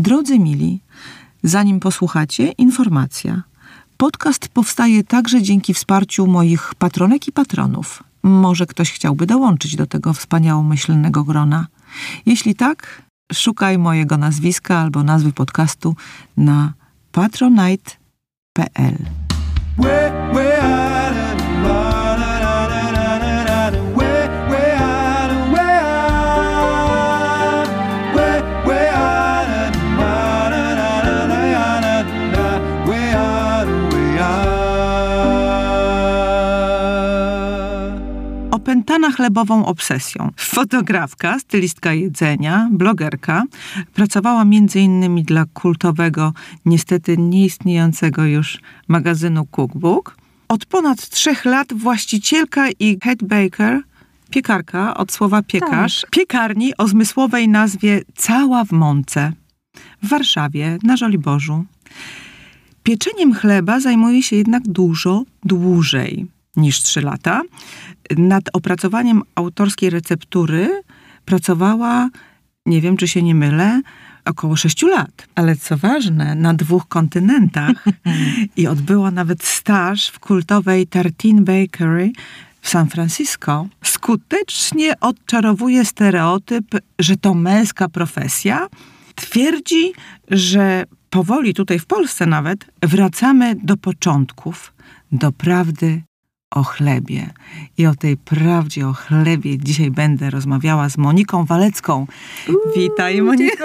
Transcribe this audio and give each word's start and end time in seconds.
Drodzy 0.00 0.38
mili, 0.38 0.80
zanim 1.42 1.80
posłuchacie, 1.80 2.52
informacja. 2.52 3.42
Podcast 3.96 4.48
powstaje 4.48 5.04
także 5.04 5.42
dzięki 5.42 5.74
wsparciu 5.74 6.26
moich 6.26 6.74
patronek 6.74 7.28
i 7.28 7.32
patronów. 7.32 8.02
Może 8.22 8.66
ktoś 8.66 8.92
chciałby 8.92 9.26
dołączyć 9.26 9.76
do 9.76 9.86
tego 9.86 10.12
wspaniałomyślnego 10.12 11.24
grona. 11.24 11.66
Jeśli 12.26 12.54
tak, 12.54 13.02
szukaj 13.32 13.78
mojego 13.78 14.16
nazwiska 14.16 14.78
albo 14.78 15.02
nazwy 15.02 15.32
podcastu 15.32 15.96
na 16.36 16.72
patronite.pl. 17.12 18.96
chlebową 39.12 39.66
obsesją. 39.66 40.30
Fotografka, 40.36 41.38
stylistka 41.38 41.92
jedzenia, 41.92 42.68
blogerka. 42.72 43.44
Pracowała 43.94 44.42
m.in. 44.42 45.24
dla 45.24 45.44
kultowego, 45.54 46.32
niestety 46.64 47.16
nieistniejącego 47.18 48.24
już 48.24 48.58
magazynu 48.88 49.46
Cookbook. 49.46 50.16
Od 50.48 50.66
ponad 50.66 51.08
trzech 51.08 51.44
lat 51.44 51.72
właścicielka 51.72 52.70
i 52.70 52.98
head 53.02 53.24
baker, 53.24 53.82
piekarka 54.30 54.96
od 54.96 55.12
słowa 55.12 55.42
piekarz, 55.42 56.00
tak. 56.00 56.10
piekarni 56.10 56.76
o 56.76 56.88
zmysłowej 56.88 57.48
nazwie 57.48 58.02
Cała 58.16 58.64
w 58.64 58.72
Mące 58.72 59.32
w 60.02 60.08
Warszawie 60.08 60.78
na 60.82 60.96
Żoliborzu. 60.96 61.64
Pieczeniem 62.82 63.34
chleba 63.34 63.80
zajmuje 63.80 64.22
się 64.22 64.36
jednak 64.36 64.62
dużo 64.62 65.24
dłużej 65.44 66.26
niż 66.60 66.82
3 66.82 67.00
lata. 67.00 67.42
Nad 68.16 68.44
opracowaniem 68.52 69.22
autorskiej 69.34 69.90
receptury 69.90 70.82
pracowała, 71.24 72.08
nie 72.66 72.80
wiem 72.80 72.96
czy 72.96 73.08
się 73.08 73.22
nie 73.22 73.34
mylę, 73.34 73.80
około 74.24 74.56
6 74.56 74.82
lat. 74.82 75.26
Ale 75.34 75.56
co 75.56 75.76
ważne, 75.76 76.34
na 76.34 76.54
dwóch 76.54 76.88
kontynentach 76.88 77.84
i 78.56 78.66
odbyła 78.66 79.10
nawet 79.10 79.44
staż 79.44 80.08
w 80.08 80.18
kultowej 80.18 80.86
Tartine 80.86 81.42
Bakery 81.42 82.12
w 82.60 82.68
San 82.68 82.88
Francisco. 82.88 83.68
Skutecznie 83.84 85.00
odczarowuje 85.00 85.84
stereotyp, 85.84 86.64
że 86.98 87.16
to 87.16 87.34
męska 87.34 87.88
profesja. 87.88 88.68
Twierdzi, 89.14 89.92
że 90.28 90.84
powoli 91.10 91.54
tutaj 91.54 91.78
w 91.78 91.86
Polsce 91.86 92.26
nawet 92.26 92.66
wracamy 92.82 93.56
do 93.62 93.76
początków, 93.76 94.72
do 95.12 95.32
prawdy 95.32 96.02
o 96.50 96.62
chlebie. 96.62 97.30
I 97.78 97.86
o 97.86 97.94
tej 97.94 98.16
prawdzie 98.16 98.88
o 98.88 98.92
chlebie 98.92 99.58
dzisiaj 99.58 99.90
będę 99.90 100.30
rozmawiała 100.30 100.88
z 100.88 100.98
Moniką 100.98 101.44
Walecką. 101.44 102.06
Uuu, 102.48 102.56
Witaj, 102.76 103.22
Moniko. 103.22 103.64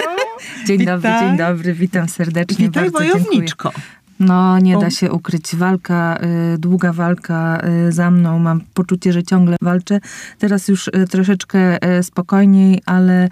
Dzień 0.66 0.78
Witaj. 0.78 0.94
dobry, 0.94 1.10
dzień 1.20 1.36
dobry, 1.38 1.74
witam 1.74 2.08
serdecznie. 2.08 2.66
Witaj, 2.66 2.90
Bardzo 2.90 2.98
wojowniczko. 2.98 3.70
Dziękuję. 3.70 3.96
No, 4.20 4.58
nie 4.58 4.78
da 4.78 4.90
się 4.90 5.12
ukryć. 5.12 5.56
Walka, 5.56 6.18
y, 6.54 6.58
długa 6.58 6.92
walka 6.92 7.62
y, 7.88 7.92
za 7.92 8.10
mną. 8.10 8.38
Mam 8.38 8.60
poczucie, 8.74 9.12
że 9.12 9.22
ciągle 9.22 9.56
walczę. 9.62 10.00
Teraz 10.38 10.68
już 10.68 10.88
y, 10.88 10.92
troszeczkę 11.10 11.78
spokojniej, 12.02 12.82
ale 12.86 13.28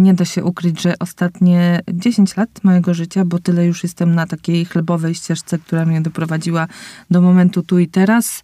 nie 0.00 0.14
da 0.14 0.24
się 0.24 0.44
ukryć, 0.44 0.82
że 0.82 0.94
ostatnie 0.98 1.80
10 1.92 2.36
lat 2.36 2.64
mojego 2.64 2.94
życia, 2.94 3.24
bo 3.24 3.38
tyle 3.38 3.66
już 3.66 3.82
jestem 3.82 4.14
na 4.14 4.26
takiej 4.26 4.64
chlebowej 4.64 5.14
ścieżce, 5.14 5.58
która 5.58 5.84
mnie 5.84 6.00
doprowadziła 6.00 6.66
do 7.10 7.20
momentu 7.20 7.62
tu 7.62 7.78
i 7.78 7.88
teraz, 7.88 8.42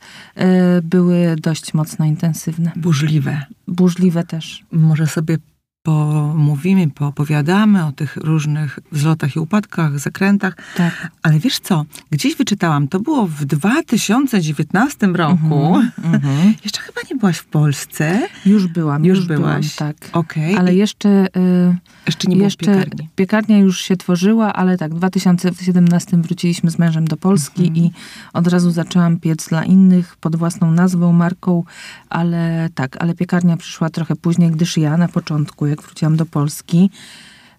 były 0.82 1.36
dość 1.36 1.74
mocno 1.74 2.04
intensywne. 2.04 2.72
Burzliwe. 2.76 3.42
Burzliwe 3.68 4.24
też. 4.24 4.64
Może 4.72 5.06
sobie 5.06 5.38
pomówimy, 5.88 6.90
poopowiadamy 6.90 7.86
o 7.86 7.92
tych 7.92 8.16
różnych 8.16 8.78
wzlotach 8.92 9.36
i 9.36 9.38
upadkach, 9.38 9.98
zakrętach. 9.98 10.56
Tak. 10.76 11.08
Ale 11.22 11.38
wiesz 11.38 11.58
co, 11.58 11.84
gdzieś 12.10 12.36
wyczytałam, 12.36 12.88
to 12.88 13.00
było 13.00 13.26
w 13.26 13.44
2019 13.44 15.06
roku. 15.06 15.76
Mm 15.76 16.20
-hmm. 16.20 16.52
jeszcze 16.64 16.80
chyba 16.80 17.00
nie 17.10 17.16
byłaś 17.16 17.36
w 17.36 17.44
Polsce. 17.44 18.28
Już 18.46 18.66
byłam. 18.66 19.04
Już, 19.04 19.18
już 19.18 19.26
byłaś. 19.26 19.76
Byłam, 19.76 19.94
tak. 19.94 20.08
Okay. 20.12 20.58
Ale 20.58 20.74
jeszcze... 20.74 21.26
Y, 21.36 21.76
jeszcze 22.06 22.28
nie 22.28 22.36
było 22.36 22.44
jeszcze 22.44 22.66
piekarni. 22.66 23.08
Piekarnia 23.16 23.58
już 23.58 23.80
się 23.80 23.96
tworzyła, 23.96 24.52
ale 24.52 24.78
tak, 24.78 24.94
w 24.94 24.98
2017 24.98 26.16
wróciliśmy 26.16 26.70
z 26.70 26.78
mężem 26.78 27.04
do 27.04 27.16
Polski 27.16 27.62
mm 27.62 27.74
-hmm. 27.74 27.78
i 27.78 27.90
od 28.32 28.46
razu 28.46 28.70
zaczęłam 28.70 29.16
piec 29.16 29.48
dla 29.48 29.64
innych 29.64 30.16
pod 30.16 30.36
własną 30.36 30.70
nazwą, 30.70 31.12
marką, 31.12 31.64
ale 32.08 32.68
tak, 32.74 32.96
ale 33.00 33.14
piekarnia 33.14 33.56
przyszła 33.56 33.90
trochę 33.90 34.16
później, 34.16 34.50
gdyż 34.50 34.76
ja 34.76 34.96
na 34.96 35.08
początku, 35.08 35.66
jak 35.66 35.77
jak 35.78 35.86
wróciłam 35.86 36.16
do 36.16 36.26
Polski, 36.26 36.90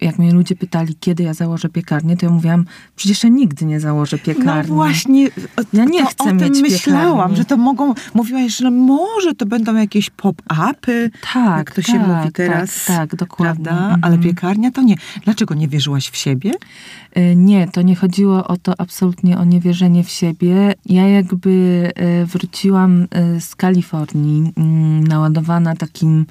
jak 0.01 0.19
mnie 0.19 0.33
ludzie 0.33 0.55
pytali, 0.55 0.95
kiedy 0.99 1.23
ja 1.23 1.33
założę 1.33 1.69
piekarnię, 1.69 2.17
to 2.17 2.25
ja 2.25 2.31
mówiłam, 2.31 2.65
przecież 2.95 3.23
ja 3.23 3.29
nigdy 3.29 3.65
nie 3.65 3.79
założę 3.79 4.17
no 4.17 4.23
piekarni. 4.25 4.69
No 4.69 4.75
właśnie, 4.75 5.29
ja 5.73 5.85
nie 5.85 6.05
chcę 6.05 6.29
o 6.29 6.33
mieć 6.33 6.53
tym 6.53 6.61
myślałam, 6.61 7.11
piekarni. 7.11 7.37
że 7.37 7.45
to 7.45 7.57
mogą, 7.57 7.93
mówiłaś, 8.13 8.55
że 8.57 8.71
może 8.71 9.35
to 9.35 9.45
będą 9.45 9.75
jakieś 9.75 10.09
pop-upy, 10.09 11.09
tak, 11.33 11.57
jak 11.57 11.71
to 11.71 11.75
tak, 11.75 11.85
się 11.85 11.99
mówi 11.99 12.31
teraz. 12.33 12.85
Tak, 12.85 12.97
tak 12.97 13.15
dokładnie. 13.15 13.65
Prawda? 13.65 13.83
Mhm. 13.83 13.99
Ale 14.03 14.17
piekarnia 14.17 14.71
to 14.71 14.81
nie. 14.81 14.95
Dlaczego 15.23 15.55
nie 15.55 15.67
wierzyłaś 15.67 16.09
w 16.09 16.17
siebie? 16.17 16.51
E, 17.13 17.35
nie, 17.35 17.67
to 17.67 17.81
nie 17.81 17.95
chodziło 17.95 18.47
o 18.47 18.57
to 18.57 18.73
absolutnie 18.77 19.37
o 19.37 19.45
niewierzenie 19.45 20.03
w 20.03 20.09
siebie. 20.09 20.73
Ja 20.85 21.07
jakby 21.07 21.91
e, 21.95 22.25
wróciłam 22.25 23.07
e, 23.11 23.41
z 23.41 23.55
Kalifornii, 23.55 24.53
mm, 24.57 25.03
naładowana 25.03 25.75
takim 25.75 26.25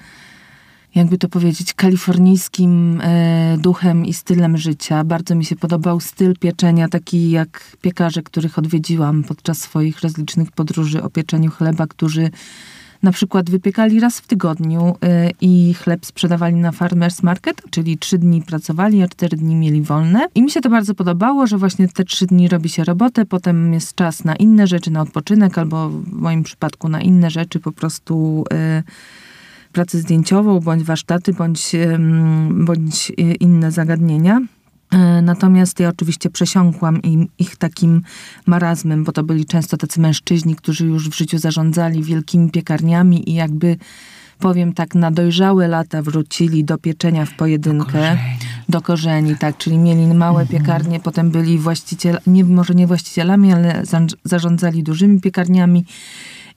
jakby 0.95 1.19
to 1.19 1.29
powiedzieć, 1.29 1.75
kalifornijskim 1.75 3.01
e, 3.01 3.59
duchem 3.61 4.07
i 4.07 4.13
stylem 4.13 4.57
życia. 4.57 5.05
Bardzo 5.05 5.35
mi 5.35 5.45
się 5.45 5.57
podobał 5.57 6.01
styl 6.01 6.35
pieczenia, 6.41 6.89
taki 6.89 7.31
jak 7.31 7.77
piekarze, 7.83 8.23
których 8.23 8.59
odwiedziłam 8.59 9.25
podczas 9.25 9.59
swoich 9.59 10.01
rozlicznych 10.01 10.53
podróży 10.53 11.03
o 11.03 11.11
pieczeniu 11.11 11.51
chleba, 11.51 11.87
którzy 11.87 12.31
na 13.03 13.13
przykład 13.13 13.51
wypiekali 13.51 14.01
raz 14.01 14.21
w 14.21 14.27
tygodniu 14.27 14.89
y, 14.89 15.31
i 15.41 15.75
chleb 15.75 16.07
sprzedawali 16.07 16.55
na 16.55 16.73
farmers 16.73 17.23
market, 17.23 17.63
czyli 17.71 17.99
trzy 17.99 18.19
dni 18.19 18.43
pracowali, 18.43 19.03
a 19.03 19.09
cztery 19.09 19.37
dni 19.37 19.55
mieli 19.55 19.83
wolne. 19.83 20.29
I 20.35 20.43
mi 20.43 20.51
się 20.51 20.61
to 20.61 20.71
bardzo 20.71 20.95
podobało, 20.95 21.47
że 21.47 21.59
właśnie 21.59 21.89
te 21.89 22.05
trzy 22.05 22.27
dni 22.27 22.49
robi 22.49 22.69
się 22.69 22.85
robotę, 22.85 23.27
potem 23.27 23.75
jest 23.75 23.95
czas 23.95 24.25
na 24.25 24.37
inne 24.37 24.67
rzeczy, 24.67 24.91
na 24.91 25.03
odpoczynek, 25.03 25.59
albo 25.59 25.89
w 25.89 26.13
moim 26.13 26.43
przypadku 26.43 26.89
na 26.89 27.01
inne 27.01 27.31
rzeczy 27.31 27.61
po 27.61 27.73
prostu... 27.73 28.45
Y, 28.53 29.28
pracę 29.73 29.99
zdjęciową, 29.99 30.61
bądź 30.61 30.85
warsztaty, 30.85 31.33
bądź, 31.33 31.73
bądź 32.51 33.13
inne 33.41 33.73
zagadnienia. 33.73 34.41
E, 34.93 35.23
natomiast 35.23 35.81
ja 35.81 35.89
oczywiście 35.89 36.31
przesiąkłam 36.31 37.03
im, 37.03 37.29
ich 37.39 37.57
takim 37.57 38.03
marazmem, 38.47 39.05
bo 39.05 39.13
to 39.13 39.23
byli 39.23 39.47
często 39.47 39.77
tacy 39.77 40.01
mężczyźni, 40.01 40.57
którzy 40.57 40.87
już 40.87 41.09
w 41.09 41.17
życiu 41.17 41.39
zarządzali 41.39 42.03
wielkimi 42.03 42.51
piekarniami 42.51 43.31
i 43.31 43.35
jakby 43.35 43.77
powiem 44.39 44.73
tak, 44.73 44.95
na 44.95 45.11
dojrzałe 45.11 45.69
lata 45.69 46.03
wrócili 46.03 46.65
do 46.65 46.79
pieczenia 46.79 47.27
w 47.27 47.37
pojedynkę. 47.37 47.87
Do 47.87 47.93
korzeni, 47.93 48.39
do 48.69 48.81
korzeni 48.81 49.37
tak, 49.37 49.57
czyli 49.57 49.79
mieli 49.79 50.07
małe 50.07 50.43
mhm. 50.43 50.49
piekarnie, 50.49 51.01
potem 51.01 51.31
byli 51.31 51.59
właścicielami, 51.59 52.23
nie, 52.27 52.45
może 52.45 52.75
nie 52.75 52.87
właścicielami, 52.87 53.53
ale 53.53 53.83
zarządzali 54.25 54.83
dużymi 54.83 55.21
piekarniami 55.21 55.85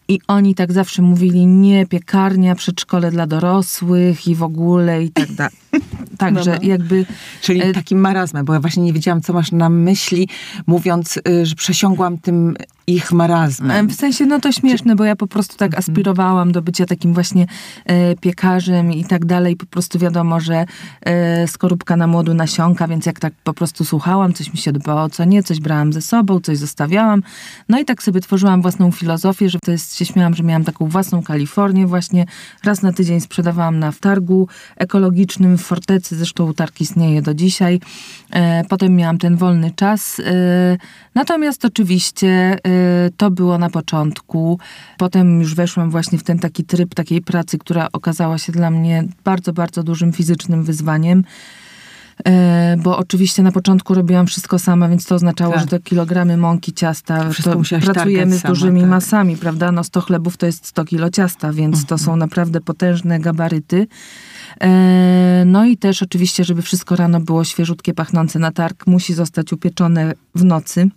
i 0.08 0.20
oni 0.28 0.56
tak 0.56 0.72
zawsze 0.74 1.02
mówili, 1.02 1.48
nie, 1.48 1.86
piekarnia, 1.86 2.56
przedszkole 2.56 3.12
dla 3.12 3.28
dorosłych 3.28 4.28
i 4.28 4.36
w 4.36 4.44
ogóle 4.44 5.04
i 5.04 5.12
tak 5.12 5.32
dalej. 5.32 5.54
Także 6.18 6.60
no, 6.62 6.68
jakby... 6.68 7.06
Czyli 7.42 7.62
e, 7.62 7.74
takim 7.74 8.00
marazmem, 8.00 8.46
bo 8.46 8.54
ja 8.54 8.60
właśnie 8.60 8.84
nie 8.84 8.94
wiedziałam, 8.94 9.22
co 9.22 9.34
masz 9.34 9.52
na 9.52 9.70
myśli, 9.70 10.28
mówiąc, 10.68 11.20
y, 11.28 11.46
że 11.46 11.56
przesiągłam 11.56 12.18
tym 12.18 12.56
ich 12.88 13.12
marazmem. 13.12 13.88
W 13.88 13.96
sensie, 13.96 14.26
no 14.26 14.40
to 14.40 14.52
śmieszne, 14.52 14.96
bo 14.96 15.04
ja 15.04 15.16
po 15.16 15.28
prostu 15.28 15.58
tak 15.58 15.68
mhm. 15.68 15.80
aspirowałam 15.80 16.52
do 16.52 16.62
bycia 16.62 16.86
takim 16.86 17.14
właśnie 17.14 17.46
e, 17.86 18.16
piekarzem 18.16 18.92
i 18.92 19.06
tak 19.06 19.26
dalej. 19.26 19.56
Po 19.56 19.66
prostu 19.66 20.00
wiadomo, 20.00 20.40
że 20.40 20.66
e, 21.02 21.48
skorupka 21.48 21.96
na 21.96 22.08
młodu 22.08 22.34
nasiąka, 22.34 22.88
więc 22.88 23.06
jak 23.06 23.20
tak 23.20 23.34
po 23.44 23.54
prostu 23.54 23.86
słuchałam, 23.86 24.34
coś 24.34 24.54
mi 24.54 24.58
się 24.58 24.72
dbało, 24.72 25.10
co 25.10 25.26
nie, 25.26 25.44
coś 25.44 25.60
brałam 25.60 25.94
ze 25.94 26.02
sobą, 26.02 26.40
coś 26.40 26.58
zostawiałam. 26.58 27.24
No 27.70 27.80
i 27.80 27.86
tak 27.86 28.04
sobie 28.04 28.22
tworzyłam 28.22 28.62
własną 28.62 28.92
filozofię, 28.92 29.50
że 29.50 29.60
to 29.66 29.72
jest, 29.72 29.98
się 29.98 30.06
śmiałam, 30.06 30.36
że 30.36 30.44
miałam 30.44 30.64
taką 30.64 30.88
własną 30.88 31.24
Kalifornię 31.24 31.88
właśnie. 31.88 32.26
Raz 32.64 32.82
na 32.82 32.94
tydzień 32.94 33.22
sprzedawałam 33.22 33.80
na 33.80 33.92
wtargu 33.92 34.48
ekologicznym 34.78 35.58
w 35.58 35.62
Fortecy, 35.62 36.16
zresztą 36.16 36.54
targ 36.54 36.82
istnieje 36.82 37.22
do 37.22 37.34
dzisiaj. 37.34 37.80
E, 38.32 38.64
potem 38.64 38.96
miałam 38.96 39.18
ten 39.18 39.36
wolny 39.36 39.72
czas. 39.76 40.20
E, 40.20 40.24
natomiast 41.16 41.66
oczywiście 41.66 42.58
e, 42.64 42.71
to 43.18 43.32
było 43.32 43.58
na 43.58 43.70
początku. 43.70 44.60
Potem 44.98 45.40
już 45.40 45.56
weszłam 45.56 45.92
właśnie 45.92 46.18
w 46.18 46.24
ten 46.24 46.40
taki 46.40 46.64
tryb 46.64 46.96
takiej 46.96 47.22
pracy, 47.22 47.58
która 47.58 47.88
okazała 47.94 48.38
się 48.38 48.52
dla 48.52 48.72
mnie 48.72 49.04
bardzo, 49.24 49.54
bardzo 49.54 49.84
dużym 49.84 50.14
fizycznym 50.14 50.64
wyzwaniem 50.64 51.24
bo 52.84 52.98
oczywiście 52.98 53.44
na 53.44 53.52
początku 53.52 53.94
robiłam 53.94 54.28
wszystko 54.28 54.60
sama, 54.60 54.90
więc 54.90 55.06
to 55.06 55.16
oznaczało, 55.16 55.52
Tak. 55.54 55.62
że 55.62 55.68
te 55.68 55.80
kilogramy 55.80 56.38
mąki, 56.38 56.74
ciasta, 56.74 57.30
pracujemy 57.86 58.38
z 58.38 58.42
sama, 58.42 58.54
dużymi 58.54 58.82
tak. 58.82 58.90
masami, 58.90 59.38
prawda? 59.38 59.72
No 59.72 59.84
100 59.84 60.02
chlebów 60.02 60.38
to 60.38 60.46
jest 60.46 60.66
100 60.66 60.86
kilo 60.86 61.10
ciasta, 61.10 61.54
więc 61.54 61.86
to 61.86 61.96
Mhm. 61.96 62.00
są 62.00 62.16
naprawdę 62.16 62.62
potężne 62.62 63.20
gabaryty. 63.20 63.88
E, 64.62 65.44
No 65.46 65.66
i 65.66 65.78
też 65.78 66.04
oczywiście, 66.04 66.44
żeby 66.44 66.62
wszystko 66.62 66.96
rano 66.96 67.20
było 67.20 67.44
świeżutkie, 67.44 67.94
pachnące 67.94 68.40
na 68.40 68.52
targ, 68.52 68.88
musi 68.88 69.14
zostać 69.14 69.54
upieczone 69.54 70.14
w 70.36 70.44
nocy. 70.44 70.90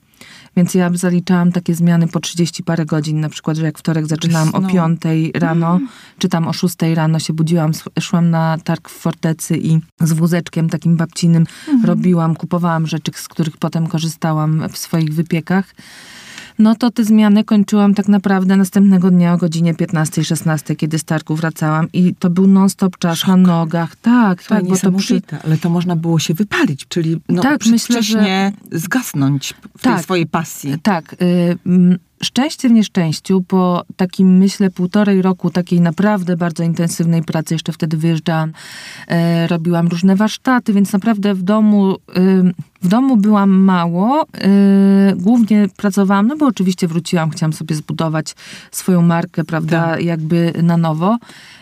Więc 0.56 0.74
ja 0.74 0.90
zaliczałam 0.94 1.52
takie 1.52 1.74
zmiany 1.74 2.08
po 2.08 2.20
30 2.20 2.62
parę 2.62 2.86
godzin, 2.86 3.20
na 3.20 3.28
przykład, 3.28 3.56
że 3.56 3.64
jak 3.64 3.78
wtorek 3.78 4.06
zaczynałam 4.06 4.48
o 4.48 4.58
Snu. 4.58 4.68
5 4.68 5.00
rano, 5.34 5.80
czy 6.18 6.28
tam 6.28 6.48
o 6.48 6.52
6 6.52 6.76
rano 6.94 7.18
się 7.18 7.32
budziłam, 7.32 7.72
szłam 8.00 8.30
na 8.30 8.58
targ 8.64 8.88
w 8.88 8.92
fortecy 8.92 9.56
i 9.56 9.80
z 10.00 10.12
wózeczkiem 10.12 10.68
takim 10.68 10.96
babcinym 10.96 11.46
robiłam, 11.84 12.36
kupowałam 12.36 12.86
rzeczy, 12.86 13.12
z 13.14 13.28
których 13.28 13.56
potem 13.56 13.86
korzystałam 13.86 14.68
w 14.68 14.78
swoich 14.78 15.14
wypiekach. 15.14 15.74
No 16.58 16.74
to 16.74 16.90
te 16.90 17.04
zmiany 17.04 17.44
kończyłam 17.44 17.94
tak 17.94 18.08
naprawdę 18.08 18.56
następnego 18.56 19.10
dnia 19.10 19.34
o 19.34 19.36
godzinie 19.36 19.74
15-16, 19.74 20.76
kiedy 20.76 20.98
z 20.98 21.04
targu 21.04 21.36
wracałam 21.36 21.88
i 21.92 22.14
to 22.14 22.30
był 22.30 22.46
non-stop 22.46 22.98
czas 22.98 23.26
na 23.26 23.36
nogach. 23.36 23.96
Tak, 23.96 24.42
Słuchaj, 24.42 24.62
tak, 24.62 24.70
bo 24.70 24.76
to 24.76 24.92
przy, 24.92 25.22
ale 25.44 25.58
to 25.58 25.70
można 25.70 25.96
było 25.96 26.18
się 26.18 26.34
wypalić, 26.34 26.86
czyli 26.88 27.20
no, 27.28 27.42
Tak, 27.42 27.66
myślę, 27.66 27.78
przedwcześnie 27.78 28.52
zgasnąć 28.72 29.54
w 29.78 29.82
tej 29.82 29.92
Tak. 29.92 30.02
swojej 30.02 30.26
pasji. 30.26 30.74
Tak. 30.82 31.16
Y, 31.22 31.98
szczęście 32.24 32.68
w 32.68 32.72
nieszczęściu, 32.72 33.44
po 33.48 33.84
takim, 33.96 34.36
myślę, 34.36 34.70
półtorej 34.70 35.22
roku 35.22 35.50
takiej 35.50 35.80
naprawdę 35.80 36.36
bardzo 36.36 36.62
intensywnej 36.62 37.22
pracy, 37.22 37.54
jeszcze 37.54 37.72
wtedy 37.72 37.96
wyjeżdżałam, 37.96 38.52
e, 39.08 39.46
robiłam 39.46 39.88
różne 39.88 40.16
warsztaty, 40.16 40.72
więc 40.72 40.92
naprawdę 40.92 41.34
w 41.34 41.42
domu, 41.42 41.94
y, 41.94 42.54
w 42.84 42.88
domu 42.88 43.16
byłam 43.16 43.50
mało. 43.50 44.22
y, 44.22 45.16
głównie 45.16 45.68
pracowałam, 45.76 46.26
no 46.26 46.36
bo 46.36 46.46
oczywiście 46.46 46.88
wróciłam, 46.88 47.30
chciałam 47.30 47.52
sobie 47.52 47.74
zbudować 47.74 48.34
swoją 48.70 49.02
markę, 49.02 49.44
prawda, 49.44 49.82
Tak. 49.90 50.02
jakby 50.04 50.52
na 50.62 50.76
nowo. 50.76 51.18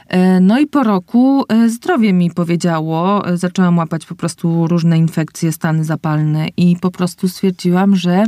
E, 0.08 0.40
No 0.40 0.58
i 0.58 0.66
po 0.66 0.82
roku 0.82 1.44
e, 1.48 1.68
zdrowie 1.68 2.12
mi 2.12 2.30
powiedziało, 2.30 3.28
e, 3.28 3.36
zaczęłam 3.36 3.78
łapać 3.78 4.06
po 4.06 4.14
prostu 4.14 4.66
różne 4.68 4.98
infekcje, 4.98 5.52
stany 5.52 5.84
zapalne 5.84 6.48
i 6.56 6.76
po 6.80 6.90
prostu 6.90 7.28
stwierdziłam, 7.28 7.96
że, 7.96 8.24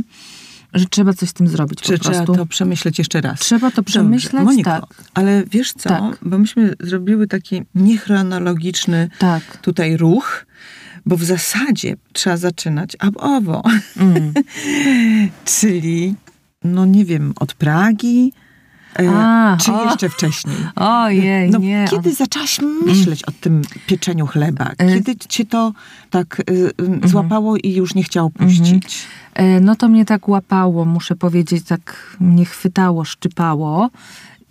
że 0.73 0.85
trzeba 0.85 1.13
coś 1.13 1.29
z 1.29 1.33
tym 1.33 1.47
zrobić 1.47 1.81
Czy 1.81 1.93
po 1.97 2.03
prostu. 2.03 2.23
trzeba 2.23 2.37
to 2.37 2.45
przemyśleć 2.45 2.97
jeszcze 2.99 3.21
raz? 3.21 3.39
Trzeba 3.39 3.69
to 3.71 3.75
Dobrze. 3.75 3.91
przemyśleć, 3.91 4.43
Moniko, 4.43 4.69
tak. 4.71 4.83
ale 5.13 5.43
wiesz 5.51 5.73
co, 5.73 5.89
Tak. 5.89 6.17
bo 6.21 6.37
myśmy 6.37 6.73
zrobiły 6.79 7.27
taki 7.27 7.61
niechronologiczny 7.75 9.09
Tak. 9.19 9.57
tutaj 9.57 9.97
ruch, 9.97 10.45
bo 11.05 11.17
w 11.17 11.23
zasadzie 11.23 11.95
trzeba 12.13 12.37
zaczynać 12.37 12.91
ab 12.99 13.15
owo, 13.17 13.61
Mm. 13.97 14.33
czyli 15.59 16.15
no 16.63 16.85
nie 16.85 17.05
wiem, 17.05 17.33
od 17.39 17.53
Pragi, 17.53 18.33
e, 18.99 19.09
A, 19.09 19.57
czy 19.61 19.73
o. 19.73 19.83
jeszcze 19.85 20.09
wcześniej? 20.09 20.55
Ojej, 20.75 21.49
No, 21.49 21.59
nie. 21.59 21.85
kiedy 21.91 22.13
zaczęłaś 22.13 22.59
myśleć 22.85 23.23
o 23.23 23.31
tym 23.41 23.61
pieczeniu 23.87 24.27
chleba? 24.27 24.71
E. 24.77 24.93
Kiedy 24.95 25.15
cię 25.15 25.45
to 25.45 25.73
tak 26.09 26.39
y, 26.49 26.71
y, 27.03 27.07
złapało 27.07 27.57
i 27.57 27.73
już 27.73 27.95
nie 27.95 28.03
chciało 28.03 28.29
puścić? 28.29 29.03
E, 29.33 29.59
No 29.59 29.75
to 29.75 29.87
mnie 29.89 30.05
tak 30.05 30.27
łapało, 30.29 30.85
muszę 30.85 31.15
powiedzieć, 31.15 31.65
tak 31.65 32.15
mnie 32.19 32.45
chwytało, 32.45 33.05
szczypało. 33.05 33.89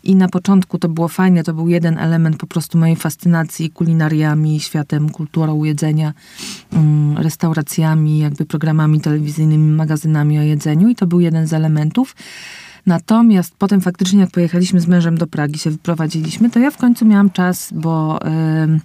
I 0.04 0.16
na 0.16 0.28
początku 0.28 0.78
to 0.78 0.88
było 0.88 1.08
fajne, 1.08 1.44
to 1.44 1.54
był 1.54 1.68
jeden 1.68 1.98
element 1.98 2.36
po 2.36 2.46
prostu 2.46 2.78
mojej 2.78 2.96
fascynacji 2.96 3.70
kulinariami, 3.70 4.60
światem, 4.60 5.10
kulturą 5.10 5.64
jedzenia, 5.64 6.12
mm, 6.72 7.18
restauracjami, 7.18 8.18
jakby 8.18 8.46
programami 8.46 9.00
telewizyjnymi, 9.00 9.72
magazynami 9.72 10.38
o 10.38 10.42
jedzeniu 10.42 10.88
i 10.88 10.94
to 10.94 11.06
był 11.06 11.20
jeden 11.20 11.46
z 11.46 11.52
elementów. 11.52 12.16
Natomiast 12.86 13.54
potem 13.58 13.80
faktycznie 13.80 14.20
jak 14.20 14.30
pojechaliśmy 14.30 14.80
z 14.80 14.86
mężem 14.86 15.18
do 15.18 15.26
Pragi, 15.26 15.58
się 15.58 15.70
wyprowadziliśmy, 15.70 16.50
to 16.50 16.58
ja 16.58 16.70
w 16.70 16.76
końcu 16.76 17.06
miałam 17.06 17.30
czas, 17.30 17.72
bo... 17.72 18.22
em, 18.22 18.80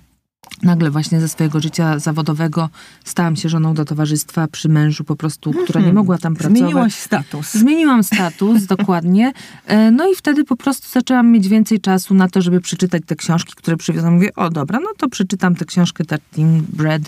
Nagle 0.63 0.91
właśnie 0.91 1.21
ze 1.21 1.29
swojego 1.29 1.59
życia 1.59 1.99
zawodowego 1.99 2.69
stałam 3.03 3.35
się 3.35 3.49
żoną 3.49 3.73
do 3.73 3.85
towarzystwa 3.85 4.47
przy 4.47 4.69
mężu 4.69 5.03
po 5.03 5.15
prostu, 5.15 5.53
która 5.63 5.81
nie 5.81 5.93
mogła 5.93 6.17
tam 6.17 6.35
pracować. 6.35 6.57
Zmieniłaś 6.57 6.93
status. 6.93 7.53
Zmieniłam 7.53 8.03
status, 8.03 8.65
dokładnie. 8.75 9.33
E, 9.65 9.91
No 9.91 10.11
i 10.11 10.15
wtedy 10.15 10.43
po 10.43 10.55
prostu 10.55 10.87
zaczęłam 10.91 11.31
mieć 11.31 11.47
więcej 11.47 11.79
czasu 11.81 12.13
na 12.13 12.29
to, 12.29 12.41
żeby 12.41 12.61
przeczytać 12.61 13.03
te 13.05 13.15
książki, 13.15 13.53
które 13.55 13.77
przywiozłam. 13.77 14.13
Mówię, 14.13 14.35
o 14.35 14.49
dobra, 14.49 14.79
no 14.79 14.89
to 14.97 15.09
przeczytam 15.09 15.55
tę 15.55 15.65
książkę 15.65 16.05
Tartine 16.05 16.61
Bread. 16.73 17.01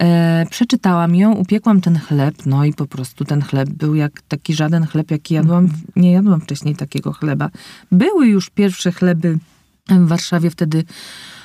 E, 0.00 0.46
przeczytałam 0.50 1.14
ją, 1.14 1.32
upiekłam 1.32 1.80
ten 1.80 1.98
chleb, 1.98 2.34
no 2.46 2.64
i 2.64 2.72
po 2.72 2.86
prostu 2.86 3.24
ten 3.24 3.42
chleb 3.42 3.68
był 3.68 3.94
jak 3.94 4.22
taki 4.28 4.54
żaden 4.54 4.86
chleb, 4.86 5.10
jaki 5.10 5.34
jadłam. 5.34 5.68
Nie 5.96 6.12
jadłam 6.12 6.40
wcześniej 6.40 6.76
takiego 6.76 7.12
chleba. 7.12 7.50
Były 7.92 8.26
już 8.26 8.50
pierwsze 8.50 8.92
chleby 8.92 9.38
w 9.90 10.08
Warszawie 10.08 10.50
wtedy 10.50 10.84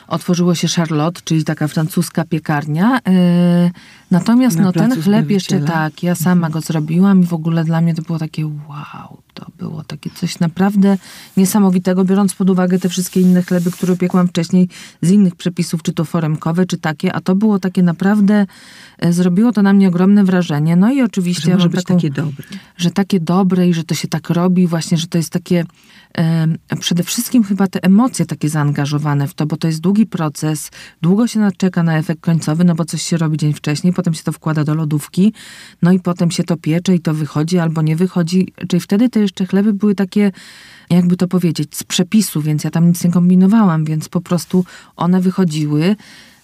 otworzyło 0.07 0.55
się 0.55 0.67
Charlotte, 0.67 1.21
czyli 1.23 1.44
taka 1.44 1.67
francuska 1.67 2.25
piekarnia. 2.25 3.00
E, 3.07 3.71
natomiast 4.11 4.57
Na 4.57 4.63
no, 4.63 4.71
ten 4.71 5.01
chleb 5.01 5.29
jeszcze 5.29 5.59
tak, 5.59 6.03
ja 6.03 6.15
sama 6.15 6.50
go 6.50 6.61
zrobiłam 6.61 7.21
i 7.21 7.25
w 7.25 7.33
ogóle 7.33 7.63
dla 7.63 7.81
mnie 7.81 7.94
to 7.94 8.01
było 8.01 8.19
takie 8.19 8.45
wow, 8.45 9.22
to 9.33 9.45
było 9.57 9.83
takie 9.83 10.09
coś 10.09 10.39
naprawdę 10.39 10.97
niesamowitego, 11.38 12.06
biorąc 12.06 12.35
pod 12.35 12.50
uwagę 12.50 12.80
te 12.80 12.89
wszystkie 12.89 13.21
inne 13.21 13.44
chleby, 13.44 13.71
które 13.71 13.97
piekłam 13.97 14.27
wcześniej 14.27 14.69
z 15.01 15.12
innych 15.12 15.35
przepisów, 15.35 15.83
czy 15.83 15.94
to 15.94 16.06
foremkowe, 16.06 16.65
czy 16.65 16.77
takie, 16.77 17.13
a 17.13 17.21
to 17.21 17.35
było 17.35 17.59
takie 17.59 17.83
naprawdę, 17.83 18.45
e, 19.00 19.13
zrobiło 19.13 19.51
to 19.51 19.62
na 19.62 19.74
mnie 19.74 19.88
ogromne 19.88 20.24
wrażenie. 20.24 20.75
No 20.75 20.91
i 20.94 21.01
oczywiście 21.01 21.44
Że 21.44 21.53
może 21.56 21.69
być 21.69 21.83
taką, 21.83 21.95
takie 21.95 22.09
dobre. 22.09 22.47
że 22.77 22.91
takie 22.91 23.19
dobre 23.19 23.68
i 23.68 23.74
że 23.74 23.83
to 23.83 23.95
się 23.95 24.07
tak 24.07 24.30
robi, 24.30 24.68
właśnie, 24.68 24.97
że 24.97 25.07
to 25.07 25.18
jest 25.18 25.30
takie 25.30 25.65
em, 26.13 26.57
przede 26.80 27.03
wszystkim 27.03 27.44
chyba 27.44 27.68
te 27.68 27.83
emocje 27.83 28.25
takie 28.25 28.50
zaangażowane 28.50 29.27
w 29.27 29.33
to, 29.33 29.45
bo 29.45 29.57
to 29.57 29.68
jest 29.68 29.80
długi 29.81 30.06
proces, 30.06 30.71
długo 31.01 31.27
się 31.27 31.50
czeka 31.57 31.83
na 31.83 31.97
efekt 31.97 32.21
końcowy, 32.21 32.63
no 32.63 32.75
bo 32.75 32.85
coś 32.85 33.01
się 33.01 33.18
robi 33.18 33.38
dzień 33.38 33.53
wcześniej, 33.53 33.94
potem 33.94 34.13
się 34.13 34.24
to 34.24 34.31
wkłada 34.31 34.63
do 34.63 34.75
lodówki, 34.75 35.33
no 35.81 35.91
i 35.91 36.00
potem 36.00 36.31
się 36.31 36.44
to 36.44 36.57
piecze 36.57 36.95
i 36.95 37.00
to 37.00 37.13
wychodzi 37.13 37.59
albo 37.59 37.81
nie 37.81 37.95
wychodzi. 37.95 38.47
Czyli 38.68 38.80
wtedy 38.80 39.09
te 39.09 39.19
jeszcze 39.23 39.45
chleby 39.45 39.73
były 39.73 39.95
takie, 39.95 40.31
jakby 40.89 41.17
to 41.17 41.27
powiedzieć, 41.27 41.75
z 41.75 41.83
przepisu, 41.83 42.41
więc 42.41 42.63
ja 42.63 42.71
tam 42.71 42.87
nic 42.87 43.03
nie 43.03 43.11
kombinowałam, 43.11 43.85
więc 43.85 44.09
po 44.09 44.21
prostu 44.21 44.65
one 44.95 45.21
wychodziły. 45.21 45.95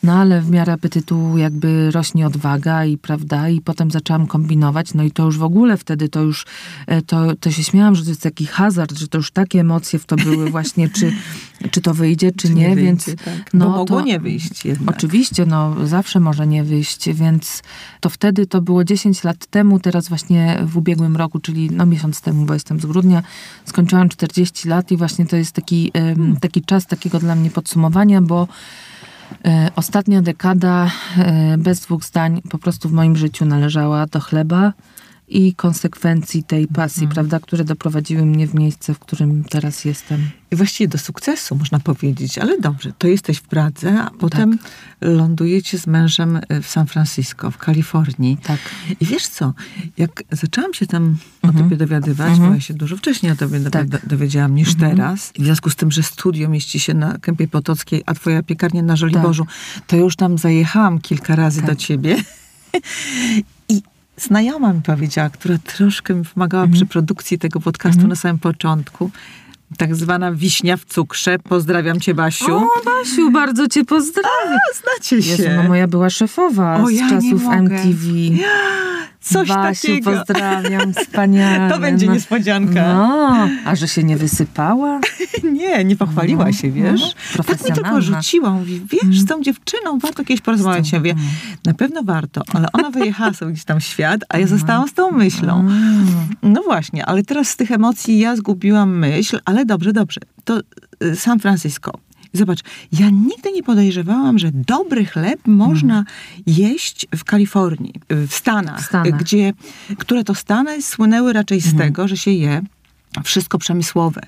No 0.03 0.13
ale 0.13 0.41
w 0.41 0.49
miarę 0.51 0.73
apetytu 0.73 1.37
jakby 1.37 1.91
rośnie 1.91 2.27
odwaga 2.27 2.85
i 2.85 2.97
prawda, 2.97 3.49
i 3.49 3.61
potem 3.61 3.91
zaczęłam 3.91 4.27
kombinować, 4.27 4.93
no 4.93 5.03
i 5.03 5.11
to 5.11 5.25
już 5.25 5.37
w 5.37 5.43
ogóle 5.43 5.77
wtedy 5.77 6.09
to 6.09 6.21
już, 6.21 6.45
e, 6.87 7.01
to, 7.01 7.35
to 7.35 7.51
się 7.51 7.63
śmiałam, 7.63 7.95
że 7.95 8.03
to 8.03 8.09
jest 8.09 8.21
taki 8.21 8.45
hazard, 8.45 8.97
że 8.97 9.07
to 9.07 9.17
już 9.17 9.31
takie 9.31 9.59
emocje 9.59 9.99
w 9.99 10.05
to 10.05 10.15
były 10.15 10.49
właśnie, 10.49 10.89
czy, 10.89 11.13
czy 11.71 11.81
to 11.81 11.93
wyjdzie, 11.93 12.31
czy, 12.31 12.49
nie, 12.49 12.67
wyjdzie, 12.69 12.81
więc 12.81 13.05
tak. 13.05 13.53
no 13.53 13.65
Bo 13.65 13.71
mogło 13.71 13.99
to- 13.99 14.05
nie 14.05 14.19
wyjść 14.19 14.65
jednak. 14.65 14.95
Oczywiście, 14.97 15.45
no 15.45 15.87
zawsze 15.87 16.19
może 16.19 16.47
nie 16.47 16.63
wyjść, 16.63 17.09
więc 17.09 17.63
to 17.99 18.09
wtedy 18.09 18.45
to 18.45 18.61
było 18.61 18.83
10 18.83 19.23
lat 19.23 19.45
temu, 19.45 19.79
teraz 19.79 20.09
właśnie 20.09 20.59
w 20.65 20.77
ubiegłym 20.77 21.17
roku, 21.17 21.39
czyli 21.39 21.71
no 21.71 21.85
miesiąc 21.85 22.21
temu, 22.21 22.45
bo 22.45 22.53
jestem 22.53 22.79
z 22.79 22.85
grudnia, 22.85 23.23
skończyłam 23.65 24.09
40 24.09 24.67
lat 24.67 24.91
i 24.91 24.97
właśnie 24.97 25.25
to 25.25 25.35
jest 25.35 25.51
taki, 25.51 25.91
em, 25.93 26.37
taki 26.41 26.61
czas 26.61 26.87
takiego 26.87 27.19
dla 27.19 27.35
mnie 27.35 27.49
podsumowania, 27.49 28.21
bo 28.21 28.47
ostatnia 29.75 30.21
dekada 30.21 30.91
e, 31.17 31.57
bez 31.57 31.79
dwóch 31.79 32.03
zdań 32.03 32.41
po 32.49 32.57
prostu 32.57 32.89
w 32.89 32.91
moim 32.91 33.15
życiu 33.15 33.45
należała 33.45 34.05
do 34.05 34.19
chleba 34.19 34.73
i 35.29 35.53
konsekwencji 35.53 36.43
tej 36.43 36.67
pasji, 36.67 37.07
prawda, 37.07 37.39
które 37.39 37.63
doprowadziły 37.63 38.25
mnie 38.25 38.47
w 38.47 38.53
miejsce, 38.55 38.93
w 38.93 38.99
którym 38.99 39.43
teraz 39.43 39.85
jestem. 39.85 40.29
I 40.51 40.55
właściwie 40.55 40.87
do 40.87 40.97
sukcesu, 40.97 41.55
można 41.55 41.79
powiedzieć. 41.79 42.37
Ale 42.37 42.59
dobrze, 42.61 42.93
to 42.97 43.07
jesteś 43.07 43.37
w 43.37 43.41
Pradze, 43.41 43.91
Tak. 43.93 44.07
a 44.07 44.11
potem 44.19 44.57
lądujecie 45.01 45.79
z 45.79 45.87
mężem 45.87 46.35
y, 46.35 46.61
w 46.61 46.67
San 46.67 46.87
Francisco, 46.87 47.51
w 47.51 47.57
Kalifornii. 47.57 48.37
Tak. 48.43 48.59
I 48.99 49.05
wiesz 49.05 49.27
co, 49.27 49.53
jak 49.97 50.23
zaczęłam 50.31 50.73
się 50.73 50.87
tam 50.87 51.17
o 51.41 51.47
Mhm. 51.47 51.65
tobie 51.65 51.77
dowiadywać, 51.77 52.29
Mhm. 52.31 52.49
bo 52.49 52.55
ja 52.55 52.61
się 52.61 52.73
dużo 52.73 52.97
wcześniej 52.97 53.31
o 53.31 53.35
tobie 53.35 53.59
Tak. 53.59 53.87
do- 53.89 53.97
dowiedziałam 54.07 54.55
niż 54.55 54.69
Mhm. 54.73 54.91
teraz. 54.97 55.31
W 55.39 55.43
związku 55.43 55.69
z 55.69 55.75
tym, 55.75 55.91
że 55.91 56.03
studio 56.03 56.49
mieści 56.49 56.79
się 56.79 56.93
na 56.93 57.17
Kępie 57.17 57.47
Potockiej, 57.47 58.03
a 58.05 58.13
twoja 58.13 58.43
piekarnia 58.43 58.81
na 58.81 58.95
Żoliborzu, 58.95 59.45
to 59.87 59.95
już 59.95 60.15
tam 60.15 60.37
zajechałam 60.37 60.99
kilka 61.01 61.35
razy 61.35 61.61
Tak. 61.61 61.69
do 61.69 61.75
ciebie. 61.75 62.15
Znajoma 64.19 64.73
mi 64.73 64.81
powiedziała, 64.81 65.29
która 65.29 65.57
troszkę 65.57 66.13
mi 66.15 66.25
pomagała 66.33 66.63
Mhm. 66.63 66.75
przy 66.77 66.85
produkcji 66.85 67.39
tego 67.39 67.59
podcastu 67.59 68.07
na 68.07 68.15
samym 68.15 68.39
początku, 68.39 69.11
tak 69.77 69.95
zwana 69.95 70.31
wiśnia 70.33 70.77
w 70.77 70.85
cukrze. 70.85 71.39
Pozdrawiam 71.39 71.99
cię, 71.99 72.13
Basiu. 72.13 72.55
O, 72.57 72.67
Basiu, 72.85 73.31
bardzo 73.31 73.67
cię 73.67 73.85
pozdrawiam. 73.85 74.59
Znacie 74.83 75.23
się. 75.23 75.31
Jezu, 75.43 75.49
no 75.55 75.63
moja 75.63 75.87
była 75.87 76.09
szefowa 76.09 76.81
O, 76.83 76.87
z 76.87 76.91
ja 76.91 77.03
nie 77.05 77.09
czasów 77.09 77.43
mogę. 77.43 77.57
MTV. 77.59 78.07
Coś 79.33 79.47
Basiu, 79.49 79.87
takiego. 79.87 80.11
pozdrawiam, 80.11 80.93
wspaniale. 81.03 81.73
To 81.73 81.79
będzie 81.79 82.05
no. 82.05 82.13
niespodzianka. 82.13 82.93
No, 82.93 83.47
a 83.65 83.75
że 83.75 83.87
się 83.87 84.03
nie 84.03 84.17
wysypała? 84.17 84.99
Nie, 85.53 85.83
nie 85.85 85.95
pochwaliła 85.95 86.45
No, 86.45 86.51
się, 86.51 86.71
wiesz? 86.71 87.01
no, 87.01 87.07
tak 87.07 87.17
mi 87.17 87.33
to 87.37 87.43
profesjonalna. 87.43 87.89
porzuciła. 87.91 88.49
Mówi, 88.49 88.81
wiesz, 88.91 89.19
z 89.19 89.25
tą 89.25 89.41
dziewczyną 89.41 89.99
warto 89.99 90.23
kiedyś 90.25 90.41
porozmawiać. 90.41 90.91
Ja 90.91 90.99
mówię, 90.99 91.15
na 91.65 91.73
pewno 91.73 92.03
warto, 92.03 92.41
ale 92.53 92.67
ona 92.73 92.89
wyjechała 92.91 93.33
sobie 93.33 93.51
gdzieś 93.51 93.65
tam 93.65 93.79
w 93.79 93.83
świat, 93.83 94.21
a 94.29 94.37
ja 94.37 94.47
zostałam 94.47 94.87
z 94.87 94.93
tą 94.93 95.11
myślą. 95.11 95.67
No 96.43 96.61
właśnie, 96.63 97.05
ale 97.05 97.23
teraz 97.23 97.49
z 97.49 97.55
tych 97.55 97.71
emocji 97.71 98.19
ja 98.19 98.35
zgubiłam 98.35 98.97
myśl, 98.97 99.39
ale 99.45 99.65
dobrze, 99.65 99.93
dobrze. 99.93 100.21
To 100.43 100.59
y, 101.03 101.15
San 101.15 101.39
Francisco. 101.39 101.91
Zobacz, 102.33 102.59
ja 102.91 103.09
nigdy 103.09 103.51
nie 103.51 103.63
podejrzewałam, 103.63 104.39
że 104.39 104.51
dobry 104.53 105.05
chleb 105.05 105.39
można 105.47 106.05
jeść 106.45 107.07
w 107.15 107.23
Kalifornii, 107.23 107.93
w 108.09 108.33
Stanach, 108.33 108.81
W 108.81 108.85
Stanach. 108.85 109.19
gdzie, 109.19 109.53
które 109.97 110.23
to 110.23 110.35
Stany 110.35 110.81
słynęły 110.81 111.33
raczej 111.33 111.61
z 111.61 111.77
tego, 111.77 112.07
że 112.07 112.17
się 112.17 112.31
je 112.31 112.61
wszystko 113.23 113.57
przemysłowe. 113.57 114.21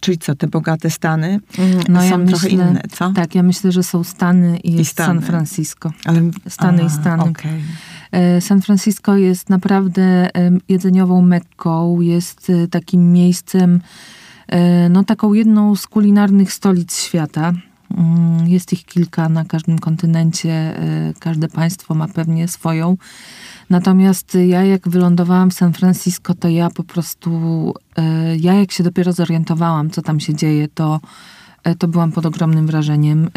Czyli 0.00 0.18
co, 0.18 0.34
te 0.34 0.46
bogate 0.46 0.90
Stany 0.90 1.40
mm, 1.58 1.82
No, 1.88 2.00
są 2.00 2.06
ja 2.06 2.18
myślę, 2.18 2.38
trochę 2.38 2.48
inne, 2.48 2.82
co? 2.92 3.12
Tak, 3.12 3.34
ja 3.34 3.42
myślę, 3.42 3.72
że 3.72 3.82
są 3.82 4.04
Stany 4.04 4.58
i 4.58 4.72
jest 4.72 4.90
Stany. 4.90 5.20
San 5.20 5.22
Francisco. 5.30 5.92
Ale, 6.04 6.30
Stany 6.48 6.84
i 6.84 6.90
Stany. 6.90 7.22
okej. 7.22 7.52
E, 8.12 8.40
San 8.40 8.62
Francisco 8.62 9.16
jest 9.16 9.50
naprawdę 9.50 10.28
jedzeniową 10.68 11.22
mekką, 11.22 12.00
jest 12.00 12.50
e, 12.50 12.68
takim 12.68 13.12
miejscem, 13.12 13.80
no 14.90 15.04
taką 15.04 15.32
jedną 15.32 15.76
z 15.76 15.86
kulinarnych 15.86 16.52
stolic 16.52 16.96
świata. 16.98 17.52
Mm, 17.96 18.48
Jest 18.48 18.72
ich 18.72 18.84
kilka 18.84 19.28
na 19.28 19.44
każdym 19.44 19.78
kontynencie, 19.78 20.50
e, 20.50 21.14
każde 21.18 21.48
państwo 21.48 21.94
ma 21.94 22.08
pewnie 22.08 22.48
swoją. 22.48 22.96
Natomiast 23.70 24.38
ja 24.46 24.64
jak 24.64 24.88
wylądowałam 24.88 25.50
w 25.50 25.54
San 25.54 25.72
Francisco, 25.72 26.34
to 26.34 26.48
ja 26.48 26.70
po 26.70 26.84
prostu, 26.84 27.30
e, 27.96 28.36
ja 28.36 28.54
jak 28.54 28.72
się 28.72 28.84
dopiero 28.84 29.12
zorientowałam, 29.12 29.90
co 29.90 30.02
tam 30.02 30.20
się 30.20 30.34
dzieje, 30.34 30.68
to, 30.68 31.00
e, 31.64 31.74
to 31.74 31.88
byłam 31.88 32.12
pod 32.12 32.26
ogromnym 32.26 32.66
wrażeniem. 32.66 33.30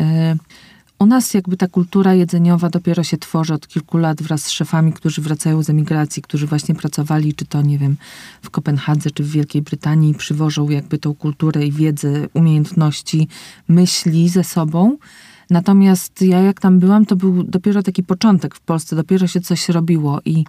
U 1.02 1.06
nas 1.06 1.34
jakby 1.34 1.58
ta 1.58 1.68
kultura 1.68 2.14
jedzeniowa 2.14 2.70
dopiero 2.70 3.04
się 3.04 3.18
tworzy 3.18 3.54
od 3.54 3.68
kilku 3.68 3.98
lat 3.98 4.22
wraz 4.22 4.44
z 4.44 4.50
szefami, 4.50 4.94
którzy 4.94 5.22
wracają 5.22 5.64
z 5.64 5.70
emigracji, 5.70 6.22
którzy 6.22 6.48
właśnie 6.48 6.76
pracowali, 6.76 7.34
czy 7.34 7.46
to 7.46 7.62
nie 7.62 7.78
wiem, 7.78 7.96
w 8.42 8.50
Kopenhadze, 8.50 9.12
czy 9.12 9.24
w 9.24 9.32
Wielkiej 9.32 9.62
Brytanii 9.62 10.14
przywożą 10.14 10.70
jakby 10.70 10.98
tą 10.98 11.16
kulturę 11.16 11.66
i 11.66 11.72
wiedzę, 11.72 12.28
umiejętności, 12.34 13.28
myśli 13.68 14.30
ze 14.30 14.44
sobą. 14.44 14.98
Natomiast 15.50 16.22
ja 16.22 16.40
jak 16.40 16.60
tam 16.60 16.80
byłam, 16.80 17.06
to 17.06 17.16
był 17.16 17.44
dopiero 17.44 17.84
taki 17.84 18.04
początek 18.04 18.56
w 18.56 18.60
Polsce, 18.60 18.96
dopiero 18.96 19.28
się 19.28 19.42
coś 19.42 19.70
robiło 19.70 20.20
i 20.26 20.46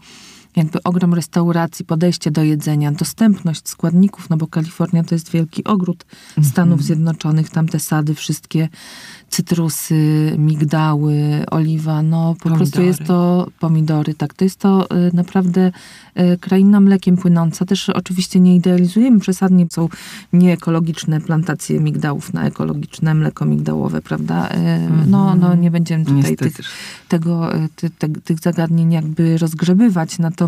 jakby 0.57 0.83
ogrom 0.83 1.15
restauracji, 1.15 1.85
podejście 1.85 2.31
do 2.31 2.43
jedzenia, 2.43 2.93
dostępność 2.93 3.69
składników, 3.69 4.31
no 4.31 4.37
bo 4.37 4.47
Kalifornia 4.47 5.05
to 5.05 5.15
jest 5.15 5.31
wielki 5.31 5.65
ogród 5.65 6.05
Stanów 6.43 6.83
Zjednoczonych, 6.83 7.51
tam 7.51 7.69
te 7.69 7.81
sady 7.81 8.15
wszystkie, 8.15 8.69
cytrusy, 9.29 10.35
migdały, 10.39 11.45
oliwa, 11.51 12.03
no 12.03 12.35
po 12.43 12.49
prostu 12.49 12.59
Pomidory. 12.59 12.87
jest 12.87 13.05
to 13.05 13.47
pomidory, 13.61 14.15
tak, 14.15 14.35
to 14.35 14.45
jest 14.45 14.59
to 14.59 14.87
y, 14.97 15.11
naprawdę 15.17 15.73
y, 16.21 16.39
kraina 16.41 16.81
mlekiem 16.81 17.17
płynąca. 17.17 17.65
Też 17.65 17.89
oczywiście 17.89 18.41
nie 18.41 18.57
idealizujemy 18.57 19.21
przesadnie, 19.21 19.67
są 19.73 19.89
nieekologiczne 20.33 21.21
plantacje 21.21 21.81
migdałów 21.81 22.33
na 22.33 22.45
ekologiczne 22.45 23.15
mleko 23.15 23.45
migdałowe, 23.45 24.03
prawda? 24.03 24.49
Y, 24.49 24.53
No, 25.07 25.35
no 25.35 25.55
nie 25.55 25.71
będziemy 25.71 26.05
tutaj 26.05 26.37
tych 26.37 26.55
tego, 27.09 27.51
ty, 27.77 27.91
te, 27.91 28.09
tych 28.09 28.39
zagadnień 28.41 28.93
jakby 28.93 29.39
rozgrzebywać, 29.39 30.19
natomiast 30.19 30.42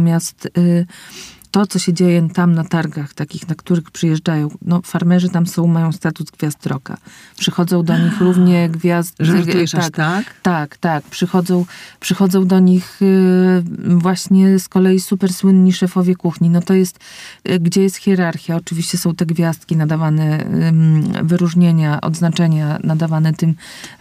y, 0.59 0.87
to, 1.55 1.67
co 1.67 1.79
się 1.79 1.93
dzieje 1.93 2.29
tam 2.35 2.55
na 2.55 2.65
targach 2.65 3.15
takich, 3.15 3.49
na 3.49 3.55
których 3.55 3.91
przyjeżdżają, 3.91 4.49
no 4.63 4.81
farmerzy 4.85 5.29
tam 5.29 5.47
są, 5.47 5.67
mają 5.67 5.93
status 5.93 6.31
gwiazd 6.31 6.67
roka. 6.67 6.97
Przychodzą 7.39 7.83
do 7.83 7.99
nich 7.99 8.21
równie 8.27 8.69
gwiazd... 8.69 9.17
Żartujesz 9.21 9.75
aż 9.75 9.91
tak? 9.91 10.35
Tak, 10.43 10.77
tak. 10.77 11.05
Przychodzą, 11.05 11.67
przychodzą 12.01 12.47
do 12.47 12.59
nich 12.61 13.03
y, 13.03 13.63
właśnie 13.87 14.59
z 14.59 14.69
kolei 14.69 15.01
super 15.01 15.33
słynni 15.33 15.73
szefowie 15.73 16.17
kuchni. 16.17 16.51
No 16.51 16.61
to 16.61 16.75
jest, 16.75 16.99
y, 17.49 17.61
gdzie 17.61 17.83
jest 17.83 17.97
hierarchia. 17.97 18.57
Oczywiście 18.57 18.99
są 18.99 19.15
te 19.15 19.27
gwiazdki 19.27 19.77
nadawane, 19.77 20.45
wyróżnienia, 21.23 22.01
odznaczenia 22.01 22.79
nadawane 22.85 23.33
tym 23.33 23.55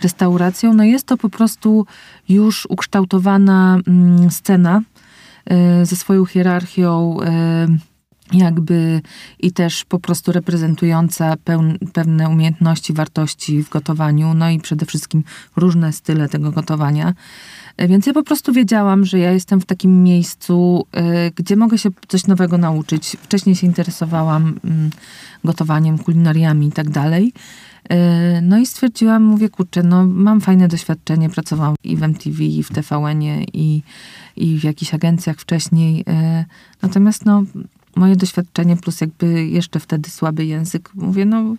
restauracjom. 0.03 0.77
No 0.77 0.83
jest 0.83 1.07
to 1.07 1.17
po 1.17 1.29
prostu 1.29 1.85
już 2.29 2.65
ukształtowana 2.69 3.79
ym, 3.87 4.31
scena 4.31 4.81
ze 5.83 5.95
swoją 5.95 6.25
hierarchią, 6.25 7.17
y, 7.21 8.37
jakby 8.37 9.01
i 9.39 9.51
też 9.51 9.85
po 9.85 9.99
prostu 9.99 10.31
reprezentująca 10.31 11.35
pełn, 11.43 11.77
pewne 11.93 12.29
umiejętności, 12.29 12.93
wartości 12.93 13.63
w 13.63 13.69
gotowaniu, 13.69 14.33
no 14.33 14.49
i 14.49 14.59
przede 14.59 14.85
wszystkim 14.85 15.23
różne 15.55 15.93
style 15.93 16.29
tego 16.29 16.51
gotowania. 16.51 17.13
Y, 17.81 17.87
Więc 17.87 18.05
ja 18.05 18.13
po 18.13 18.23
prostu 18.23 18.53
wiedziałam, 18.53 19.05
że 19.05 19.19
ja 19.19 19.31
jestem 19.31 19.61
w 19.61 19.65
takim 19.65 20.03
miejscu, 20.03 20.87
gdzie 21.35 21.55
mogę 21.55 21.77
się 21.77 21.89
coś 22.07 22.27
nowego 22.27 22.57
nauczyć. 22.57 23.17
Wcześniej 23.21 23.55
się 23.55 23.67
interesowałam 23.67 24.59
mm, 24.63 24.89
gotowaniem, 25.43 25.97
kulinariami 25.97 26.67
i 26.67 26.71
tak 26.71 26.89
dalej. 26.89 27.33
Y, 27.91 28.41
No 28.41 28.57
i 28.57 28.65
stwierdziłam, 28.65 29.23
mówię, 29.23 29.49
kurczę, 29.49 29.83
no 29.83 30.07
mam 30.07 30.41
fajne 30.41 30.67
doświadczenie, 30.67 31.29
pracowałam 31.29 31.75
i 31.83 31.97
w 31.97 32.03
MTV, 32.03 32.43
i 32.43 32.63
w 32.63 32.69
TVN-ie, 32.71 33.43
i, 33.53 33.81
i 34.37 34.59
w 34.59 34.63
jakichś 34.63 34.93
agencjach 34.93 35.37
wcześniej. 35.39 36.01
y, 36.01 36.45
Natomiast 36.81 37.25
no, 37.25 37.43
moje 37.95 38.15
doświadczenie 38.15 38.77
plus 38.77 39.01
jakby 39.01 39.47
jeszcze 39.47 39.79
wtedy 39.79 40.09
słaby 40.09 40.45
język, 40.45 40.89
mówię, 40.95 41.25
no 41.25 41.55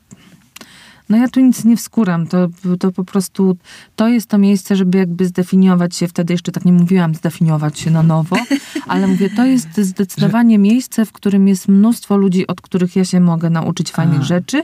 no 1.08 1.16
ja 1.16 1.28
tu 1.28 1.40
nic 1.40 1.64
nie 1.64 1.76
wskuram, 1.76 2.26
to, 2.26 2.48
to 2.80 2.92
po 2.92 3.04
prostu 3.04 3.56
to 3.96 4.08
jest 4.08 4.26
to 4.28 4.38
miejsce, 4.38 4.76
żeby 4.76 4.98
jakby 4.98 5.26
zdefiniować 5.26 5.96
się, 5.96 6.08
wtedy 6.08 6.32
jeszcze 6.34 6.52
tak 6.52 6.64
nie 6.64 6.72
mówiłam 6.72 7.14
zdefiniować 7.14 7.78
się 7.78 7.90
na 7.90 8.02
nowo, 8.02 8.36
ale 8.88 9.06
mówię, 9.06 9.30
to 9.30 9.44
jest 9.44 9.68
zdecydowanie 9.76 10.58
miejsce, 10.58 11.04
w 11.06 11.12
którym 11.12 11.48
jest 11.48 11.68
mnóstwo 11.68 12.16
ludzi, 12.16 12.46
od 12.46 12.60
których 12.60 12.96
ja 12.96 13.04
się 13.04 13.20
mogę 13.20 13.50
nauczyć 13.50 13.90
fajnych 13.90 14.20
A. 14.20 14.24
rzeczy. 14.24 14.62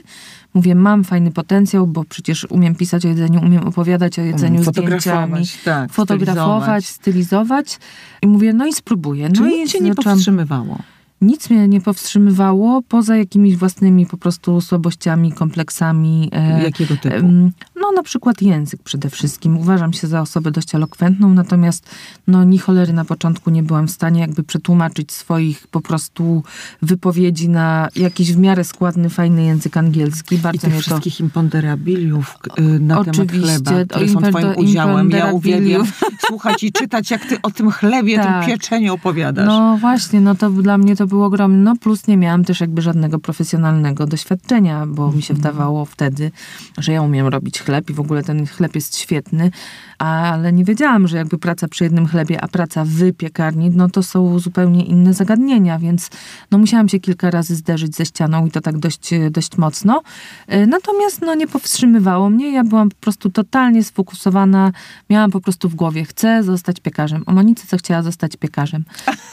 Mówię, 0.53 0.75
mam 0.75 1.03
fajny 1.03 1.31
potencjał, 1.31 1.87
bo 1.87 2.03
przecież 2.03 2.47
umiem 2.49 2.75
pisać 2.75 3.05
o 3.05 3.09
jedzeniu, 3.09 3.41
umiem 3.41 3.67
opowiadać 3.67 4.19
o 4.19 4.21
jedzeniu 4.21 4.63
zdjęciami, 4.63 4.95
Fotografować, 4.97 5.57
tak. 5.65 5.91
fotografować, 5.91 6.85
stylizować. 6.85 7.69
stylizować 7.69 7.79
i 8.21 8.27
mówię, 8.27 8.53
no 8.53 8.65
i 8.67 8.73
spróbuję. 8.73 9.29
No 9.39 9.47
i 9.47 9.51
nic 9.51 9.71
cię 9.71 9.79
nie 9.79 9.93
zaczęłam- 9.93 10.03
powstrzymywało. 10.13 10.77
Nic 11.21 11.49
mnie 11.49 11.67
nie 11.67 11.81
powstrzymywało, 11.81 12.81
poza 12.81 13.17
jakimiś 13.17 13.57
własnymi 13.57 14.05
po 14.05 14.17
prostu 14.17 14.61
słabościami, 14.61 15.31
kompleksami. 15.31 16.29
e, 16.31 16.63
Jakiego 16.63 16.97
typu? 16.97 17.27
No 17.81 17.91
na 17.91 18.03
przykład 18.03 18.41
język 18.41 18.83
przede 18.83 19.09
wszystkim. 19.09 19.57
Uważam 19.57 19.93
się 19.93 20.07
za 20.07 20.21
osobę 20.21 20.51
dość 20.51 20.75
elokwentną, 20.75 21.33
natomiast 21.33 21.89
no 22.27 22.43
ni 22.43 22.57
cholery 22.57 22.93
na 22.93 23.05
początku 23.05 23.49
nie 23.49 23.63
byłam 23.63 23.87
w 23.87 23.91
stanie 23.91 24.21
jakby 24.21 24.43
przetłumaczyć 24.43 25.11
swoich 25.11 25.67
po 25.67 25.81
prostu 25.81 26.43
wypowiedzi 26.81 27.49
na 27.49 27.87
jakiś 27.95 28.33
w 28.33 28.37
miarę 28.37 28.63
składny, 28.63 29.09
fajny 29.09 29.43
język 29.43 29.77
angielski. 29.77 30.35
I 30.35 30.37
Bardzo 30.37 30.61
tych 30.61 30.69
mnie 30.69 30.77
to... 30.77 30.81
wszystkich 30.81 31.19
imponderabiliów 31.19 32.37
y, 32.59 32.61
na 32.79 32.99
Oczywiście, 32.99 33.41
temat 33.41 33.67
chleba, 33.67 33.85
które 33.85 34.07
są 34.07 34.21
twoim 34.21 34.53
udziałem. 34.55 35.09
Ja 35.09 35.31
uwielbiam 35.31 35.83
słuchać 36.27 36.63
i 36.63 36.71
czytać, 36.71 37.11
jak 37.11 37.25
ty 37.25 37.41
o 37.41 37.51
tym 37.51 37.71
chlebie, 37.71 38.15
Tak. 38.17 38.45
tym 38.45 38.53
pieczeniu 38.53 38.93
opowiadasz. 38.93 39.47
No 39.47 39.77
właśnie, 39.77 40.21
no 40.21 40.35
to 40.35 40.49
dla 40.49 40.77
mnie 40.77 40.95
to 40.95 41.07
było 41.07 41.25
ogromne. 41.25 41.57
No 41.57 41.75
plus 41.75 42.07
nie 42.07 42.17
miałam 42.17 42.45
też 42.45 42.59
jakby 42.59 42.81
żadnego 42.81 43.19
profesjonalnego 43.19 44.05
doświadczenia, 44.05 44.85
bo 44.87 45.11
mi 45.11 45.21
się 45.21 45.33
wydawało 45.33 45.85
wtedy, 45.85 46.31
że 46.77 46.91
ja 46.91 47.01
umiem 47.01 47.27
robić 47.27 47.61
chleb 47.61 47.70
i 47.89 47.93
w 47.93 47.99
ogóle 47.99 48.23
ten 48.23 48.47
chleb 48.47 48.75
jest 48.75 48.97
świetny, 48.97 49.51
ale 49.97 50.53
nie 50.53 50.63
wiedziałam, 50.63 51.07
że 51.07 51.17
jakby 51.17 51.37
praca 51.37 51.67
przy 51.67 51.83
jednym 51.83 52.07
chlebie, 52.07 52.41
a 52.41 52.47
praca 52.47 52.85
w 52.85 53.13
piekarni, 53.17 53.69
no 53.69 53.89
to 53.89 54.03
są 54.03 54.39
zupełnie 54.39 54.85
inne 54.85 55.13
zagadnienia, 55.13 55.79
więc 55.79 56.09
no 56.51 56.57
musiałam 56.57 56.89
się 56.89 56.99
kilka 56.99 57.31
razy 57.31 57.55
zderzyć 57.55 57.95
ze 57.95 58.05
ścianą 58.05 58.45
i 58.45 58.51
to 58.51 58.61
tak 58.61 58.77
dość, 58.77 59.09
dość 59.31 59.57
mocno. 59.57 60.01
Y, 60.53 60.67
Natomiast 60.67 61.21
no 61.21 61.35
nie 61.35 61.47
powstrzymywało 61.47 62.29
mnie, 62.29 62.51
ja 62.51 62.63
byłam 62.63 62.89
po 62.89 62.95
prostu 62.95 63.29
totalnie 63.29 63.83
sfokusowana, 63.83 64.71
miałam 65.09 65.31
po 65.31 65.41
prostu 65.41 65.69
w 65.69 65.75
głowie, 65.75 66.05
chcę 66.05 66.43
zostać 66.43 66.79
piekarzem. 66.79 67.23
O 67.25 67.31
Monice, 67.31 67.67
co 67.67 67.77
chciała 67.77 68.03
zostać 68.03 68.37
piekarzem. 68.37 68.83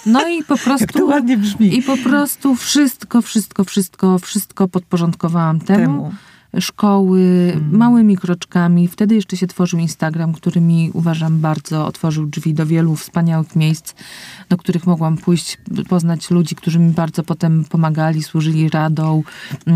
No 0.07 0.28
i 0.28 0.45
po 0.45 0.54
Jak 0.59 0.62
to 0.62 0.64
prostu... 0.64 1.07
ładnie 1.07 1.38
brzmi. 1.38 1.78
I 1.78 1.83
po 1.83 1.97
prostu 1.97 2.57
wszystko, 2.57 3.23
wszystko, 3.23 3.64
wszystko, 3.64 4.18
wszystko 4.18 4.68
podporządkowałam 4.68 5.61
temu, 5.61 5.80
temu. 5.80 6.12
Szkoły, 6.61 7.52
małymi 7.73 8.17
kroczkami. 8.17 8.88
Wtedy 8.88 9.14
jeszcze 9.14 9.37
się 9.37 9.47
tworzył 9.47 9.78
Instagram, 9.78 10.33
który 10.33 10.61
mi 10.61 10.90
uważam 10.95 11.40
bardzo 11.40 11.87
otworzył 11.87 12.26
drzwi 12.26 12.55
do 12.55 12.67
wielu 12.67 12.97
wspaniałych 12.97 13.57
miejsc, 13.57 13.95
do 14.49 14.57
których 14.57 14.87
mogłam 14.87 15.17
pójść, 15.17 15.59
poznać 15.88 16.31
ludzi, 16.31 16.55
którzy 16.55 16.78
mi 16.78 16.90
bardzo 16.93 17.23
potem 17.23 17.64
pomagali, 17.64 18.23
służyli 18.23 18.69
radą. 18.69 19.23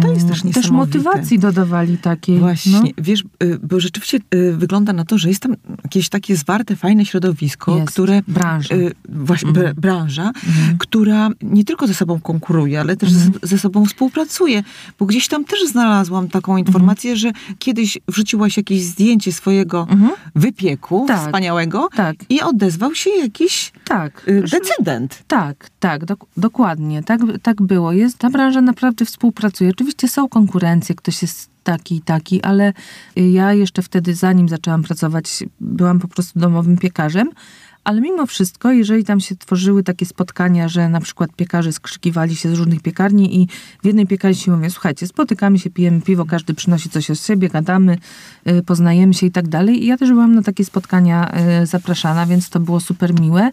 To 0.02 0.12
jest 0.12 0.28
też 0.28 0.42
Też 0.42 0.44
niesamowite. 0.44 0.98
motywacji 0.98 1.38
dodawali 1.38 1.98
takiej. 1.98 2.38
Właśnie, 2.38 2.72
No. 2.72 2.82
wiesz, 2.98 3.24
y, 3.42 3.58
bo 3.62 3.80
rzeczywiście 3.80 4.18
y, 4.34 4.56
wygląda 4.56 4.92
na 4.92 5.04
to, 5.04 5.18
że 5.18 5.28
jest 5.28 5.42
tam 5.42 5.54
jakieś 5.84 6.08
takie 6.08 6.36
zwarte, 6.36 6.76
fajne 6.76 7.04
środowisko, 7.04 7.76
Jest. 7.76 7.88
które... 7.92 8.22
Branża. 8.28 8.74
y, 8.74 8.92
Właśnie, 9.08 9.48
Mhm. 9.48 9.66
br- 9.66 9.80
branża, 9.80 10.32
która 10.78 11.28
nie 11.42 11.64
tylko 11.64 11.86
ze 11.86 11.94
sobą 11.94 12.20
konkuruje, 12.20 12.80
ale 12.80 12.96
też 12.96 13.12
Mhm. 13.12 13.32
ze, 13.42 13.48
ze 13.48 13.58
sobą 13.58 13.84
współpracuje. 13.86 14.62
Bo 14.98 15.06
gdzieś 15.06 15.28
tam 15.28 15.44
też 15.44 15.60
znalazłam 15.68 16.28
taką 16.28 16.56
informację, 16.66 17.16
że 17.16 17.30
kiedyś 17.58 17.98
wrzuciłaś 18.08 18.56
jakieś 18.56 18.82
zdjęcie 18.82 19.32
swojego 19.32 19.86
Mhm. 19.90 20.12
wypieku 20.34 21.04
Tak. 21.08 21.20
wspaniałego 21.26 21.88
Tak, 21.96 22.16
i 22.28 22.40
odezwał 22.40 22.94
się 22.94 23.10
jakiś 23.10 23.72
tak. 23.84 24.28
y, 24.28 24.42
decydent. 24.50 25.22
Tak, 25.26 25.70
tak, 25.80 26.04
dok- 26.04 26.26
dokładnie. 26.36 27.02
Tak, 27.02 27.20
tak 27.42 27.62
było. 27.62 27.92
Jest, 27.92 28.18
ta 28.18 28.30
branża 28.30 28.60
naprawdę 28.60 29.04
współpracuje. 29.04 29.70
Oczywiście 29.70 30.08
są 30.08 30.28
konkurencje, 30.28 30.94
ktoś 30.94 31.22
jest 31.22 31.50
taki 31.64 31.96
i 31.96 32.00
taki, 32.00 32.42
ale 32.42 32.72
ja 33.16 33.52
jeszcze 33.52 33.82
wtedy, 33.82 34.14
zanim 34.14 34.48
zaczęłam 34.48 34.82
pracować, 34.82 35.44
byłam 35.60 35.98
po 35.98 36.08
prostu 36.08 36.38
domowym 36.40 36.76
piekarzem. 36.76 37.30
Ale 37.84 38.00
mimo 38.00 38.26
wszystko, 38.26 38.72
jeżeli 38.72 39.04
tam 39.04 39.20
się 39.20 39.36
tworzyły 39.36 39.82
takie 39.82 40.06
spotkania, 40.06 40.68
że 40.68 40.88
na 40.88 41.00
przykład 41.00 41.36
piekarze 41.36 41.72
skrzykiwali 41.72 42.36
się 42.36 42.56
z 42.56 42.58
różnych 42.58 42.82
piekarni 42.82 43.42
i 43.42 43.48
w 43.82 43.86
jednej 43.86 44.06
piekarni 44.06 44.36
się 44.36 44.52
mówią, 44.52 44.70
słuchajcie, 44.70 45.06
spotykamy 45.06 45.58
się, 45.58 45.70
pijemy 45.70 46.00
piwo, 46.00 46.24
każdy 46.24 46.54
przynosi 46.54 46.90
coś 46.90 47.10
od 47.10 47.20
siebie, 47.20 47.48
gadamy, 47.48 47.98
y, 48.48 48.62
poznajemy 48.62 49.14
się 49.14 49.26
i 49.26 49.30
tak 49.30 49.48
dalej. 49.48 49.84
I 49.84 49.86
ja 49.86 49.96
też 49.96 50.10
byłam 50.10 50.34
na 50.34 50.42
takie 50.42 50.64
spotkania 50.64 51.32
y, 51.62 51.66
zapraszana, 51.66 52.26
więc 52.26 52.50
to 52.50 52.60
było 52.60 52.80
super 52.80 53.20
miłe. 53.20 53.50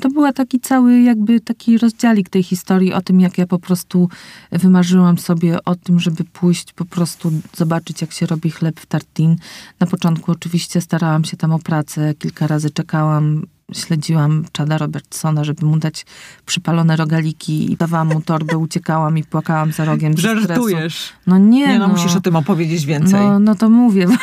To 0.00 0.08
była 0.08 0.32
taki 0.32 0.60
cały 0.60 1.00
jakby 1.02 1.40
taki 1.40 1.78
rozdziałik 1.78 2.28
tej 2.28 2.42
historii 2.42 2.92
o 2.92 3.00
tym, 3.00 3.20
jak 3.20 3.38
ja 3.38 3.46
po 3.46 3.58
prostu 3.58 4.08
wymarzyłam 4.52 5.18
sobie 5.18 5.64
o 5.64 5.74
tym, 5.74 6.00
żeby 6.00 6.24
pójść 6.24 6.72
po 6.72 6.84
prostu 6.84 7.32
zobaczyć, 7.56 8.00
jak 8.00 8.12
się 8.12 8.26
robi 8.26 8.50
chleb 8.50 8.80
w 8.80 8.86
Tartin. 8.86 9.36
Na 9.80 9.86
początku 9.86 10.32
oczywiście 10.32 10.80
starałam 10.80 11.24
się 11.24 11.36
tam 11.36 11.52
o 11.52 11.58
pracę, 11.58 12.14
kilka 12.14 12.46
razy 12.46 12.70
czekałam, 12.70 13.46
śledziłam 13.72 14.44
Chada 14.56 14.78
Robertsona, 14.78 15.44
żeby 15.44 15.66
mu 15.66 15.76
dać 15.76 16.06
przypalone 16.46 16.96
rogaliki 16.96 17.72
i 17.72 17.76
dawałam 17.76 18.08
mu 18.08 18.20
torbę, 18.20 18.58
uciekałam 18.66 19.18
i 19.18 19.24
płakałam 19.24 19.72
za 19.72 19.84
rogiem. 19.84 20.16
Żartujesz. 20.16 21.12
No 21.26 21.38
nie, 21.38 21.66
Nie 21.66 21.78
no, 21.78 21.88
musisz 21.88 22.16
o 22.16 22.20
tym 22.20 22.36
opowiedzieć 22.36 22.86
więcej. 22.86 23.20
no, 23.20 23.38
no 23.38 23.54
to 23.54 23.70
mówię. 23.70 24.06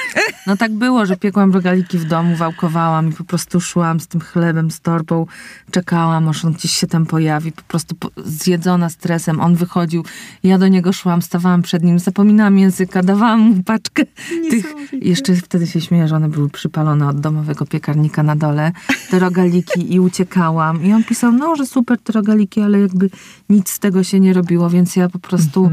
No 0.48 0.58
tak 0.58 0.72
było, 0.72 1.06
że 1.06 1.18
piekłam 1.18 1.54
rogaliki 1.54 1.98
w 1.98 2.06
domu, 2.06 2.36
wałkowałam 2.36 3.10
i 3.10 3.14
po 3.14 3.24
prostu 3.24 3.62
szłam 3.62 4.00
z 4.00 4.08
tym 4.08 4.22
chlebem, 4.22 4.72
z 4.72 4.80
torbą, 4.80 5.26
czekałam, 5.72 6.30
aż 6.30 6.46
on 6.46 6.54
gdzieś 6.54 6.72
się 6.72 6.88
tam 6.88 7.06
pojawi, 7.06 7.52
po 7.52 7.62
prostu 7.62 7.96
zjedzona 8.26 8.90
stresem. 8.90 9.42
On 9.42 9.56
wychodził, 9.56 10.06
ja 10.44 10.58
do 10.58 10.68
niego 10.68 10.94
szłam, 10.94 11.22
stawałam 11.22 11.62
przed 11.62 11.84
nim, 11.84 12.00
zapominałam 12.00 12.60
języka, 12.60 13.04
dawałam 13.04 13.40
mu 13.40 13.64
paczkę 13.64 14.04
tych... 14.50 14.66
Jeszcze 14.92 15.36
wtedy 15.36 15.68
się 15.68 15.82
śmieję, 15.82 16.08
że 16.08 16.16
one 16.16 16.30
były 16.30 16.50
przypalone 16.50 17.08
od 17.08 17.20
domowego 17.20 17.66
piekarnika 17.66 18.24
na 18.24 18.36
dole, 18.36 18.72
te 19.10 19.20
rogaliki 19.34 19.94
i 19.94 20.00
uciekałam. 20.00 20.84
I 20.84 20.94
on 20.94 21.04
pisał, 21.04 21.32
no, 21.32 21.56
że 21.56 21.66
super 21.66 21.98
te 22.00 22.14
rogaliki, 22.14 22.62
ale 22.62 22.80
jakby 22.80 23.10
nic 23.50 23.70
z 23.70 23.80
tego 23.80 24.04
się 24.04 24.20
nie 24.20 24.34
robiło, 24.34 24.70
więc 24.70 24.96
ja 24.96 25.10
po 25.10 25.20
prostu... 25.20 25.72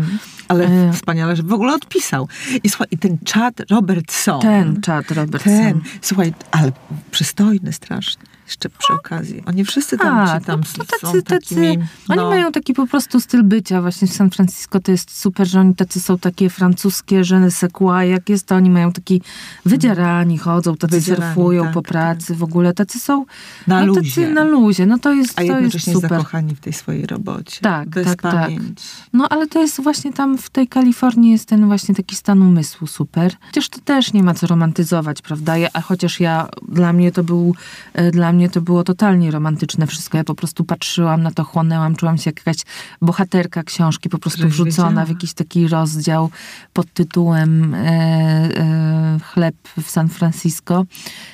Ale 0.49 0.67
E. 0.67 0.93
wspaniale, 0.93 1.37
że 1.37 1.43
w 1.43 1.53
ogóle 1.53 1.75
odpisał. 1.75 2.29
I 2.65 2.69
słuchaj, 2.69 2.87
i 2.91 2.99
ten 2.99 3.19
Chad 3.33 3.71
Robertson. 3.71 4.41
Ten 4.41 4.81
Chad 4.87 5.11
Robertson. 5.11 5.53
Ten. 5.53 5.81
Słuchaj, 6.01 6.33
ale 6.51 6.73
przystojny 7.11 7.73
strasznie. 7.73 8.30
Jeszcze 8.51 8.69
przy 8.69 8.93
okazji. 8.93 9.43
Oni 9.47 9.65
wszyscy 9.65 9.99
tam, 9.99 10.19
A, 10.19 10.41
ci 10.41 10.45
tam 10.47 10.63
to 10.63 10.69
są 10.69 10.85
tacy, 10.85 11.01
tacy, 11.01 11.23
takimi... 11.23 11.69
oni 12.09 12.17
no, 12.17 12.29
mają 12.29 12.53
taki 12.53 12.75
po 12.75 12.87
prostu 12.87 13.21
styl 13.21 13.43
bycia. 13.43 13.83
Właśnie 13.83 14.09
w 14.09 14.13
San 14.13 14.31
Francisco 14.31 14.81
to 14.81 14.93
jest 14.93 15.19
super, 15.19 15.47
że 15.49 15.61
oni 15.61 15.75
tacy 15.75 16.01
są 16.01 16.19
takie 16.19 16.51
francuskie, 16.51 17.23
ne 17.31 17.51
sais 17.51 17.73
quoi. 17.73 18.09
Jak 18.09 18.29
jest 18.29 18.47
to, 18.47 18.55
oni 18.55 18.71
mają 18.71 18.93
taki 18.93 19.23
wydzierani, 19.65 20.39
chodzą, 20.39 20.77
tacy 20.77 20.95
Wydzierani, 20.95 21.35
surfują 21.35 21.65
tak, 21.65 21.73
po 21.73 21.83
pracy 21.83 22.35
w 22.35 22.43
ogóle. 22.43 22.75
Tacy 22.75 22.99
są 22.99 23.25
Na 23.67 23.81
no, 23.81 23.87
luzie. 23.87 24.01
Tacy 24.01 24.35
na 24.35 24.45
luzie. 24.45 24.87
No 24.87 24.99
to 24.99 25.13
jest, 25.13 25.41
A 25.41 25.43
to 25.43 25.61
jest 25.61 25.93
super. 25.93 26.11
zakochani 26.11 26.55
w 26.55 26.61
tej 26.61 26.73
swojej 26.73 27.07
robocie. 27.07 27.61
Tak, 27.61 27.89
Bez 27.89 28.07
tak, 28.07 28.23
tak. 28.23 28.33
pamięci. 28.33 28.89
No 29.13 29.29
ale 29.29 29.47
to 29.47 29.61
jest 29.61 29.83
właśnie 29.83 30.13
tam 30.13 30.39
w 30.39 30.51
tej 30.51 30.69
Kalifornii 30.69 31.33
jest 31.33 31.49
ten 31.49 31.67
właśnie 31.67 31.95
taki 31.95 32.17
stan 32.17 32.43
umysłu 32.43 32.87
super. 32.87 33.33
Chociaż 33.47 33.69
to 33.69 33.79
też 33.81 34.13
nie 34.13 34.23
ma 34.23 34.35
co 34.35 34.47
romantyzować, 34.47 35.23
prawda? 35.23 35.57
Ja, 35.57 35.69
a 35.73 35.81
chociaż 35.81 36.21
ja, 36.21 36.49
dla 36.69 36.93
mnie 36.93 37.13
to 37.13 37.25
był, 37.25 37.55
e, 37.93 38.11
dla 38.11 38.33
mnie 38.33 38.40
to 38.49 38.61
było 38.61 38.85
totalnie 38.85 39.31
romantyczne 39.31 39.87
wszystko. 39.87 40.19
Ja 40.19 40.25
po 40.25 40.35
prostu 40.35 40.65
patrzyłam 40.65 41.23
na 41.23 41.31
to, 41.31 41.45
chłonęłam, 41.45 41.97
czułam 41.97 42.19
się 42.19 42.29
jak 42.31 42.39
jakaś 42.47 42.57
bohaterka 43.03 43.63
książki, 43.63 44.09
po 44.09 44.19
prostu 44.19 44.49
wrzucona 44.49 44.89
wiedziała. 44.89 45.05
w 45.05 45.09
jakiś 45.09 45.33
taki 45.33 45.69
rozdział 45.69 46.31
pod 46.73 46.93
tytułem 46.93 47.75
e, 47.75 47.79
e, 47.79 49.19
Chleb 49.33 49.55
w 49.83 49.91
San 49.91 50.09
Francisco. 50.09 50.85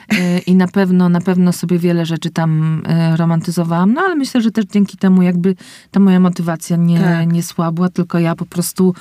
E, 0.09 0.38
I 0.38 0.55
na 0.55 0.69
pewno, 0.69 1.09
na 1.09 1.21
pewno 1.21 1.53
sobie 1.53 1.79
wiele 1.79 2.07
rzeczy 2.07 2.31
tam 2.31 2.83
e, 2.87 3.16
romantyzowałam, 3.16 3.92
no 3.92 4.01
ale 4.01 4.14
myślę, 4.14 4.40
że 4.42 4.51
też 4.51 4.64
dzięki 4.64 4.97
temu 4.97 5.23
jakby 5.23 5.57
ta 5.90 6.01
moja 6.01 6.21
motywacja 6.21 6.77
nie, 6.77 7.01
Tak. 7.01 7.33
nie 7.33 7.42
słabła, 7.42 7.88
tylko 7.88 8.19
ja 8.19 8.35
po 8.35 8.47
prostu 8.47 8.95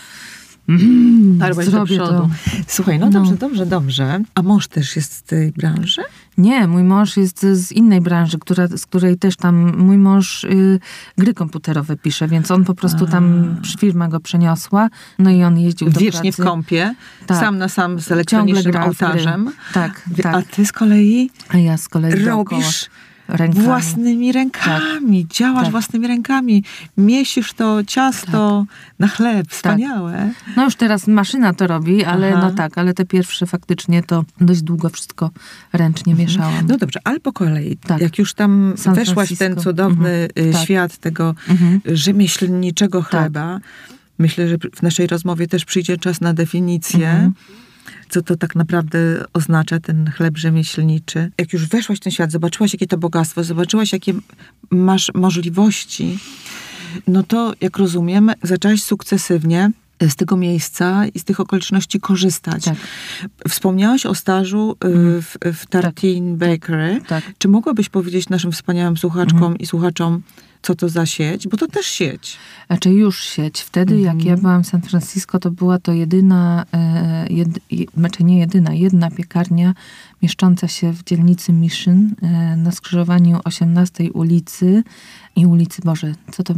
mm, 0.69 1.39
Parłeś 1.39 1.65
do 1.65 1.71
zrobię 1.71 1.95
przodu. 1.95 2.13
to. 2.13 2.29
Słuchaj, 2.67 2.99
no, 2.99 3.05
No. 3.05 3.11
dobrze, 3.11 3.35
dobrze, 3.35 3.65
dobrze. 3.65 4.19
A 4.35 4.41
mąż 4.41 4.67
też 4.67 4.95
jest 4.95 5.13
z 5.13 5.23
tej 5.23 5.51
branży? 5.51 6.01
Nie, 6.37 6.67
mój 6.67 6.83
mąż 6.83 7.17
jest 7.17 7.41
z 7.53 7.71
innej 7.71 8.01
branży, 8.01 8.39
która, 8.39 8.67
z 8.67 8.85
której 8.85 9.17
też 9.17 9.35
tam, 9.37 9.77
mój 9.77 9.97
mąż 9.97 10.43
y, 10.43 10.79
gry 11.17 11.33
komputerowe 11.33 11.97
pisze, 11.97 12.27
więc 12.27 12.51
on 12.51 12.63
po 12.65 12.75
prostu 12.75 13.07
tam, 13.07 13.55
firma 13.79 14.07
go 14.07 14.19
przeniosła, 14.19 14.89
no 15.19 15.29
i 15.29 15.43
on 15.43 15.59
jeździł 15.59 15.89
do 15.89 15.99
Wiecznie 15.99 16.31
w 16.31 16.35
pracy. 16.35 16.49
kąpie, 16.49 16.95
Tak. 17.27 17.37
sam 17.39 17.57
na 17.57 17.69
sam 17.69 17.99
z 17.99 18.11
elektronicznym 18.11 18.75
ołtarzem. 18.75 19.51
Tak, 19.73 20.01
A 20.19 20.21
tak. 20.23 20.45
ty 20.47 20.65
z 20.65 20.71
kolei 20.71 21.29
A 21.49 21.57
ja 21.57 21.77
z 21.77 21.87
kolei 21.89 22.23
dookoła 22.25 22.61
robisz 22.61 22.89
rękami. 23.27 23.65
własnymi 23.65 24.31
rękami, 24.31 25.27
działasz 25.27 25.63
Tak. 25.63 25.71
własnymi 25.71 26.07
rękami, 26.07 26.63
miesisz 26.97 27.53
to 27.53 27.83
ciasto 27.83 28.65
na 28.99 29.07
chleb, 29.07 29.47
wspaniałe. 29.49 30.31
No 30.55 30.63
już 30.65 30.75
teraz 30.75 31.07
maszyna 31.07 31.53
to 31.53 31.67
robi, 31.67 32.03
ale 32.03 32.33
Aha. 32.33 32.41
no 32.41 32.51
tak, 32.55 32.77
ale 32.77 32.93
te 32.93 33.05
pierwsze 33.05 33.45
faktycznie 33.45 34.03
to 34.03 34.25
dość 34.41 34.61
długo 34.61 34.89
wszystko 34.89 35.29
ręcznie 35.73 36.15
mieszałam. 36.15 36.67
No 36.67 36.77
dobrze, 36.77 36.99
ale 37.03 37.19
po 37.19 37.33
kolei, 37.33 37.77
Tak. 37.77 38.01
jak 38.01 38.17
już 38.17 38.33
tam 38.33 38.73
San 38.77 38.95
weszłaś 38.95 39.29
w 39.33 39.37
ten 39.37 39.55
cudowny 39.55 40.09
Mhm. 40.09 40.49
y, 40.49 40.53
Tak. 40.53 40.61
świat 40.63 40.97
tego 40.97 41.35
Mhm. 41.49 41.81
rzemieślniczego 41.85 43.01
chleba, 43.01 43.59
myślę, 44.19 44.47
że 44.47 44.57
w 44.75 44.81
naszej 44.81 45.07
rozmowie 45.07 45.47
też 45.47 45.65
przyjdzie 45.65 45.97
czas 45.97 46.21
na 46.21 46.33
definicję. 46.33 47.09
Mhm. 47.09 47.33
Co 48.09 48.21
to 48.21 48.35
tak 48.35 48.55
naprawdę 48.55 49.25
oznacza 49.33 49.79
ten 49.79 50.11
chleb 50.11 50.37
rzemieślniczy? 50.37 51.31
Jak 51.37 51.53
już 51.53 51.67
weszłaś 51.67 51.97
w 51.97 52.01
ten 52.01 52.11
świat, 52.11 52.31
zobaczyłaś, 52.31 52.73
jakie 52.73 52.87
to 52.87 52.97
bogactwo, 52.97 53.43
zobaczyłaś, 53.43 53.93
jakie 53.93 54.13
masz 54.69 55.11
możliwości, 55.13 56.19
no 57.07 57.23
to, 57.23 57.53
jak 57.61 57.77
rozumiem, 57.77 58.31
zaczęłaś 58.43 58.83
sukcesywnie 58.83 59.71
z 60.01 60.15
tego 60.15 60.37
miejsca 60.37 61.05
i 61.07 61.19
z 61.19 61.23
tych 61.23 61.39
okoliczności 61.39 61.99
korzystać. 61.99 62.63
Tak. 62.63 62.75
Wspomniałaś 63.49 64.05
o 64.05 64.15
stażu 64.15 64.71
y, 64.71 65.21
w, 65.21 65.37
w 65.53 65.65
Tartine 65.65 66.37
Bakery. 66.37 67.01
Tak. 67.07 67.23
Czy 67.37 67.47
mogłabyś 67.47 67.89
powiedzieć 67.89 68.29
naszym 68.29 68.51
wspaniałym 68.51 68.97
słuchaczkom 68.97 69.57
i 69.57 69.65
słuchaczom, 69.65 70.21
co 70.65 70.75
to 70.75 70.89
za 70.89 71.05
sieć? 71.05 71.47
Bo 71.47 71.57
to 71.57 71.67
też 71.67 71.85
sieć. 71.85 72.37
Znaczy 72.67 72.89
już 72.89 73.19
sieć. 73.23 73.61
Wtedy, 73.61 73.99
jak 73.99 74.23
ja 74.23 74.37
byłam 74.37 74.63
w 74.63 74.67
San 74.67 74.81
Francisco, 74.81 75.39
to 75.39 75.51
była 75.51 75.79
to 75.79 75.93
jedyna, 75.93 76.65
e, 76.73 77.27
jed, 77.29 77.49
je- 77.71 77.85
znaczy 77.97 78.23
nie 78.23 78.39
jedyna, 78.39 78.73
jedna 78.73 79.11
piekarnia 79.11 79.73
mieszcząca 80.25 80.67
się 80.67 80.93
w 80.93 81.03
dzielnicy 81.03 81.53
Mission 81.53 82.15
e, 82.21 82.55
na 82.55 82.71
skrzyżowaniu 82.71 83.39
18 83.43 84.11
ulicy 84.11 84.83
i 85.35 85.45
ulicy, 85.45 85.81
Boże, 85.85 86.13
co 86.31 86.43
to, 86.43 86.53
e, 86.53 86.57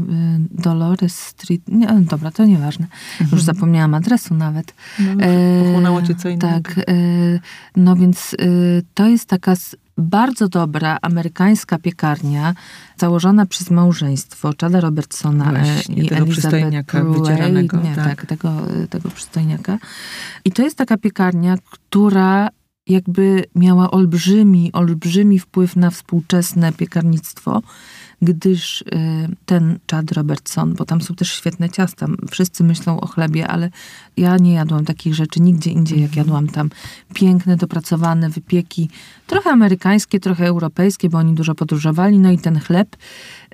Dolores 0.52 1.20
Street, 1.20 1.62
nie, 1.68 1.90
ale 1.90 2.02
dobra, 2.02 2.32
to 2.32 2.46
nieważne. 2.46 2.88
Już 3.32 3.44
zapomniałam 3.44 3.94
adresu 3.94 4.36
nawet. 4.36 4.74
E, 5.20 5.64
pochłonęło 5.64 6.02
cię 6.02 6.16
co 6.16 6.30
innego. 6.30 6.48
Tak, 6.48 6.78
e, 6.78 6.84
no 7.76 7.96
więc 7.96 8.34
e, 8.34 8.46
to 8.94 9.08
jest 9.08 9.26
taka 9.26 9.56
bardzo 9.98 10.48
dobra 10.48 10.98
amerykańska 11.02 11.80
piekarnia, 11.80 12.54
założona 12.98 13.46
przez 13.46 13.72
małżeństwo 13.72 14.52
Chada 14.62 14.80
Robertsona 14.80 15.52
e, 15.52 15.64
Właśnie, 15.64 15.96
i 15.96 16.10
tego 16.10 16.22
Elizabeth 16.22 16.32
przystojniaka 16.32 17.04
wydzieranego, 17.04 17.78
Nie, 17.78 17.96
tak. 17.96 18.06
tak, 18.06 18.26
tego, 18.26 18.52
tego 18.90 19.10
przystojniaka. 19.10 19.78
I 20.46 20.52
to 20.52 20.62
jest 20.62 20.78
taka 20.78 20.98
piekarnia, 20.98 21.58
która 21.72 22.50
jakby 22.90 23.46
miała 23.56 23.92
olbrzymi, 23.92 24.72
olbrzymi 24.74 25.40
wpływ 25.40 25.76
na 25.76 25.90
współczesne 25.90 26.74
piekarnictwo, 26.74 27.62
gdyż 28.22 28.82
y, 28.82 28.86
ten 29.46 29.80
Chad 29.92 30.12
Robertson, 30.12 30.74
bo 30.74 30.86
tam 30.86 31.02
są 31.02 31.16
też 31.16 31.34
świetne 31.34 31.70
ciasta, 31.70 32.08
wszyscy 32.32 32.64
myślą 32.64 33.00
o 33.00 33.08
chlebie, 33.08 33.48
ale 33.48 33.70
ja 34.18 34.38
nie 34.38 34.54
jadłam 34.54 34.86
takich 34.86 35.16
rzeczy 35.16 35.40
nigdzie 35.40 35.72
indziej, 35.72 36.02
jak 36.02 36.16
jadłam 36.16 36.48
tam. 36.48 36.70
Piękne, 37.14 37.58
dopracowane 37.58 38.30
wypieki, 38.30 38.90
trochę 39.28 39.50
amerykańskie, 39.50 40.20
trochę 40.20 40.48
europejskie, 40.48 41.10
bo 41.10 41.18
oni 41.18 41.34
dużo 41.34 41.56
podróżowali, 41.56 42.20
no 42.20 42.32
i 42.32 42.38
ten 42.38 42.60
chleb, 42.60 42.96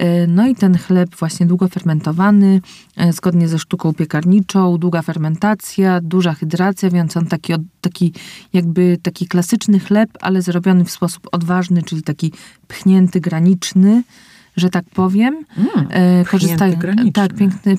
y, 0.02 0.06
no 0.28 0.47
i 0.47 0.56
ten 0.56 0.78
chleb 0.78 1.15
właśnie 1.15 1.45
długo 1.45 1.67
fermentowany, 1.67 2.62
y, 3.02 3.13
zgodnie 3.13 3.47
ze 3.47 3.60
sztuką 3.60 3.93
piekarniczą, 3.93 4.78
długa 4.78 5.02
fermentacja, 5.02 6.02
duża 6.02 6.34
hydracja, 6.34 6.89
więc 6.89 7.17
on 7.17 7.26
taki, 7.26 7.54
taki 7.82 8.13
jakby 8.54 8.97
taki 9.02 9.28
klasyczny 9.28 9.80
chleb, 9.80 10.10
ale 10.21 10.41
zrobiony 10.41 10.86
w 10.86 10.91
sposób 10.91 11.28
odważny, 11.32 11.84
czyli 11.84 12.04
taki 12.04 12.32
pchnięty, 12.67 13.21
graniczny, 13.21 14.04
że 14.55 14.69
tak 14.69 14.85
powiem. 14.93 15.45
Mm, 15.57 15.87
e. 15.89 16.25
Tak, 17.11 17.33
piękny, 17.33 17.77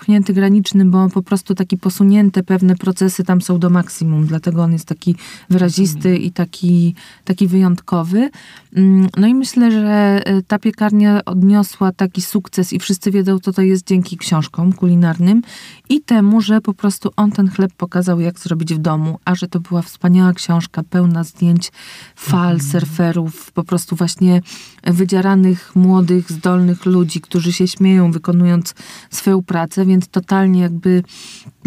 pchnięty 0.00 0.32
graniczny, 0.32 0.84
bo 0.84 1.08
po 1.08 1.22
prostu 1.22 1.54
taki 1.54 1.78
posunięte 1.78 2.42
pewne 2.42 2.76
procesy 2.76 3.24
tam 3.24 3.40
są 3.42 3.58
do 3.58 3.70
maksimum, 3.70 4.26
dlatego 4.26 4.62
on 4.62 4.72
jest 4.72 4.84
taki 4.84 5.14
wyrazisty 5.50 6.16
i 6.16 6.32
taki, 6.32 6.94
taki 7.24 7.46
wyjątkowy. 7.46 8.30
Mm, 8.76 9.08
no 9.16 9.26
i 9.26 9.34
myślę, 9.34 9.70
że 9.70 10.20
e, 10.26 10.42
ta 10.42 10.58
piekarnia 10.58 11.24
odniosła 11.24 11.92
taki 11.92 12.22
sukces 12.22 12.72
i 12.72 12.78
wszyscy 12.78 13.10
wiedzą, 13.10 13.38
co 13.38 13.52
to 13.52 13.62
jest 13.62 13.86
dzięki 13.86 14.16
książkom 14.16 14.72
kulinarnym 14.72 15.42
i 15.88 16.00
temu, 16.00 16.40
że 16.40 16.60
po 16.60 16.74
prostu 16.74 17.10
on 17.16 17.30
ten 17.30 17.48
chleb 17.48 17.72
pokazał, 17.76 18.20
jak 18.20 18.38
zrobić 18.38 18.74
w 18.74 18.78
domu, 18.78 19.18
a 19.24 19.34
że 19.34 19.48
to 19.48 19.60
była 19.60 19.82
wspaniała 19.82 20.32
książka, 20.32 20.82
pełna 20.90 21.24
zdjęć 21.24 21.72
fal, 22.16 22.52
mhm. 22.52 22.70
surferów, 22.70 23.52
po 23.52 23.64
prostu 23.64 23.96
właśnie 23.96 24.42
wydzieranych, 24.84 25.76
młodych, 25.76 26.32
zdolnych 26.32 26.86
ludzi, 26.86 27.20
którzy 27.20 27.52
się 27.52 27.68
śmieją, 27.68 28.12
wykonując 28.12 28.74
swoją 29.10 29.42
pracę, 29.42 29.86
więc 29.86 30.08
totalnie 30.08 30.60
jakby 30.60 31.02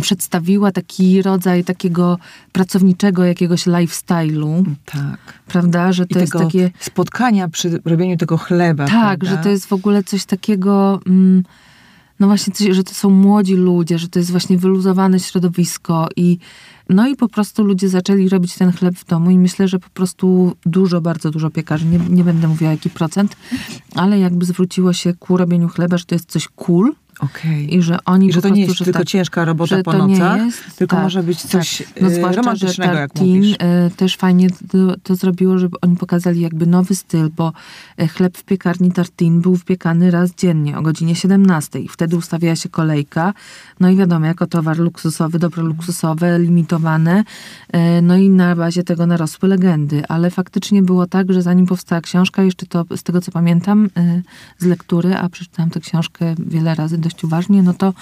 przedstawiła 0.02 0.72
taki 0.72 1.22
rodzaj 1.22 1.64
takiego 1.64 2.18
pracowniczego 2.52 3.24
jakiegoś 3.24 3.66
lifestyle'u. 3.66 4.64
Tak. 4.86 5.20
Prawda, 5.48 5.94
że 5.94 6.06
to 6.06 6.20
I 6.20 6.22
jest 6.22 6.34
takie... 6.34 6.72
spotkania 6.80 7.50
przy 7.50 7.82
robieniu 7.86 8.18
tego 8.18 8.38
chleba. 8.38 8.86
Tak, 8.86 9.20
prawda? 9.20 9.30
że 9.30 9.38
to 9.44 9.50
jest 9.50 9.66
w 9.66 9.74
ogóle 9.74 10.04
coś 10.04 10.26
takiego... 10.26 11.00
Mm, 11.08 11.44
no 12.20 12.28
właśnie, 12.28 12.54
coś, 12.54 12.76
że 12.76 12.84
to 12.84 12.94
są 12.94 13.10
młodzi 13.10 13.56
ludzie, 13.56 14.00
że 14.00 14.08
to 14.08 14.20
jest 14.20 14.32
właśnie 14.32 14.58
wyluzowane 14.58 15.20
środowisko 15.20 16.08
i 16.16 16.38
no 16.90 17.08
i 17.08 17.16
po 17.16 17.28
prostu 17.28 17.64
ludzie 17.64 17.90
zaczęli 17.90 18.30
robić 18.30 18.56
ten 18.56 18.72
chleb 18.72 18.96
w 18.96 19.06
domu 19.06 19.32
i 19.32 19.40
myślę, 19.40 19.68
że 19.68 19.80
po 19.80 19.90
prostu 19.90 20.56
dużo, 20.66 21.02
bardzo 21.02 21.32
dużo 21.32 21.50
piekarzy, 21.50 21.86
nie, 21.86 22.00
nie 22.10 22.24
będę 22.24 22.48
mówiła 22.48 22.72
jaki 22.72 22.90
procent, 22.90 23.36
ale 23.96 24.20
jakby 24.20 24.46
zwróciło 24.46 24.94
się 24.94 25.14
ku 25.14 25.38
robieniu 25.38 25.70
chleba, 25.70 25.98
że 25.98 26.06
to 26.06 26.16
jest 26.16 26.32
coś 26.32 26.48
cool, 26.48 26.94
Okay. 27.20 27.62
I 27.62 27.82
że 27.82 27.98
oni 28.06 28.28
I 28.28 28.34
że 28.34 28.42
to 28.42 28.50
nie 28.50 28.66
jest 28.66 28.78
tylko 28.78 29.00
tak, 29.00 29.08
ciężka 29.08 29.46
robota 29.46 29.84
po 29.84 29.94
nocach, 29.94 30.38
jest, 30.38 30.78
tylko 30.78 30.96
tak, 30.96 31.04
może 31.04 31.24
być 31.24 31.42
tak. 31.42 31.52
coś 31.52 31.78
tak. 31.78 32.02
no, 32.02 32.10
zwłaszcza, 32.10 32.42
romantycznego, 32.42 32.94
jak 32.94 33.16
mówisz. 33.16 33.56
E, 33.60 33.90
też 33.90 34.18
fajnie 34.18 34.50
to, 34.50 34.78
to, 35.04 35.16
zrobiło, 35.16 35.58
żeby 35.58 35.78
oni 35.82 35.96
pokazali 35.96 36.42
jakby 36.42 36.68
nowy 36.68 36.96
styl, 36.96 37.30
bo 37.36 37.54
e, 37.98 38.08
chleb 38.08 38.38
w 38.38 38.44
piekarni 38.44 38.92
Tartin 38.92 39.42
był 39.42 39.56
wpiekany 39.56 40.12
raz 40.12 40.36
dziennie 40.36 40.78
o 40.78 40.82
godzinie 40.82 41.16
17. 41.16 41.80
Wtedy 41.90 42.18
ustawiała 42.18 42.56
się 42.56 42.70
kolejka. 42.70 43.34
No 43.80 43.90
i 43.90 43.96
wiadomo, 43.96 44.26
jako 44.26 44.48
towar 44.48 44.78
luksusowy, 44.78 45.40
dobro 45.40 45.64
luksusowe, 45.64 46.40
limitowane. 46.40 47.24
No 48.02 48.18
i 48.18 48.30
na 48.30 48.56
bazie 48.56 48.84
tego 48.84 49.06
narosły 49.06 49.50
legendy. 49.50 50.04
Ale 50.08 50.30
faktycznie 50.30 50.82
było 50.82 51.08
tak, 51.08 51.34
że 51.34 51.42
zanim 51.42 51.66
powstała 51.66 52.02
książka, 52.02 52.44
jeszcze 52.44 52.66
to 52.66 52.86
z 52.96 53.04
tego 53.04 53.22
co 53.22 53.32
pamiętam 53.32 53.90
z 54.58 54.66
lektury, 54.66 55.16
a 55.16 55.30
przeczytałam 55.30 55.70
tę 55.70 55.80
książkę 55.80 56.36
wiele 56.40 56.76
razy 56.76 56.98
dość 57.04 57.24
uważnie, 57.24 57.64
no 57.64 57.74
to 57.74 57.94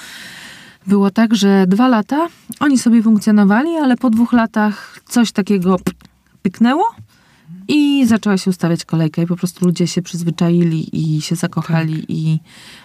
było 0.88 1.12
tak, 1.12 1.36
że 1.36 1.66
dwa 1.68 1.88
lata 1.88 2.28
oni 2.60 2.78
sobie 2.78 3.04
funkcjonowali, 3.04 3.78
ale 3.78 3.98
po 3.98 4.10
dwóch 4.10 4.34
latach 4.34 5.00
coś 5.08 5.32
takiego 5.32 5.78
pyknęło 6.42 6.84
i 7.68 8.06
zaczęła 8.08 8.38
się 8.38 8.50
ustawiać 8.50 8.86
kolejka 8.86 9.22
i 9.22 9.28
po 9.28 9.36
prostu 9.36 9.66
ludzie 9.66 9.88
się 9.88 10.02
przyzwyczaili 10.02 11.16
i 11.16 11.22
się 11.22 11.36
zakochali 11.36 12.02
tak. 12.02 12.10
i 12.10 12.40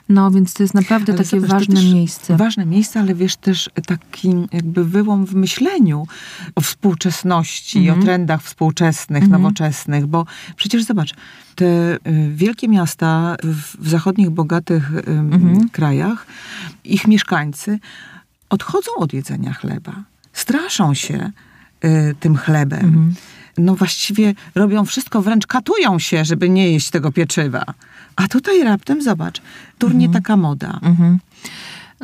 no, 0.09 0.31
więc 0.31 0.55
to 0.55 0.63
jest 0.63 0.75
naprawdę 0.75 1.13
ale 1.13 1.25
takie 1.25 1.41
zobacz, 1.41 1.51
ważne 1.51 1.83
miejsce. 1.83 2.37
Ważne 2.37 2.67
miejsce, 2.67 3.01
ale 3.01 3.15
wiesz 3.15 3.37
też 3.37 3.71
taki 3.87 4.35
jakby 4.53 4.85
wyłom 4.85 5.27
w 5.27 5.35
myśleniu 5.35 6.07
o 6.55 6.61
współczesności, 6.61 7.79
mm 7.79 7.89
-hmm. 7.89 7.93
o 7.93 7.95
mhm. 7.95 8.07
trendach 8.07 8.43
współczesnych, 8.43 9.23
mm 9.23 9.29
-hmm. 9.29 9.43
nowoczesnych, 9.43 10.07
bo 10.07 10.27
przecież 10.57 10.85
zobacz, 10.85 11.15
te 11.55 11.95
y, 11.95 11.99
wielkie 12.35 12.69
miasta 12.69 13.37
w, 13.43 13.85
w 13.85 13.89
zachodnich, 13.89 14.31
bogatych 14.31 14.91
mm 15.07 15.31
-hmm. 15.31 15.71
krajach, 15.73 16.27
ich 16.85 17.07
mieszkańcy 17.07 17.79
odchodzą 18.51 18.91
od 18.97 19.13
jedzenia 19.13 19.53
chleba. 19.53 19.93
Straszą 20.33 20.95
się 20.95 21.31
y, 21.85 22.15
tym 22.21 22.37
chlebem. 22.37 23.15
No 23.59 23.75
właściwie 23.75 24.35
robią 24.55 24.85
wszystko, 24.85 25.23
wręcz 25.23 25.47
katują 25.47 25.99
się, 25.99 26.25
żeby 26.25 26.49
nie 26.49 26.73
jeść 26.73 26.91
tego 26.91 27.13
pieczywa. 27.13 27.65
A 28.17 28.29
tutaj 28.29 28.65
raptem, 28.65 29.03
zobacz, 29.03 29.43
turnie 29.79 30.07
mhm. 30.07 30.23
taka 30.23 30.37
moda. 30.37 30.79
Mhm. 30.83 31.19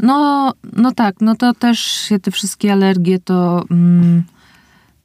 No, 0.03 0.53
no 0.73 0.93
tak, 0.93 1.15
no 1.21 1.37
to 1.37 1.55
też 1.55 1.81
się 1.81 2.19
te 2.19 2.31
wszystkie 2.31 2.73
alergie 2.73 3.19
to... 3.19 3.65
Mm, 3.71 4.23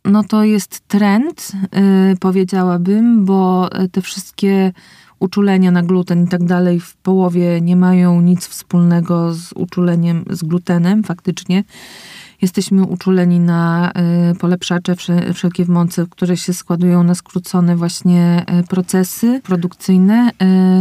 no 0.06 0.24
to 0.24 0.44
jest 0.44 0.88
trend, 0.88 1.52
yy, 1.74 2.18
powiedziałabym, 2.20 3.26
bo 3.26 3.70
te 3.92 4.02
wszystkie 4.02 4.72
uczulenia 5.20 5.72
na 5.72 5.84
gluten 5.84 6.24
i 6.24 6.28
tak 6.28 6.44
dalej 6.44 6.80
w 6.80 6.96
połowie 6.96 7.62
nie 7.62 7.76
mają 7.76 8.22
nic 8.22 8.48
wspólnego 8.48 9.34
z 9.34 9.54
uczuleniem 9.54 10.26
z 10.30 10.44
glutenem 10.44 11.04
faktycznie 11.04 11.64
jesteśmy 12.42 12.84
uczuleni 12.84 13.40
na 13.40 13.92
y, 14.32 14.36
polepszacze 14.36 14.96
wszelkie 15.34 15.66
w 15.66 15.70
mocy, 15.70 16.06
które 16.10 16.38
się 16.38 16.54
składują 16.54 17.04
na 17.04 17.16
skrócone 17.16 17.76
właśnie 17.76 18.46
y, 18.60 18.68
procesy 18.68 19.42
produkcyjne. 19.44 20.30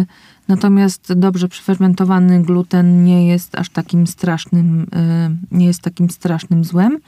Y, 0.02 0.06
natomiast 0.48 1.12
dobrze 1.12 1.48
przefermentowany 1.48 2.42
gluten 2.42 3.04
nie 3.04 3.28
jest 3.28 3.58
aż 3.58 3.70
takim 3.70 4.06
strasznym, 4.06 4.86
nie 5.50 5.66
jest 5.66 5.80
takim 5.80 6.10
strasznym 6.10 6.64
złem. 6.64 6.98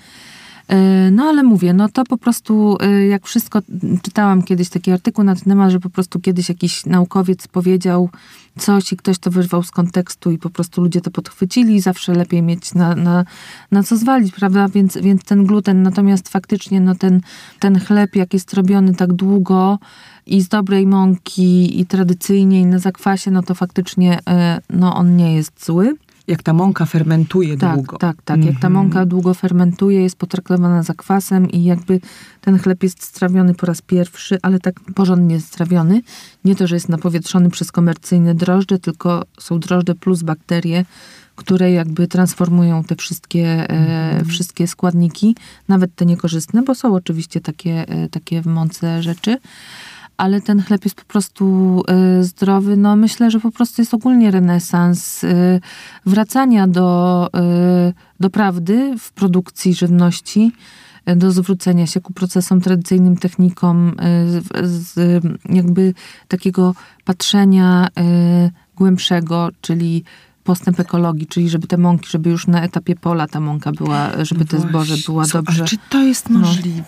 E, 0.69 1.11
no 1.11 1.25
ale 1.25 1.43
mówię, 1.43 1.73
no 1.73 1.89
to 1.89 2.05
po 2.05 2.19
prostu 2.19 2.77
e, 2.81 3.07
jak 3.07 3.27
wszystko, 3.27 3.61
czytałam 4.03 4.43
kiedyś 4.43 4.69
taki 4.69 4.91
artykuł 4.91 5.25
na 5.25 5.35
ten 5.35 5.45
temat, 5.45 5.71
że 5.71 5.81
po 5.81 5.91
prostu 5.91 6.21
kiedyś 6.21 6.49
jakiś 6.49 6.87
naukowiec 6.87 7.49
powiedział 7.49 8.11
coś 8.59 8.93
i 8.93 8.97
ktoś 8.97 9.19
to 9.19 9.31
wyrwał 9.31 9.63
z 9.63 9.71
kontekstu 9.71 10.31
i 10.31 10.39
po 10.39 10.51
prostu 10.51 10.83
ludzie 10.83 11.01
to 11.01 11.11
podchwycili 11.11 11.81
zawsze 11.81 12.13
lepiej 12.13 12.43
mieć 12.43 12.75
na, 12.75 12.95
na, 12.95 13.25
na 13.71 13.83
co 13.83 13.97
zwalić, 13.97 14.33
prawda? 14.33 14.69
Więc, 14.69 14.99
więc 14.99 15.25
ten 15.25 15.45
gluten, 15.45 15.83
natomiast 15.83 16.29
faktycznie 16.29 16.81
no 16.81 16.95
ten, 16.95 17.21
ten 17.59 17.81
chleb, 17.81 18.17
jak 18.17 18.35
jest 18.35 18.55
robiony 18.55 18.95
tak 18.95 19.13
długo 19.13 19.79
i 20.27 20.41
z 20.41 20.49
dobrej 20.49 20.87
mąki 20.87 21.81
i 21.81 21.87
tradycyjnie 21.87 22.61
i 22.61 22.67
na 22.67 22.79
zakwasie, 22.79 23.31
no 23.31 23.43
to 23.43 23.55
faktycznie 23.55 24.19
e, 24.29 24.61
no 24.71 24.97
on 24.97 25.17
nie 25.17 25.35
jest 25.35 25.65
zły 25.65 25.97
jak 26.29 26.43
ta 26.43 26.53
mąka 26.53 26.87
fermentuje 26.87 27.57
tak, 27.57 27.75
długo. 27.75 27.97
Tak, 27.97 28.23
tak. 28.23 28.45
Jak 28.45 28.55
ta 28.61 28.67
mhm. 28.67 28.73
mąka 28.73 29.07
długo 29.07 29.35
fermentuje, 29.35 30.03
jest 30.03 30.17
potraktowana 30.17 30.83
za 30.83 30.95
kwasem 30.95 31.51
i 31.51 31.65
jakby 31.65 32.01
ten 32.41 32.59
chleb 32.59 32.83
jest 32.83 33.03
strawiony 33.03 33.55
po 33.55 33.67
raz 33.67 33.83
pierwszy, 33.83 34.39
ale 34.43 34.59
tak 34.61 34.81
porządnie 34.95 35.41
strawiony. 35.41 36.01
Nie 36.45 36.57
to, 36.57 36.67
że 36.67 36.77
jest 36.77 36.89
napowietrzony 36.89 37.51
przez 37.51 37.73
komercyjne 37.73 38.35
drożdże, 38.35 38.79
tylko 38.79 39.25
są 39.41 39.61
drożdże 39.61 39.95
plus 39.95 40.23
bakterie, 40.23 40.85
które 41.37 41.73
jakby 41.73 42.07
transformują 42.07 42.85
te 42.85 42.97
wszystkie, 42.97 43.47
e, 43.47 43.69
mhm. 43.69 44.25
wszystkie 44.25 44.67
składniki, 44.67 45.37
nawet 45.69 45.95
te 45.95 46.07
niekorzystne, 46.07 46.63
bo 46.63 46.75
są 46.75 46.95
oczywiście 46.95 47.41
takie, 47.41 47.89
e, 47.89 48.09
takie 48.09 48.43
w 48.43 48.47
mące 48.47 49.03
rzeczy 49.03 49.39
ale 50.19 50.41
ten 50.41 50.63
chleb 50.63 50.85
jest 50.85 50.97
po 50.97 51.05
prostu 51.05 51.83
y, 52.21 52.25
zdrowy. 52.25 52.77
No 52.77 52.97
myślę, 52.97 53.31
że 53.31 53.41
po 53.41 53.51
prostu 53.51 53.83
jest 53.83 53.95
ogólnie 53.95 54.31
renesans 54.31 55.25
y, 55.25 55.61
wracania 56.07 56.67
do, 56.67 57.29
y, 57.89 57.93
do 58.21 58.31
prawdy 58.31 58.95
w 58.99 59.13
produkcji 59.13 59.75
żywności, 59.75 60.53
do 61.17 61.31
zwrócenia 61.31 61.87
się 61.87 62.01
ku 62.01 62.13
procesom 62.13 62.61
tradycyjnym, 62.61 63.17
technikom, 63.17 63.97
jakby 65.49 65.95
takiego 66.29 66.75
patrzenia 67.05 67.89
głębszego, 68.77 69.49
czyli 69.61 70.05
postęp 70.49 70.81
ekologii, 70.81 71.27
czyli 71.27 71.49
żeby 71.49 71.67
te 71.67 71.77
mąki, 71.77 72.11
żeby 72.11 72.31
już 72.31 72.47
na 72.47 72.63
etapie 72.63 72.97
pola 72.97 73.27
ta 73.27 73.41
mąka 73.41 73.73
była, 73.73 74.25
żeby 74.25 74.45
te 74.45 74.61
zboże 74.61 74.95
była 75.07 75.27
dobrze. 75.27 75.65
Czy 75.65 75.77
to 75.91 76.03
jest 76.03 76.31
No. 76.31 76.39
możliwe? 76.39 76.85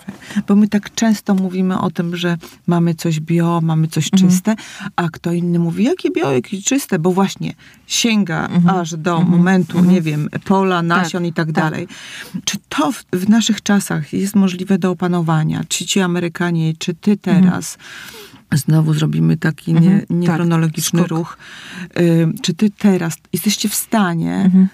Bo 0.49 0.57
my 0.57 0.69
tak 0.69 0.95
często 0.95 1.35
mówimy 1.35 1.79
o 1.81 1.91
tym, 1.91 2.17
że 2.17 2.37
mamy 2.67 2.95
coś 2.95 3.21
bio, 3.21 3.61
mamy 3.63 3.89
coś 3.89 4.11
Mhm. 4.13 4.31
czyste, 4.31 4.55
a 4.97 5.09
kto 5.09 5.33
inny 5.33 5.59
mówi, 5.59 5.85
jakie 5.85 6.11
bio, 6.11 6.33
jakie 6.33 6.63
czyste, 6.63 6.99
bo 6.99 7.13
właśnie 7.13 7.55
sięga 7.87 8.47
Mhm. 8.47 8.77
aż 8.81 8.97
do 8.97 9.21
momentu, 9.23 9.81
nie 9.85 10.01
wiem, 10.01 10.29
pola, 10.45 10.83
nasion 10.83 11.27
i 11.27 11.33
tak 11.33 11.47
tak. 11.47 11.55
dalej. 11.55 11.89
Czy 12.45 12.57
to 12.69 12.93
w, 12.93 13.05
w 13.13 13.29
naszych 13.29 13.63
czasach 13.63 14.13
jest 14.13 14.35
możliwe 14.35 14.79
do 14.79 14.91
opanowania? 14.91 15.63
Czy 15.69 15.87
ci 15.87 16.01
Amerykanie, 16.01 16.73
czy 16.79 16.95
ty 16.95 17.17
teraz... 17.17 17.79
Znowu 18.55 18.95
zrobimy 18.95 19.37
taki 19.37 19.73
nie, 19.73 19.79
Mhm. 19.79 20.01
Tak. 20.01 20.11
niechronologiczny 20.11 21.01
Skok. 21.01 21.11
ruch. 21.11 21.37
Y, 22.01 22.29
czy 22.43 22.55
ty 22.55 22.71
teraz 22.71 23.15
jesteście 23.33 23.69
w 23.69 23.75
stanie 23.75 24.35
Mhm. 24.35 24.69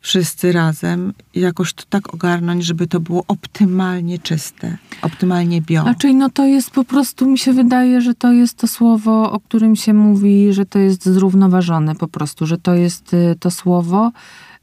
wszyscy 0.00 0.52
razem 0.52 1.12
jakoś 1.34 1.72
to 1.72 1.84
tak 1.88 2.14
ogarnąć, 2.14 2.64
żeby 2.64 2.86
to 2.86 3.00
było 3.00 3.24
optymalnie 3.28 4.18
czyste, 4.18 4.76
optymalnie 5.02 5.62
bio. 5.62 5.84
Czyli 5.98 6.14
no 6.14 6.30
to 6.30 6.46
jest 6.46 6.70
po 6.70 6.84
prostu, 6.84 7.26
mi 7.26 7.38
się 7.38 7.52
wydaje, 7.52 8.00
że 8.00 8.14
to 8.14 8.32
jest 8.32 8.58
to 8.58 8.66
słowo, 8.66 9.32
o 9.32 9.40
którym 9.40 9.76
się 9.76 9.94
mówi, 9.94 10.52
że 10.52 10.66
to 10.66 10.78
jest 10.78 11.04
zrównoważone 11.04 11.94
po 11.94 12.08
prostu, 12.08 12.46
że 12.46 12.58
to 12.58 12.74
jest 12.74 13.14
y, 13.14 13.36
to 13.40 13.50
słowo. 13.50 14.12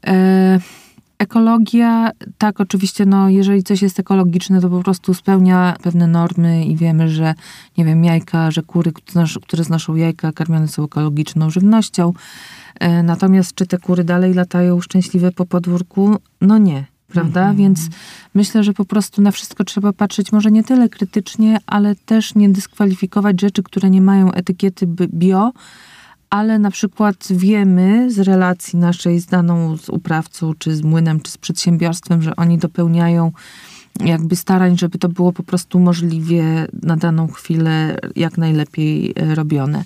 E, 0.06 0.60
ekologia, 1.18 2.10
tak 2.38 2.60
oczywiście, 2.60 3.06
no 3.06 3.28
jeżeli 3.28 3.62
coś 3.62 3.82
jest 3.82 3.98
ekologiczne, 4.00 4.60
to 4.60 4.70
po 4.70 4.82
prostu 4.82 5.14
spełnia 5.14 5.76
pewne 5.82 6.06
normy 6.06 6.64
i 6.64 6.76
wiemy, 6.76 7.08
że 7.08 7.34
nie 7.78 7.84
wiem, 7.84 8.04
jajka, 8.04 8.50
że 8.50 8.62
kury, 8.62 8.92
które 8.92 9.12
znosz- 9.26 9.40
które 9.40 9.64
znoszą 9.64 9.94
jajka, 9.94 10.32
karmione 10.32 10.68
są 10.68 10.84
ekologiczną 10.84 11.50
żywnością. 11.50 12.12
E, 12.80 13.02
natomiast 13.02 13.54
czy 13.54 13.66
te 13.66 13.78
kury 13.78 14.04
dalej 14.04 14.34
latają 14.34 14.80
szczęśliwe 14.80 15.32
po 15.32 15.46
podwórku? 15.46 16.16
No 16.40 16.58
nie. 16.58 16.84
Prawda? 17.08 17.54
Więc 17.54 17.88
myślę, 18.34 18.64
że 18.64 18.72
po 18.72 18.84
prostu 18.84 19.22
na 19.22 19.30
wszystko 19.30 19.64
trzeba 19.64 19.92
patrzeć 19.92 20.32
może 20.32 20.50
nie 20.50 20.64
tyle 20.64 20.88
krytycznie, 20.88 21.58
ale 21.66 21.94
też 21.94 22.34
nie 22.34 22.48
dyskwalifikować 22.48 23.40
rzeczy, 23.40 23.62
które 23.62 23.90
nie 23.90 24.00
mają 24.02 24.32
etykiety 24.32 24.86
bi- 24.86 25.08
bio, 25.08 25.52
ale 26.34 26.58
na 26.58 26.70
przykład 26.70 27.26
wiemy 27.30 28.10
z 28.10 28.18
relacji 28.18 28.78
naszej 28.78 29.20
z 29.20 29.26
daną 29.26 29.76
z 29.76 29.88
uprawcą, 29.88 30.54
czy 30.58 30.76
z 30.76 30.82
młynem, 30.82 31.20
czy 31.20 31.30
z 31.30 31.38
przedsiębiorstwem, 31.38 32.22
że 32.22 32.36
oni 32.36 32.58
dopełniają 32.58 33.32
jakby 34.04 34.36
starań, 34.36 34.78
żeby 34.78 34.98
to 34.98 35.08
było 35.08 35.32
po 35.32 35.42
prostu 35.42 35.78
możliwie 35.78 36.44
na 36.82 36.96
daną 36.96 37.28
chwilę 37.28 37.96
jak 38.16 38.38
najlepiej 38.38 39.12
e, 39.16 39.34
robione. 39.34 39.84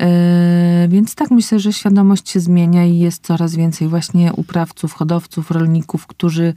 E, 0.00 0.88
Więc 0.88 1.14
tak 1.14 1.30
myślę, 1.30 1.60
że 1.60 1.72
świadomość 1.72 2.30
się 2.30 2.40
zmienia 2.40 2.84
i 2.84 2.98
jest 2.98 3.22
coraz 3.22 3.54
więcej 3.54 3.88
właśnie 3.88 4.32
uprawców, 4.32 4.92
hodowców, 4.92 5.50
rolników, 5.50 6.06
którzy 6.06 6.54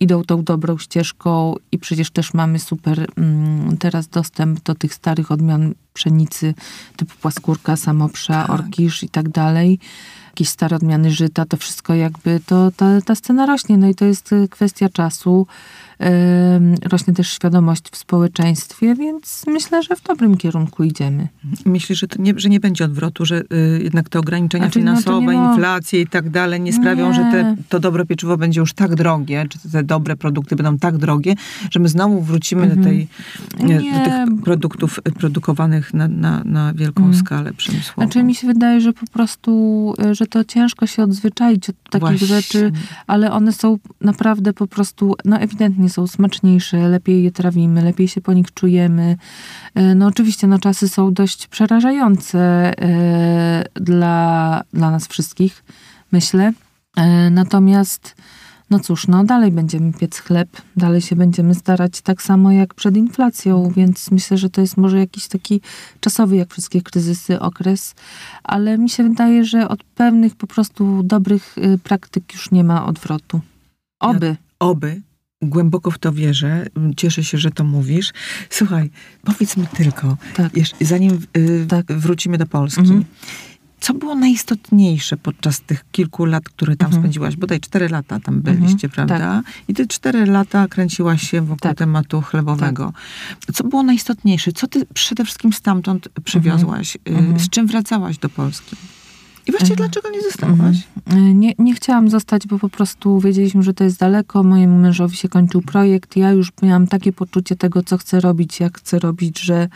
idą 0.00 0.24
tą 0.24 0.44
dobrą 0.44 0.78
ścieżką 0.78 1.54
i 1.72 1.78
przecież 1.78 2.10
też 2.10 2.34
mamy 2.34 2.58
super 2.58 3.06
mm, 3.16 3.76
teraz 3.76 4.08
dostęp 4.08 4.62
do 4.62 4.74
tych 4.74 4.94
starych 4.94 5.32
odmian 5.32 5.74
pszenicy 5.94 6.54
typu 6.96 7.14
płaskórka, 7.20 7.76
samoprza, 7.76 8.42
Tak. 8.46 8.50
orkisz 8.50 9.02
i 9.02 9.08
tak 9.08 9.28
dalej. 9.28 9.78
Jakieś 10.26 10.48
stare 10.48 10.76
odmiany 10.76 11.10
żyta, 11.10 11.44
to 11.46 11.56
wszystko 11.56 11.94
jakby, 11.94 12.40
to 12.46 12.70
ta, 12.76 13.00
ta 13.00 13.14
scena 13.14 13.46
rośnie, 13.46 13.76
no 13.76 13.88
i 13.88 13.94
to 13.94 14.04
jest 14.04 14.32
y, 14.32 14.48
kwestia 14.48 14.88
czasu. 14.88 15.46
Rośnie 16.84 17.14
też 17.14 17.28
świadomość 17.32 17.84
w 17.92 17.96
społeczeństwie, 17.96 18.94
więc 18.94 19.44
myślę, 19.46 19.82
że 19.82 19.96
w 19.96 20.02
dobrym 20.02 20.36
kierunku 20.36 20.84
idziemy. 20.84 21.28
Myślisz, 21.66 21.98
że, 22.00 22.08
to 22.08 22.22
nie, 22.22 22.32
że 22.36 22.48
nie 22.48 22.60
będzie 22.60 22.84
odwrotu, 22.84 23.24
że 23.24 23.40
y, 23.40 23.80
jednak 23.82 24.08
te 24.08 24.18
ograniczenia 24.18 24.64
Znaczy, 24.64 24.78
no 24.78 24.84
finansowe, 24.84 25.26
nie 25.34 25.40
ma- 25.40 25.50
inflacje 25.52 26.00
i 26.00 26.06
tak 26.06 26.30
dalej 26.30 26.60
nie 26.60 26.72
sprawią, 26.72 27.08
Nie. 27.08 27.14
że 27.14 27.20
te, 27.20 27.56
to 27.68 27.80
dobre 27.80 28.06
pieczywo 28.06 28.36
będzie 28.36 28.60
już 28.60 28.72
tak 28.72 28.94
drogie, 28.94 29.46
czy 29.48 29.70
te 29.72 29.82
dobre 29.84 30.16
produkty 30.16 30.56
będą 30.56 30.78
tak 30.78 30.96
drogie, 30.96 31.34
że 31.70 31.80
my 31.80 31.88
znowu 31.88 32.20
wrócimy 32.20 32.76
do, 32.76 32.82
tej, 32.82 33.00
y, 33.02 33.56
do 33.56 33.62
Mhm. 33.62 33.82
Nie. 33.82 34.04
tych 34.04 34.42
produktów 34.44 34.98
y, 35.08 35.12
produkowanych 35.12 35.94
na, 35.94 36.08
na, 36.08 36.42
na 36.44 36.74
wielką 36.74 37.02
Mhm. 37.04 37.24
skalę 37.24 37.52
przemysłową. 37.52 38.02
Znaczy 38.02 38.22
mi 38.22 38.34
się 38.34 38.46
wydaje, 38.46 38.80
że 38.80 38.92
po 38.92 39.06
prostu, 39.06 39.94
y, 40.10 40.14
że 40.14 40.26
to 40.26 40.44
ciężko 40.44 40.86
się 40.86 41.02
odzwyczaić 41.02 41.70
od 41.70 41.76
takich 41.90 42.00
Właśnie. 42.00 42.26
rzeczy, 42.26 42.72
ale 43.06 43.32
one 43.32 43.52
są 43.52 43.78
naprawdę 44.00 44.52
po 44.52 44.66
prostu, 44.66 45.14
no 45.24 45.36
ewidentnie 45.38 45.87
są 45.88 46.06
smaczniejsze, 46.06 46.88
lepiej 46.88 47.22
je 47.22 47.30
trawimy, 47.30 47.82
lepiej 47.82 48.08
się 48.08 48.20
po 48.20 48.32
nich 48.32 48.54
czujemy. 48.54 49.16
Y, 49.78 49.94
No 49.94 50.06
oczywiście, 50.06 50.46
no 50.46 50.58
czasy 50.58 50.88
są 50.88 51.12
dość 51.12 51.46
przerażające 51.46 52.72
y, 52.72 53.82
dla, 53.82 54.62
dla 54.72 54.90
nas 54.90 55.06
wszystkich, 55.06 55.64
myślę. 56.12 56.52
Y, 56.98 57.30
Natomiast, 57.30 58.14
no 58.70 58.78
cóż, 58.78 59.08
no 59.08 59.24
dalej 59.24 59.50
będziemy 59.52 59.92
piec 59.92 60.18
chleb, 60.18 60.48
dalej 60.76 61.00
się 61.00 61.16
będziemy 61.16 61.54
starać 61.54 62.00
tak 62.00 62.22
samo 62.22 62.52
jak 62.52 62.74
przed 62.74 62.96
inflacją, 62.96 63.72
więc 63.76 64.10
myślę, 64.10 64.38
że 64.38 64.50
to 64.50 64.60
jest 64.60 64.76
może 64.76 64.98
jakiś 64.98 65.28
taki 65.28 65.60
czasowy, 66.00 66.36
jak 66.36 66.50
wszystkie 66.52 66.82
kryzysy, 66.82 67.40
okres, 67.40 67.94
ale 68.44 68.78
mi 68.78 68.90
się 68.90 69.02
wydaje, 69.02 69.44
że 69.44 69.68
od 69.68 69.84
pewnych 69.84 70.36
po 70.36 70.46
prostu 70.46 71.02
dobrych 71.02 71.58
y, 71.58 71.78
praktyk 71.78 72.32
już 72.32 72.50
nie 72.50 72.64
ma 72.64 72.86
odwrotu. 72.86 73.40
Oby. 74.00 74.36
Oby. 74.58 75.02
Głęboko 75.48 75.90
w 75.90 75.98
to 75.98 76.12
wierzę. 76.12 76.66
Cieszę 76.96 77.24
się, 77.24 77.38
że 77.38 77.50
to 77.50 77.64
mówisz. 77.64 78.12
Słuchaj, 78.50 78.90
powiedz 79.24 79.56
mi 79.56 79.66
tylko, 79.66 80.16
Tak. 80.34 80.56
jeszcze, 80.56 80.76
zanim 80.84 81.18
y, 81.36 81.66
Tak. 81.68 81.86
wrócimy 81.92 82.38
do 82.38 82.46
Polski, 82.46 82.80
Mhm. 82.80 83.04
co 83.80 83.94
było 83.94 84.14
najistotniejsze 84.14 85.16
podczas 85.16 85.60
tych 85.60 85.84
kilku 85.92 86.24
lat, 86.24 86.44
które 86.44 86.76
tam 86.76 86.86
Mhm. 86.86 87.02
spędziłaś? 87.02 87.36
Bodaj 87.36 87.60
cztery 87.60 87.88
lata 87.88 88.20
tam 88.20 88.40
byliście, 88.40 88.88
prawda? 88.88 89.42
I 89.68 89.74
te 89.74 89.86
cztery 89.86 90.26
lata 90.26 90.68
kręciłaś 90.68 91.30
się 91.30 91.40
wokół 91.40 91.56
Tak. 91.60 91.78
tematu 91.78 92.20
chlebowego. 92.20 92.92
Co 93.54 93.64
było 93.64 93.82
najistotniejsze? 93.82 94.52
Co 94.52 94.66
ty 94.66 94.86
przede 94.94 95.24
wszystkim 95.24 95.52
stamtąd 95.52 96.08
przywiozłaś? 96.24 96.96
Y, 96.96 96.98
Mhm. 97.06 97.38
Z 97.40 97.48
czym 97.48 97.66
wracałaś 97.66 98.18
do 98.18 98.28
Polski? 98.28 98.76
I 99.48 99.52
właściwie 99.52 99.72
Mhm. 99.74 99.90
dlaczego 99.90 100.10
nie 100.10 100.22
zostałaś? 100.22 100.76
Y, 101.12 101.34
Nie, 101.34 101.52
nie 101.58 101.74
chciałam 101.74 102.10
zostać, 102.10 102.46
bo 102.46 102.58
po 102.58 102.68
prostu 102.68 103.20
wiedzieliśmy, 103.20 103.62
że 103.62 103.74
to 103.74 103.84
jest 103.84 103.98
daleko. 103.98 104.42
Mojemu 104.42 104.78
mężowi 104.78 105.16
się 105.16 105.28
kończył 105.28 105.62
projekt. 105.62 106.16
Ja 106.16 106.30
już 106.30 106.52
miałam 106.62 106.86
takie 106.86 107.12
poczucie 107.12 107.56
tego, 107.56 107.82
co 107.82 107.98
chcę 107.98 108.20
robić, 108.20 108.60
jak 108.60 108.78
chcę 108.78 108.98
robić, 108.98 109.40
że, 109.40 109.68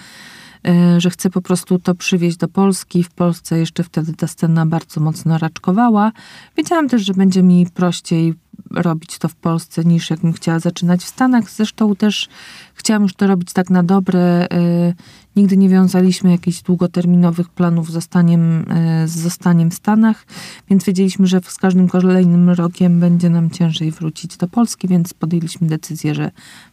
y, 0.97 1.01
że 1.01 1.11
chcę 1.11 1.31
po 1.31 1.43
prostu 1.43 1.79
to 1.79 1.95
przywieźć 1.95 2.37
do 2.37 2.49
Polski. 2.49 3.03
W 3.03 3.11
Polsce 3.11 3.59
jeszcze 3.59 3.83
wtedy 3.85 4.13
ta 4.13 4.27
scena 4.27 4.67
bardzo 4.67 5.01
mocno 5.01 5.39
raczkowała. 5.39 6.13
Wiedziałam 6.57 6.89
też, 6.89 7.03
że 7.03 7.15
będzie 7.15 7.43
mi 7.43 7.67
prościej 7.75 8.35
robić 8.75 9.19
to 9.19 9.29
w 9.29 9.35
Polsce 9.35 9.85
niż 9.85 10.11
jakbym 10.11 10.33
chciała 10.33 10.59
zaczynać 10.59 11.01
w 11.01 11.09
Stanach. 11.09 11.51
Zresztą 11.51 11.97
też 11.97 12.29
chciałam 12.75 13.03
już 13.03 13.15
to 13.15 13.27
robić 13.27 13.53
tak 13.53 13.71
na 13.71 13.83
dobre. 13.83 14.47
Y, 14.53 14.95
Nigdy 15.37 15.57
nie 15.57 15.69
wiązaliśmy 15.69 16.31
jakichś 16.31 16.63
długoterminowych 16.63 17.49
planów 17.49 17.91
z 17.91 17.93
zostaniem, 17.93 18.73
y, 18.73 19.09
z 19.09 19.19
zostaniem 19.19 19.71
w 19.71 19.75
Stanach, 19.75 20.27
więc 20.71 20.85
wiedzieliśmy, 20.85 21.27
że 21.27 21.41
z 21.41 21.57
każdym 21.57 21.89
kolejnym 21.89 22.51
rokiem 22.51 23.01
będzie 23.01 23.31
nam 23.31 23.51
ciężej 23.51 23.91
wrócić 23.91 24.37
do 24.37 24.49
Polski, 24.49 24.89
więc 24.89 25.15
podjęliśmy 25.15 25.67
decyzję, 25.67 26.15
że 26.15 26.31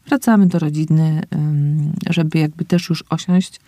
wracamy 0.07 0.47
do 0.47 0.59
rodziny, 0.59 1.21
żeby 2.09 2.39
jakby 2.39 2.65
też 2.65 2.89
już 2.89 3.03
osiąść 3.09 3.59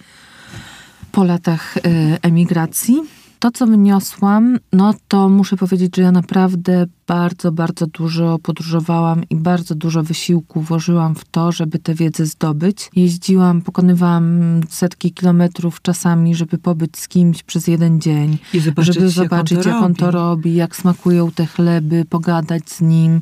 po 1.12 1.24
latach 1.24 1.78
y, 1.78 1.82
emigracji. 2.22 3.02
To, 3.42 3.52
co 3.52 3.68
wyniosłam, 3.68 4.60
no 4.74 4.94
to 5.08 5.30
muszę 5.30 5.58
powiedzieć, 5.58 5.96
że 5.96 6.02
ja 6.02 6.12
naprawdę 6.12 6.86
bardzo, 7.08 7.52
bardzo 7.52 7.88
dużo 7.88 8.40
podróżowałam 8.44 9.24
i 9.30 9.36
bardzo 9.36 9.76
dużo 9.76 10.04
wysiłku 10.04 10.62
włożyłam 10.62 11.16
w 11.16 11.26
to, 11.26 11.52
żeby 11.52 11.80
tę 11.80 11.94
wiedzę 11.94 12.26
zdobyć. 12.26 12.90
Jeździłam, 12.96 13.62
pokonywałam 13.62 14.62
setki 14.70 15.12
kilometrów 15.12 15.82
czasami, 15.82 16.36
żeby 16.36 16.58
pobyć 16.58 16.98
z 16.98 17.08
kimś 17.08 17.44
przez 17.44 17.68
jeden 17.68 18.02
dzień, 18.02 18.38
I 18.54 18.60
zobaczyć, 18.60 18.94
żeby 18.94 19.10
zobaczyć, 19.10 19.66
jak 19.66 19.84
on 19.84 19.96
to 19.96 20.12
robi, 20.12 20.56
jak 20.56 20.76
smakują 20.76 21.32
te 21.32 21.46
chleby, 21.46 22.06
pogadać 22.10 22.70
z 22.70 22.82
nim. 22.82 23.22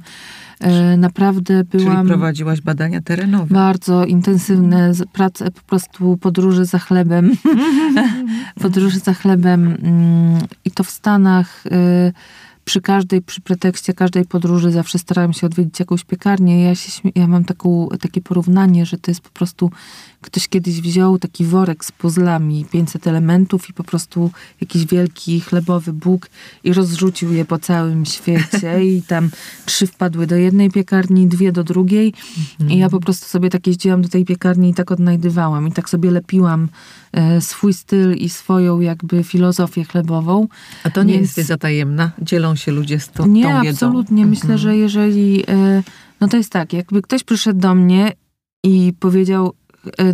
E, 0.59 0.97
naprawdę 0.97 1.63
Czyli 1.71 1.83
byłam... 1.85 2.07
prowadziłaś 2.07 2.61
badania 2.61 3.01
terenowe. 3.01 3.55
Bardzo 3.55 4.05
intensywne 4.05 4.91
prace, 5.13 5.51
po 5.51 5.61
prostu 5.61 6.17
podróże 6.17 6.65
za 6.65 6.79
chlebem. 6.79 7.31
podróże 8.61 8.99
za 8.99 9.13
chlebem 9.13 9.77
mm, 9.83 10.39
i 10.65 10.71
to 10.71 10.83
w 10.83 10.89
Stanach. 10.89 11.65
y, 11.65 12.13
Przy 12.65 12.81
każdej, 12.81 13.21
przy 13.21 13.41
pretekście 13.41 13.93
każdej 13.93 14.25
podróży 14.25 14.71
zawsze 14.71 14.99
starałam 14.99 15.33
się 15.33 15.47
odwiedzić 15.47 15.79
jakąś 15.79 16.03
piekarnię. 16.03 16.63
Ja, 16.63 16.75
się, 16.75 17.09
ja 17.15 17.27
mam 17.27 17.45
taką, 17.45 17.87
takie 18.01 18.21
porównanie, 18.21 18.85
że 18.85 18.97
to 18.97 19.11
jest 19.11 19.21
po 19.21 19.29
prostu 19.29 19.71
ktoś 20.21 20.47
kiedyś 20.47 20.81
wziął 20.81 21.19
taki 21.19 21.45
worek 21.45 21.85
z 21.85 21.91
puzzlami, 21.91 22.65
500 22.71 23.07
elementów 23.07 23.69
i 23.69 23.73
po 23.73 23.83
prostu 23.83 24.31
jakiś 24.61 24.85
wielki 24.85 25.39
chlebowy 25.41 25.93
Bóg 25.93 26.29
i 26.63 26.73
rozrzucił 26.73 27.33
je 27.33 27.45
po 27.45 27.59
całym 27.59 28.05
świecie 28.05 28.85
i 28.85 29.01
tam 29.01 29.29
trzy 29.65 29.87
wpadły 29.87 30.27
do 30.27 30.35
jednej 30.35 30.71
piekarni, 30.71 31.27
dwie 31.27 31.51
do 31.51 31.63
drugiej 31.63 32.13
i 32.69 32.77
ja 32.77 32.89
po 32.89 32.99
prostu 32.99 33.25
sobie 33.25 33.49
tak 33.49 33.67
jeździłam 33.67 34.01
do 34.01 34.09
tej 34.09 34.25
piekarni 34.25 34.69
i 34.69 34.73
tak 34.73 34.91
odnajdywałam 34.91 35.67
i 35.67 35.71
tak 35.71 35.89
sobie 35.89 36.11
lepiłam 36.11 36.69
e, 37.11 37.41
swój 37.41 37.73
styl 37.73 38.13
i 38.15 38.29
swoją 38.29 38.79
jakby 38.79 39.23
filozofię 39.23 39.83
chlebową. 39.83 40.47
A 40.83 40.89
to 40.89 41.03
nie 41.03 41.13
Więc- 41.13 41.21
jest 41.25 41.37
wiedza 41.37 41.57
tajemna? 41.57 42.11
Dzielą 42.21 42.55
się 42.55 42.71
ludzie 42.71 42.99
z 42.99 43.09
to, 43.09 43.27
Nie, 43.27 43.43
tą 43.43 43.49
wiedzą? 43.61 43.69
absolutnie. 43.87 44.25
Myślę, 44.25 44.57
że 44.57 44.77
jeżeli. 44.77 45.43
e, 45.47 45.83
No 46.21 46.27
to 46.27 46.37
jest 46.37 46.51
tak, 46.51 46.73
jakby 46.73 47.01
ktoś 47.01 47.23
przyszedł 47.23 47.59
do 47.59 47.75
mnie 47.75 48.11
i 48.63 48.93
powiedział, 48.99 49.53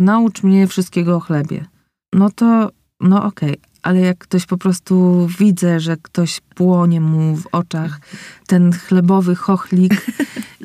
naucz 0.00 0.42
mnie 0.42 0.66
wszystkiego 0.66 1.16
o 1.16 1.20
chlebie. 1.20 1.64
No 2.12 2.30
to, 2.30 2.70
no 3.00 3.24
okej. 3.24 3.56
Ale 3.82 4.00
jak 4.00 4.18
ktoś 4.18 4.46
po 4.46 4.56
prostu 4.56 5.26
widzę, 5.38 5.80
że 5.80 5.96
ktoś 5.96 6.40
płonie 6.56 7.00
mu 7.00 7.36
w 7.36 7.46
oczach 7.52 8.00
ten 8.46 8.72
chlebowy 8.72 9.34
chochlik 9.34 10.06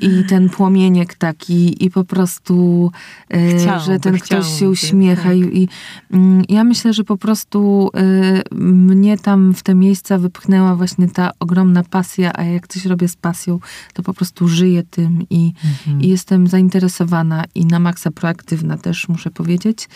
i 0.01 0.23
ten 0.29 0.49
płomieniek 0.49 1.15
taki 1.15 1.85
i 1.85 1.89
po 1.89 2.03
prostu, 2.03 2.91
e, 3.29 3.57
Chciałby, 3.57 3.85
że 3.85 3.99
ten 3.99 4.19
ktoś 4.19 4.59
się 4.59 4.69
uśmiecha 4.69 5.23
tak. 5.23 5.37
i, 5.37 5.63
i 5.63 5.67
mm, 6.11 6.43
ja 6.49 6.63
myślę, 6.63 6.93
że 6.93 7.03
po 7.03 7.17
prostu 7.17 7.89
e, 7.95 8.55
mnie 8.55 9.17
tam 9.17 9.53
w 9.53 9.63
te 9.63 9.75
miejsca 9.75 10.17
wypchnęła 10.17 10.75
właśnie 10.75 11.09
ta 11.09 11.31
ogromna 11.39 11.83
pasja, 11.83 12.31
a 12.35 12.43
jak 12.43 12.67
coś 12.67 12.85
robię 12.85 13.07
z 13.07 13.15
pasją, 13.15 13.59
to 13.93 14.03
po 14.03 14.13
prostu 14.13 14.47
żyję 14.47 14.83
tym 14.83 15.25
i, 15.29 15.53
Mhm. 15.63 16.01
i 16.01 16.07
jestem 16.07 16.47
zainteresowana 16.47 17.43
i 17.55 17.65
na 17.65 17.79
maksa 17.79 18.11
proaktywna 18.11 18.77
też 18.77 19.09
muszę 19.09 19.31
powiedzieć, 19.31 19.89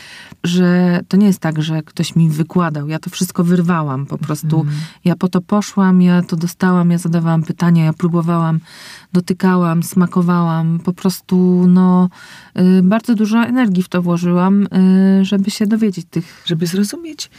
że 0.43 0.99
to 1.07 1.17
nie 1.17 1.27
jest 1.27 1.39
tak, 1.39 1.61
że 1.61 1.83
ktoś 1.83 2.15
mi 2.15 2.29
wykładał. 2.29 2.87
Ja 2.87 2.99
to 2.99 3.09
wszystko 3.09 3.43
wyrwałam 3.43 4.05
po 4.05 4.17
prostu. 4.17 4.59
Mhm. 4.59 4.77
Ja 5.05 5.15
po 5.15 5.27
to 5.27 5.41
poszłam, 5.41 5.84
ja 5.93 6.21
to 6.21 6.35
dostałam, 6.35 6.91
ja 6.91 6.97
zadawałam 6.97 7.43
pytania, 7.43 7.85
ja 7.85 7.93
próbowałam, 7.93 8.59
dotykałam, 9.13 9.83
smakowałam. 9.83 10.79
Po 10.79 10.93
prostu 10.93 11.65
no, 11.67 12.09
y, 12.59 12.81
bardzo 12.83 13.15
dużo 13.15 13.43
energii 13.43 13.83
w 13.83 13.89
to 13.89 14.01
włożyłam, 14.01 14.67
y, 15.21 15.25
żeby 15.25 15.51
się 15.51 15.67
dowiedzieć 15.67 16.05
tych 16.09 16.43
Żeby 16.45 16.67
zrozumieć, 16.67 17.29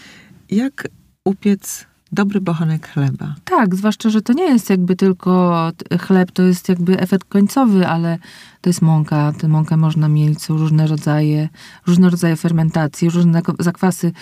jak 0.51 0.89
upiec 1.25 1.87
dobry 2.13 2.41
bochenek 2.41 2.89
chleba. 2.89 3.35
Tak, 3.45 3.75
zwłaszcza, 3.75 4.11
że 4.11 4.23
to 4.23 4.33
nie 4.33 4.45
jest 4.45 4.71
jakby 4.71 4.97
tylko 4.97 5.53
chleb, 6.01 6.33
to 6.33 6.43
jest 6.43 6.69
jakby 6.69 7.01
efekt 7.01 7.29
końcowy, 7.29 7.87
ale 7.87 8.19
to 8.61 8.71
jest 8.71 8.83
mąka. 8.83 9.33
Tę 9.39 9.49
mąkę 9.49 9.77
można 9.77 10.09
mieć, 10.09 10.43
są 10.43 10.57
różne 10.57 10.87
rodzaje, 10.87 11.49
różne 11.87 12.11
rodzaje 12.11 12.37
fermentacji, 12.37 13.11
różne 13.11 13.43
zakwasy. 13.59 14.13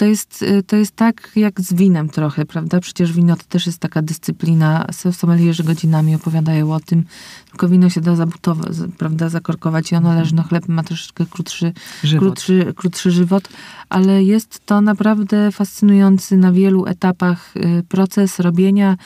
To 0.00 0.06
jest, 0.06 0.42
y, 0.42 0.62
to 0.62 0.76
jest 0.76 0.96
tak 0.96 1.30
jak 1.36 1.60
z 1.60 1.72
winem 1.74 2.08
trochę, 2.08 2.44
prawda? 2.46 2.80
Przecież 2.80 3.12
wino 3.12 3.36
to 3.36 3.42
też 3.48 3.66
jest 3.66 3.78
taka 3.78 4.02
dyscyplina. 4.02 4.84
S- 4.88 5.16
Somelierzy 5.16 5.64
godzinami 5.64 6.14
opowiadają 6.14 6.72
o 6.74 6.80
tym. 6.80 7.04
Tylko 7.50 7.68
wino 7.68 7.90
się 7.90 8.00
da 8.00 8.16
zabutować, 8.16 8.72
prawda, 8.98 9.28
zakorkować 9.28 9.92
i 9.92 9.96
ono 9.96 10.14
leży, 10.14 10.34
no 10.34 10.42
chleb 10.42 10.68
ma 10.68 10.82
troszeczkę 10.82 11.26
krótszy, 11.26 11.72
Żywot. 12.04 12.20
krótszy, 12.24 12.72
krótszy 12.76 13.10
żywot, 13.10 13.48
ale 13.88 14.24
jest 14.24 14.66
to 14.66 14.80
naprawdę 14.80 15.52
fascynujący 15.52 16.36
na 16.36 16.52
wielu 16.52 16.86
etapach 16.86 17.56
y, 17.56 17.82
proces 17.88 18.40
robienia 18.40 18.96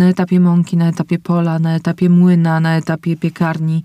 na 0.00 0.08
etapie 0.08 0.40
mąki, 0.40 0.76
na 0.76 0.88
etapie 0.88 1.18
pola, 1.18 1.58
na 1.58 1.74
etapie 1.74 2.08
młyna, 2.08 2.60
na 2.60 2.76
etapie 2.76 3.16
piekarni. 3.16 3.84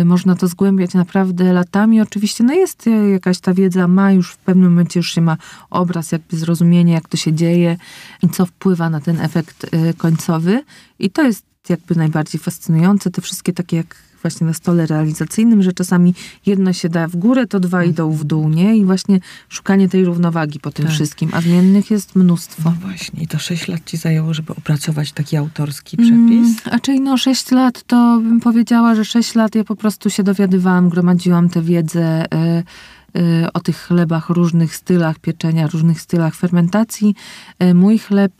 Y, 0.00 0.04
Można 0.04 0.34
to 0.36 0.48
zgłębiać 0.48 0.94
naprawdę 0.94 1.52
latami. 1.52 2.00
Oczywiście 2.00 2.44
no 2.44 2.54
jest 2.54 2.84
jakaś 3.12 3.38
ta 3.40 3.54
wiedza, 3.54 3.88
ma 3.88 4.12
już 4.12 4.32
w 4.32 4.36
pewnym 4.36 4.70
momencie 4.70 5.00
już 5.00 5.14
się 5.14 5.20
ma 5.20 5.36
obraz, 5.70 6.12
jakby 6.12 6.36
zrozumienie, 6.36 6.92
jak 6.92 7.08
to 7.08 7.16
się 7.16 7.32
dzieje 7.32 7.76
i 8.22 8.28
co 8.28 8.46
wpływa 8.46 8.90
na 8.90 9.00
ten 9.00 9.20
efekt 9.20 9.64
y, 9.64 9.94
końcowy. 9.94 10.64
I 10.98 11.10
to 11.10 11.22
jest 11.22 11.44
jakby 11.68 11.94
najbardziej 11.94 12.40
fascynujące. 12.40 13.10
Te 13.10 13.22
wszystkie 13.22 13.52
takie 13.52 13.76
jak 13.76 14.05
właśnie 14.26 14.46
na 14.46 14.52
stole 14.52 14.86
realizacyjnym, 14.86 15.62
że 15.62 15.72
czasami 15.72 16.14
jedno 16.46 16.72
się 16.72 16.88
da 16.88 17.08
w 17.08 17.16
górę, 17.16 17.46
to 17.46 17.60
dwa 17.60 17.84
idą 17.84 18.12
w 18.12 18.24
dół, 18.24 18.48
nie? 18.48 18.76
I 18.76 18.84
właśnie 18.84 19.20
szukanie 19.48 19.88
tej 19.88 20.04
równowagi 20.04 20.60
po 20.60 20.70
tym 20.70 20.84
Tak. 20.86 20.94
wszystkim, 20.94 21.30
a 21.32 21.40
zmiennych 21.40 21.90
jest 21.90 22.16
mnóstwo. 22.16 22.62
No 22.64 22.76
właśnie, 22.80 23.22
i 23.22 23.26
to 23.26 23.38
6 23.38 23.68
lat 23.68 23.80
ci 23.86 23.96
zajęło, 23.96 24.34
żeby 24.34 24.52
opracować 24.52 25.12
taki 25.12 25.36
autorski 25.36 25.96
Mm, 26.00 26.06
przepis? 26.28 26.74
A 26.74 26.78
czyli 26.78 27.00
no 27.00 27.16
6 27.16 27.50
lat, 27.50 27.82
to 27.86 28.20
bym 28.22 28.40
powiedziała, 28.40 28.94
że 28.94 29.04
6 29.04 29.34
lat 29.34 29.54
ja 29.54 29.64
po 29.64 29.76
prostu 29.76 30.10
się 30.10 30.22
dowiadywałam, 30.22 30.88
gromadziłam 30.88 31.48
tę 31.48 31.62
wiedzę 31.62 32.24
y, 32.24 33.52
o 33.54 33.60
tych 33.60 33.76
chlebach, 33.78 34.28
różnych 34.30 34.74
stylach 34.76 35.18
pieczenia, 35.18 35.66
różnych 35.66 36.00
stylach 36.00 36.34
fermentacji. 36.34 37.14
Y, 37.62 37.74
Mój 37.74 37.98
chleb, 37.98 38.32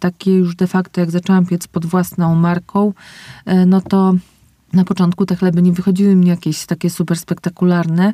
taki 0.00 0.30
już 0.30 0.54
de 0.56 0.66
facto, 0.66 1.00
jak 1.00 1.10
zaczęłam 1.10 1.46
piec 1.46 1.66
pod 1.66 1.86
własną 1.86 2.34
marką, 2.34 2.92
no 3.66 3.80
to 3.80 4.14
na 4.72 4.84
początku 4.84 5.26
te 5.26 5.36
chleby 5.36 5.62
nie 5.62 5.72
wychodziły 5.72 6.16
mi 6.16 6.26
jakieś 6.26 6.66
takie 6.66 6.90
super 6.90 7.18
spektakularne, 7.18 8.12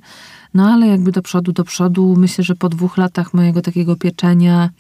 no 0.55 0.73
ale 0.73 0.87
jakby 0.87 1.13
do 1.13 1.23
przodu, 1.23 1.53
do 1.53 1.65
przodu, 1.65 2.17
myślę, 2.19 2.45
że 2.45 2.55
po 2.55 2.69
dwóch 2.69 2.97
latach 2.97 3.35
mojego 3.35 3.63
takiego 3.63 3.97
pieczenia, 3.97 4.71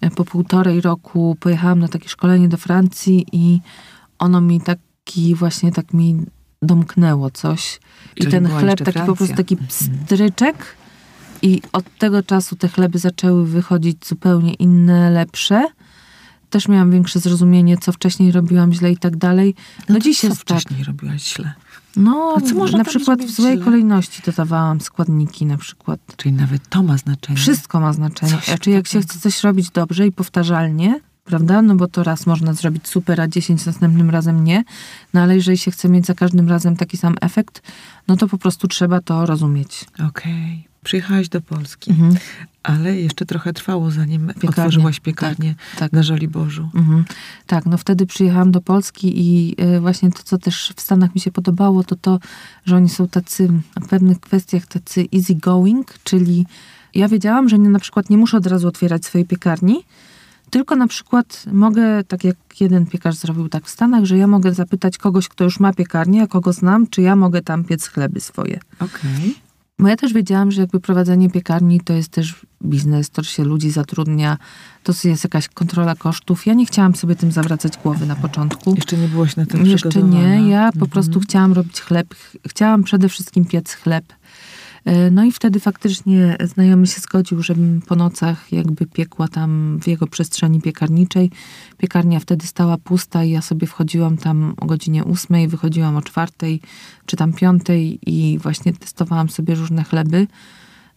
e, 0.00 0.10
po 0.10 0.24
półtorej 0.24 0.80
roku 0.80 1.36
pojechałam 1.40 1.78
na 1.78 1.88
takie 1.88 2.08
szkolenie 2.08 2.48
do 2.48 2.56
Francji 2.56 3.26
i 3.32 3.60
ono 4.18 4.40
mi 4.40 4.60
taki 4.60 5.34
właśnie 5.34 5.72
tak 5.72 5.92
mi 5.92 6.16
domknęło 6.62 7.30
coś. 7.30 7.80
I 8.16 8.20
Czyli 8.20 8.32
ten 8.32 8.46
była 8.46 8.60
chleb 8.60 8.78
taki 8.78 8.98
po 8.98 9.04
prostu 9.04 9.16
Francja. 9.16 9.36
taki 9.36 9.56
pstryczek 9.56 10.76
i 11.42 11.62
od 11.72 11.84
tego 11.98 12.22
czasu 12.22 12.56
te 12.56 12.68
chleby 12.68 12.98
zaczęły 12.98 13.46
wychodzić 13.46 14.06
zupełnie 14.06 14.54
inne, 14.54 15.10
lepsze. 15.10 15.66
Też 16.50 16.68
miałam 16.68 16.90
większe 16.90 17.20
zrozumienie, 17.20 17.78
co 17.78 17.92
wcześniej 17.92 18.32
robiłam 18.32 18.72
źle 18.72 18.92
i 18.92 18.96
tak 18.96 19.16
dalej. 19.16 19.54
No, 19.88 19.94
to 19.94 20.00
dziś 20.00 20.20
co 20.20 20.26
jest 20.26 20.44
tak. 20.44 20.58
wcześniej 20.58 20.84
robiłaś 20.84 21.34
źle? 21.34 21.52
No, 21.96 22.36
na 22.76 22.84
przykład 22.84 23.22
w 23.22 23.30
złej 23.30 23.54
źle? 23.54 23.64
kolejności 23.64 24.22
dodawałam 24.26 24.80
składniki 24.80 25.46
na 25.46 25.56
przykład. 25.56 26.00
Czyli 26.16 26.34
nawet 26.34 26.68
to 26.68 26.82
ma 26.82 26.96
znaczenie. 26.96 27.38
Wszystko 27.38 27.80
ma 27.80 27.92
znaczenie. 27.92 28.32
Coś 28.32 28.44
Znaczy, 28.44 28.70
jak 28.70 28.88
się 28.88 29.00
chce 29.00 29.18
coś 29.18 29.42
robić 29.42 29.70
dobrze 29.70 30.06
i 30.06 30.12
powtarzalnie, 30.12 31.00
prawda? 31.24 31.62
No 31.62 31.74
bo 31.74 31.88
to 31.88 32.02
raz 32.02 32.26
można 32.26 32.52
zrobić 32.52 32.88
super, 32.88 33.20
a 33.20 33.28
dziesięć 33.28 33.66
następnym 33.66 34.10
razem 34.10 34.44
nie. 34.44 34.64
No 35.14 35.20
ale 35.20 35.36
jeżeli 35.36 35.58
się 35.58 35.70
chce 35.70 35.88
mieć 35.88 36.06
za 36.06 36.14
każdym 36.14 36.48
razem 36.48 36.76
taki 36.76 36.96
sam 36.96 37.14
efekt, 37.20 37.62
no 38.08 38.16
to 38.16 38.28
po 38.28 38.38
prostu 38.38 38.68
trzeba 38.68 39.00
to 39.00 39.26
rozumieć. 39.26 39.84
Okej. 40.08 40.70
Przyjechałaś 40.84 41.28
do 41.28 41.40
Polski, 41.40 41.90
Mhm. 41.90 42.16
Ale 42.62 42.96
jeszcze 42.96 43.26
trochę 43.26 43.52
trwało, 43.52 43.90
zanim 43.90 44.26
Piekarnię. 44.26 44.48
otworzyłaś 44.48 45.00
piekarnię 45.00 45.54
tak. 45.78 45.92
na 45.92 46.02
Żoliborzu. 46.02 46.68
Mhm. 46.74 47.04
Tak, 47.46 47.66
no 47.66 47.78
wtedy 47.78 48.06
przyjechałam 48.06 48.50
do 48.50 48.60
Polski 48.60 49.12
i 49.20 49.54
e, 49.58 49.80
właśnie 49.80 50.10
to, 50.10 50.22
co 50.22 50.38
też 50.38 50.72
w 50.76 50.80
Stanach 50.80 51.14
mi 51.14 51.20
się 51.20 51.32
podobało, 51.32 51.84
to 51.84 51.96
to, 51.96 52.18
że 52.64 52.76
oni 52.76 52.88
są 52.88 53.08
tacy 53.08 53.48
w 53.80 53.88
pewnych 53.88 54.20
kwestiach 54.20 54.66
tacy 54.66 55.06
easy 55.14 55.34
going, 55.34 55.94
czyli 56.04 56.46
ja 56.94 57.08
wiedziałam, 57.08 57.48
że 57.48 57.58
nie, 57.58 57.68
na 57.68 57.78
przykład 57.78 58.10
nie 58.10 58.16
muszę 58.16 58.36
od 58.36 58.46
razu 58.46 58.68
otwierać 58.68 59.04
swojej 59.04 59.26
piekarni, 59.26 59.84
tylko 60.50 60.76
na 60.76 60.86
przykład 60.86 61.44
mogę, 61.52 62.04
tak 62.04 62.24
jak 62.24 62.36
jeden 62.60 62.86
piekarz 62.86 63.14
zrobił 63.14 63.48
tak 63.48 63.64
w 63.64 63.70
Stanach, 63.70 64.04
że 64.04 64.18
ja 64.18 64.26
mogę 64.26 64.54
zapytać 64.54 64.98
kogoś, 64.98 65.28
kto 65.28 65.44
już 65.44 65.60
ma 65.60 65.72
piekarnię, 65.72 66.22
a 66.22 66.26
kogo 66.26 66.52
znam, 66.52 66.86
czy 66.86 67.02
ja 67.02 67.16
mogę 67.16 67.42
tam 67.42 67.64
piec 67.64 67.86
chleby 67.86 68.20
swoje. 68.20 68.60
Okej. 68.80 69.34
Bo 69.80 69.88
ja 69.88 69.96
też 69.96 70.12
wiedziałam, 70.12 70.50
że 70.50 70.60
jakby 70.60 70.80
prowadzenie 70.80 71.30
piekarni 71.30 71.80
to 71.80 71.92
jest 71.92 72.08
też 72.08 72.46
biznes, 72.64 73.10
to 73.10 73.22
się 73.22 73.44
ludzi 73.44 73.70
zatrudnia, 73.70 74.38
to 74.82 74.92
jest 75.04 75.24
jakaś 75.24 75.48
kontrola 75.48 75.94
kosztów. 75.94 76.46
Ja 76.46 76.54
nie 76.54 76.66
chciałam 76.66 76.94
sobie 76.94 77.16
tym 77.16 77.32
zawracać 77.32 77.72
głowy 77.82 78.06
na 78.06 78.16
początku. 78.16 78.74
Jeszcze 78.74 78.96
nie 78.96 79.08
byłaś 79.08 79.36
na 79.36 79.46
tym 79.46 79.66
Jeszcze 79.66 80.02
nie, 80.02 80.48
ja 80.48 80.60
po 80.72 80.74
Mhm. 80.74 80.90
prostu 80.90 81.20
chciałam 81.20 81.52
robić 81.52 81.80
chleb. 81.80 82.14
Ch- 82.14 82.36
Chciałam 82.48 82.82
przede 82.84 83.08
wszystkim 83.08 83.44
piec 83.44 83.72
chleb. 83.72 84.04
E, 84.84 85.10
No 85.10 85.24
i 85.24 85.32
wtedy 85.32 85.60
faktycznie 85.60 86.36
znajomy 86.44 86.86
się 86.86 87.00
zgodził, 87.00 87.42
żebym 87.42 87.82
po 87.86 87.96
nocach 87.96 88.52
jakby 88.52 88.86
piekła 88.86 89.28
tam 89.28 89.78
w 89.82 89.86
jego 89.86 90.06
przestrzeni 90.06 90.60
piekarniczej. 90.60 91.30
Piekarnia 91.78 92.20
wtedy 92.20 92.46
stała 92.46 92.78
pusta 92.78 93.24
i 93.24 93.30
ja 93.30 93.42
sobie 93.42 93.66
wchodziłam 93.66 94.16
tam 94.16 94.54
o 94.56 94.66
godzinie 94.66 95.04
ósmej, 95.04 95.48
wychodziłam 95.48 95.96
o 95.96 96.02
czwartej 96.02 96.60
czy 97.06 97.16
tam 97.16 97.32
piątej 97.32 97.98
i 98.06 98.38
właśnie 98.38 98.72
testowałam 98.72 99.28
sobie 99.28 99.54
różne 99.54 99.84
chleby. 99.84 100.26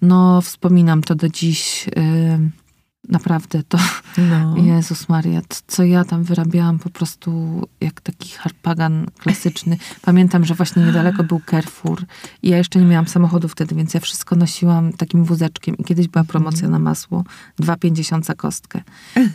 No 0.01 0.41
wspominam 0.41 1.01
to 1.03 1.15
do 1.15 1.29
dziś. 1.29 1.89
e, 1.95 2.62
Naprawdę 3.09 3.63
to 3.63 3.77
No. 4.17 4.55
Jezus 4.75 5.09
Maria, 5.09 5.41
co 5.67 5.83
ja 5.83 6.05
tam 6.05 6.23
wyrabiałam 6.23 6.79
po 6.79 6.89
prostu 6.89 7.61
jak 7.81 8.01
taki 8.01 8.29
harpagan 8.29 9.05
klasyczny. 9.17 9.77
Pamiętam, 10.01 10.45
że 10.45 10.55
właśnie 10.55 10.83
niedaleko 10.85 11.23
był 11.23 11.41
Carrefour 11.49 12.03
i 12.43 12.49
ja 12.49 12.57
jeszcze 12.57 12.79
nie 12.79 12.85
miałam 12.85 13.07
samochodu 13.07 13.47
wtedy, 13.47 13.75
więc 13.75 13.93
ja 13.93 13.99
wszystko 13.99 14.35
nosiłam 14.35 14.93
takim 14.93 15.23
wózeczkiem 15.23 15.77
i 15.77 15.83
kiedyś 15.83 16.07
była 16.07 16.23
promocja 16.23 16.69
na 16.69 16.79
masło, 16.79 17.23
2,50 17.61 18.23
za 18.23 18.35
kostkę. 18.35 18.81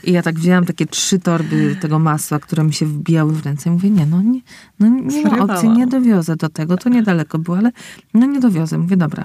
I 0.04 0.12
ja 0.12 0.22
tak 0.22 0.38
wzięłam 0.38 0.64
takie 0.64 0.86
trzy 0.86 1.18
torby 1.18 1.76
tego 1.80 1.98
masła, 1.98 2.38
które 2.38 2.64
mi 2.64 2.72
się 2.72 2.86
wbijały 2.86 3.32
w 3.32 3.46
ręce 3.46 3.70
i 3.70 3.72
mówię, 3.72 3.90
nie, 3.90 4.06
no 4.06 4.22
nie, 4.22 4.40
no 4.80 4.88
nie 4.88 5.22
ma 5.22 5.38
opcji, 5.38 5.68
nie 5.68 5.86
dowiozę 5.86 6.36
do 6.36 6.48
tego, 6.48 6.76
to 6.76 6.88
niedaleko 6.88 7.38
było, 7.38 7.58
ale 7.58 7.70
no 8.14 8.26
nie 8.26 8.40
dowiozę. 8.40 8.78
Mówię, 8.78 8.96
dobra. 8.96 9.24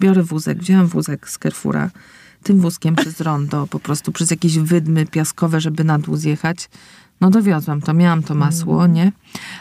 biorę 0.00 0.22
wózek, 0.22 0.58
wziąłem 0.58 0.86
wózek 0.86 1.30
z 1.30 1.38
Carrefoura, 1.38 1.90
tym 2.44 2.60
wózkiem 2.60 2.96
przez 2.96 3.20
rondo, 3.20 3.66
po 3.66 3.80
prostu 3.80 4.12
przez 4.12 4.30
jakieś 4.30 4.58
wydmy 4.58 5.06
piaskowe, 5.06 5.60
żeby 5.60 5.84
na 5.84 5.98
dół 5.98 6.16
zjechać. 6.16 6.68
No 7.20 7.30
dowiozłam 7.30 7.80
to, 7.80 7.94
miałam 7.94 8.22
to 8.22 8.34
masło, 8.34 8.86
nie? 8.86 9.12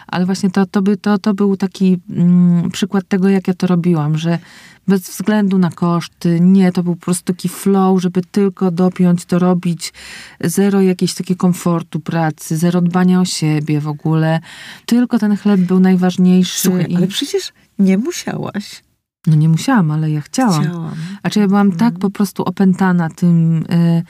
Ale 0.08 0.26
właśnie 0.26 0.52
to, 0.52 0.66
to, 0.66 0.82
by, 0.82 0.98
to, 0.98 1.18
to 1.18 1.34
był 1.34 1.58
taki 1.58 2.00
mm, 2.10 2.72
przykład 2.72 3.08
tego, 3.08 3.30
jak 3.30 3.48
ja 3.48 3.54
to 3.54 3.68
robiłam, 3.68 4.18
że 4.18 4.40
bez 4.88 5.02
względu 5.02 5.58
na 5.58 5.70
koszty, 5.70 6.40
nie, 6.42 6.72
to 6.72 6.84
był 6.84 6.96
po 6.96 7.06
prostu 7.06 7.34
taki 7.34 7.50
flow, 7.50 8.02
żeby 8.02 8.22
tylko 8.22 8.72
dopiąć, 8.72 9.26
to 9.26 9.40
robić, 9.40 9.94
zero 10.42 10.82
jakiegoś 10.82 11.14
takiego 11.16 11.38
komfortu 11.38 12.00
pracy, 12.00 12.58
zero 12.58 12.82
dbania 12.82 13.22
o 13.22 13.26
siebie 13.26 13.80
w 13.80 13.88
ogóle. 13.88 14.40
Tylko 14.86 15.20
ten 15.20 15.38
chleb 15.38 15.62
był 15.62 15.80
najważniejszy. 15.80 16.62
Słuchaj, 16.62 16.86
i... 16.90 16.96
ale 16.96 17.08
przecież 17.08 17.54
nie 17.80 17.98
musiałaś. 17.98 18.84
No 19.28 19.36
nie 19.36 19.50
musiałam, 19.50 19.92
ale 19.92 20.12
ja 20.12 20.22
chciałam. 20.22 20.64
Chciałam. 20.64 20.96
A 21.24 21.30
czy 21.30 21.40
ja 21.40 21.48
byłam 21.48 21.72
tak 21.72 22.00
po 22.00 22.10
prostu 22.10 22.44
opętana 22.44 23.10
tym, 23.10 23.58
y, 23.72 24.04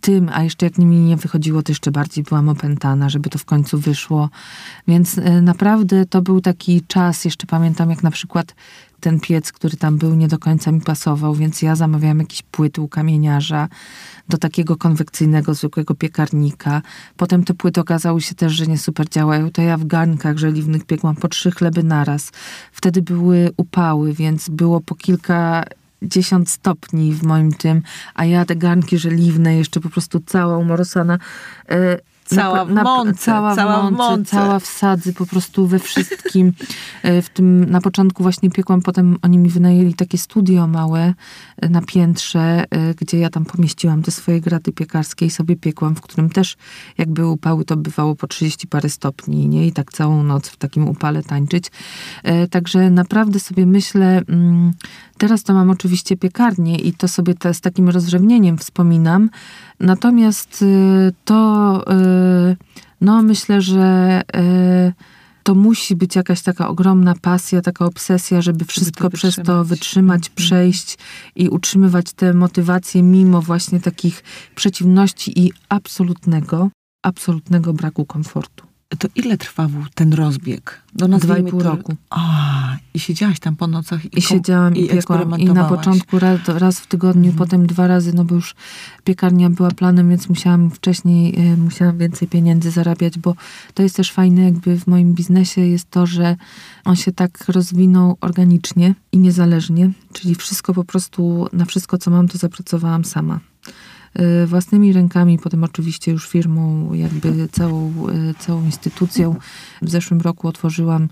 tym, 0.00 0.30
a 0.32 0.42
jeszcze 0.42 0.66
jak 0.66 0.78
mi 0.78 1.00
nie 1.00 1.16
wychodziło, 1.16 1.62
to 1.62 1.72
jeszcze 1.72 1.90
bardziej 1.90 2.24
byłam 2.24 2.48
opętana, 2.48 3.08
żeby 3.08 3.30
to 3.30 3.38
w 3.38 3.44
końcu 3.44 3.78
wyszło. 3.78 4.30
Więc 4.88 5.18
y, 5.18 5.42
naprawdę 5.42 6.06
to 6.06 6.22
był 6.22 6.40
taki 6.40 6.82
czas, 6.86 7.24
jeszcze 7.24 7.46
pamiętam 7.46 7.90
jak 7.90 8.02
na 8.02 8.10
przykład 8.10 8.54
ten 9.02 9.20
piec, 9.20 9.52
który 9.52 9.76
tam 9.76 9.98
był, 9.98 10.14
nie 10.14 10.28
do 10.28 10.38
końca 10.38 10.72
mi 10.72 10.80
pasował, 10.80 11.34
więc 11.34 11.62
ja 11.62 11.76
zamawiałam 11.76 12.18
jakieś 12.18 12.42
płyty 12.42 12.80
u 12.80 12.88
kamieniarza 12.88 13.68
do 14.28 14.38
takiego 14.38 14.76
konwekcyjnego, 14.76 15.54
zwykłego 15.54 15.94
piekarnika. 15.94 16.82
Potem 17.16 17.44
te 17.44 17.54
płyty 17.54 17.80
okazały 17.80 18.20
się 18.20 18.34
też, 18.34 18.52
że 18.52 18.66
nie 18.66 18.78
super 18.78 19.08
działają. 19.08 19.50
To 19.50 19.62
ja 19.62 19.76
w 19.76 19.84
garnkach 19.84 20.38
żeliwnych 20.38 20.84
piekłam 20.84 21.16
po 21.16 21.28
trzy 21.28 21.50
chleby 21.50 21.82
naraz. 21.82 22.30
Wtedy 22.72 23.02
były 23.02 23.50
upały, 23.56 24.12
więc 24.12 24.48
było 24.48 24.80
po 24.80 24.94
kilka 24.94 25.64
dziesiąt 26.02 26.50
stopni 26.50 27.12
w 27.12 27.22
moim 27.22 27.52
tym, 27.52 27.82
a 28.14 28.24
ja 28.24 28.44
te 28.44 28.56
garnki 28.56 28.98
żeliwne, 28.98 29.56
jeszcze 29.56 29.80
po 29.80 29.88
prostu 29.90 30.20
cała 30.26 30.58
umorosana. 30.58 31.18
e, 31.68 32.11
Cała 32.34 32.64
w 32.64 32.70
mące, 32.70 33.14
cała, 33.14 33.56
cała 33.56 33.90
w 33.90 33.92
mące, 33.92 34.30
cała 34.30 34.58
w 34.58 34.66
sadzy, 34.66 35.12
po 35.12 35.26
prostu 35.26 35.66
we 35.66 35.78
wszystkim. 35.78 36.52
E, 37.02 37.22
W 37.22 37.28
tym 37.28 37.70
na 37.70 37.80
początku 37.80 38.22
właśnie 38.22 38.50
piekłam, 38.50 38.82
potem 38.82 39.16
oni 39.22 39.38
mi 39.38 39.48
wynajęli 39.48 39.94
takie 39.94 40.18
studio 40.18 40.66
małe 40.66 41.14
e, 41.56 41.68
na 41.68 41.82
piętrze, 41.82 42.64
e, 42.70 42.94
gdzie 42.94 43.18
ja 43.18 43.30
tam 43.30 43.44
pomieściłam 43.44 44.02
te 44.02 44.10
swoje 44.10 44.40
graty 44.40 44.72
piekarskie 44.72 45.26
i 45.26 45.30
sobie 45.30 45.56
piekłam, 45.56 45.94
w 45.94 46.00
którym 46.00 46.30
też 46.30 46.56
jak 46.98 47.10
były 47.10 47.28
upały, 47.30 47.64
to 47.64 47.76
bywało 47.76 48.14
po 48.14 48.26
30 48.26 48.66
parę 48.66 48.88
stopni, 48.88 49.48
nie? 49.48 49.66
I 49.66 49.72
tak 49.72 49.92
całą 49.92 50.22
noc 50.22 50.48
w 50.48 50.56
takim 50.56 50.88
upale 50.88 51.22
tańczyć. 51.22 51.70
Także 52.50 52.90
naprawdę 52.90 53.40
sobie 53.40 53.66
myślę, 53.66 54.22
mm, 54.28 54.72
teraz 55.18 55.42
to 55.42 55.54
mam 55.54 55.70
oczywiście 55.70 56.16
piekarnię 56.16 56.76
i 56.76 56.92
to 56.92 57.08
sobie 57.08 57.34
te, 57.34 57.54
z 57.54 57.60
takim 57.60 57.88
rozrzewnieniem 57.88 58.58
wspominam, 58.58 59.30
natomiast 59.82 60.62
y, 60.62 61.12
to 61.24 61.84
y, 62.50 62.56
no 63.00 63.22
myślę, 63.22 63.62
że 63.62 64.22
y, 64.36 64.92
to 65.42 65.54
musi 65.54 65.96
być 65.96 66.16
jakaś 66.16 66.42
taka 66.42 66.68
ogromna 66.68 67.14
pasja, 67.22 67.60
taka 67.60 67.84
obsesja, 67.84 68.42
żeby 68.42 68.64
wszystko 68.64 69.10
przez 69.10 69.36
to 69.44 69.64
wytrzymać. 69.64 70.18
Mhm. 70.18 70.34
przejść 70.34 70.98
i 71.36 71.48
utrzymywać 71.48 72.12
tę 72.12 72.34
motywację 72.34 73.02
mimo 73.02 73.42
właśnie 73.42 73.80
takich 73.80 74.24
przeciwności 74.54 75.40
i 75.40 75.52
absolutnego, 75.68 76.68
absolutnego 77.02 77.72
braku 77.72 78.04
komfortu. 78.04 78.71
To 78.98 79.08
ile 79.14 79.38
trwał 79.38 79.68
ten 79.94 80.12
rozbieg? 80.12 80.82
No, 81.08 81.18
Dwa 81.18 81.38
i 81.38 81.42
pół 81.50 81.60
to- 81.60 81.68
roku. 81.76 81.96
A, 82.10 82.76
i 82.94 82.98
siedziałaś 83.00 83.40
tam 83.40 83.56
po 83.56 83.66
nocach 83.66 84.04
i, 84.04 84.18
I 84.18 84.22
siedziałam 84.22 84.76
i, 84.76 84.88
piekłam. 84.88 85.38
I 85.40 85.44
na 85.44 85.64
początku 85.64 86.18
raz, 86.18 86.40
raz 86.48 86.80
w 86.80 86.86
tygodniu, 86.86 87.30
Mhm. 87.30 87.38
potem 87.38 87.66
dwa 87.66 87.86
razy, 87.86 88.12
no 88.14 88.24
bo 88.24 88.34
już 88.34 88.54
piekarnia 89.04 89.50
była 89.50 89.70
planem, 89.70 90.08
więc 90.08 90.28
musiałam 90.28 90.70
wcześniej, 90.70 91.52
y, 91.52 91.56
musiałam 91.56 91.98
więcej 91.98 92.28
pieniędzy 92.28 92.70
zarabiać, 92.70 93.18
bo 93.18 93.34
to 93.74 93.82
jest 93.82 93.96
też 93.96 94.12
fajne 94.12 94.42
jakby 94.44 94.78
w 94.78 94.86
moim 94.86 95.14
biznesie 95.14 95.60
jest 95.60 95.90
to, 95.90 96.06
że 96.06 96.36
on 96.84 96.96
się 96.96 97.12
tak 97.12 97.44
rozwinął 97.48 98.16
organicznie 98.20 98.94
i 99.12 99.18
niezależnie, 99.18 99.90
czyli 100.12 100.34
wszystko 100.34 100.74
po 100.74 100.84
prostu, 100.84 101.46
na 101.52 101.64
wszystko 101.64 101.98
co 101.98 102.10
mam, 102.10 102.28
to 102.28 102.38
zapracowałam 102.38 103.04
sama. 103.04 103.40
Y, 104.20 104.46
Własnymi 104.46 104.92
rękami, 104.92 105.38
potem 105.38 105.64
oczywiście 105.64 106.12
już 106.12 106.28
firmą, 106.28 106.92
jakby 106.92 107.48
całą, 107.52 107.92
y, 108.08 108.34
całą 108.38 108.64
instytucją. 108.64 109.36
W 109.82 109.90
zeszłym 109.90 110.20
roku 110.20 110.48
otworzyłam 110.48 111.08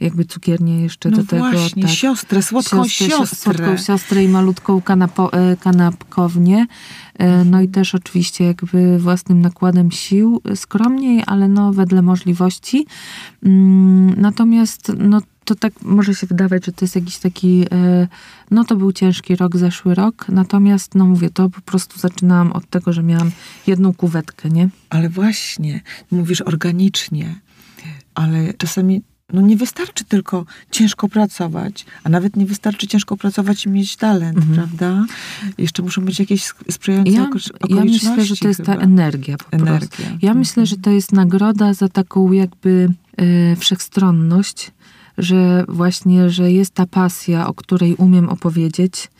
jakby 0.00 0.24
cukiernię 0.24 0.80
jeszcze 0.82 1.10
No 1.10 1.16
do 1.16 1.24
tego. 1.24 1.50
właśnie, 1.50 1.82
tak 1.82 1.92
siostrę, 1.92 2.42
słodką 2.42 2.88
siostrę. 2.88 3.54
Słodką 3.54 3.76
siostrę 3.76 4.24
i 4.24 4.28
malutką 4.28 4.82
kanapo, 4.82 5.32
e, 5.32 5.56
kanapkownię. 5.56 6.66
E, 7.18 7.44
No 7.44 7.60
i 7.60 7.68
też 7.68 7.94
oczywiście 7.94 8.44
jakby 8.44 8.98
własnym 8.98 9.40
nakładem 9.40 9.90
sił, 9.90 10.40
e, 10.44 10.56
skromniej, 10.56 11.22
ale 11.26 11.48
no 11.48 11.72
wedle 11.72 12.02
możliwości. 12.02 12.86
Mm, 13.42 14.20
Natomiast 14.20 14.92
no 14.98 15.20
to 15.44 15.54
tak 15.54 15.72
może 15.82 16.14
się 16.14 16.26
wydawać, 16.26 16.66
że 16.66 16.72
to 16.72 16.84
jest 16.84 16.94
jakiś 16.96 17.16
taki, 17.18 17.64
e, 17.72 18.08
no 18.50 18.64
to 18.64 18.76
był 18.76 18.92
ciężki 18.92 19.36
rok, 19.36 19.56
zeszły 19.56 19.94
rok, 19.94 20.26
natomiast 20.28 20.94
no 20.94 21.04
mówię, 21.06 21.30
to 21.30 21.50
po 21.50 21.60
prostu 21.60 21.98
zaczynałam 22.00 22.52
od 22.52 22.70
tego, 22.70 22.92
że 22.92 23.02
miałam 23.02 23.30
jedną 23.66 23.94
kuwetkę, 23.94 24.50
nie? 24.50 24.68
Ale 24.90 25.08
właśnie, 25.08 25.80
mówisz 26.10 26.40
organicznie, 26.40 27.34
ale 28.14 28.54
czasami 28.54 29.02
no 29.32 29.40
nie 29.40 29.56
wystarczy 29.56 30.04
tylko 30.04 30.44
ciężko 30.70 31.08
pracować, 31.08 31.86
a 32.04 32.08
nawet 32.08 32.36
nie 32.36 32.46
wystarczy 32.46 32.86
ciężko 32.86 33.16
pracować 33.16 33.66
i 33.66 33.68
mieć 33.68 33.96
talent, 33.96 34.38
Mhm. 34.38 34.54
prawda? 34.54 35.04
Jeszcze 35.58 35.82
muszą 35.82 36.02
być 36.04 36.18
jakieś 36.20 36.44
sprzyjające 36.70 37.12
Ja, 37.12 37.24
okolic- 37.24 37.50
ja 37.68 37.76
okoliczności 37.76 38.08
myślę, 38.20 38.24
że 38.24 38.36
to 38.36 38.48
jest 38.48 38.62
ta 38.64 38.72
chyba. 38.72 38.84
energia 38.84 39.36
po 39.36 39.44
prostu. 39.58 39.62
Energia. 40.02 40.18
Ja 40.22 40.34
myślę, 40.34 40.66
że 40.66 40.76
to 40.76 40.90
jest 40.90 41.12
nagroda 41.12 41.74
za 41.74 41.88
taką 41.88 42.32
jakby 42.32 42.88
e, 43.16 43.56
wszechstronność, 43.56 44.70
że 45.18 45.64
właśnie, 45.68 46.30
że 46.30 46.52
jest 46.52 46.74
ta 46.74 46.86
pasja, 46.86 47.46
o 47.46 47.54
której 47.54 47.94
umiem 47.94 48.28
opowiedzieć, 48.28 49.10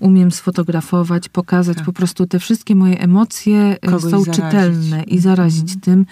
umiem 0.00 0.30
sfotografować, 0.30 1.28
pokazać 1.28 1.76
Tak. 1.76 1.86
po 1.86 1.92
prostu 1.92 2.26
te 2.26 2.38
wszystkie 2.38 2.74
moje 2.74 3.00
emocje 3.00 3.58
e, 3.82 3.86
Kogoś 3.86 4.02
są 4.02 4.08
zarazić. 4.24 4.34
czytelne 4.34 5.02
i 5.02 5.18
zarazić 5.18 5.62
Mhm. 5.74 5.80
tym. 5.80 6.06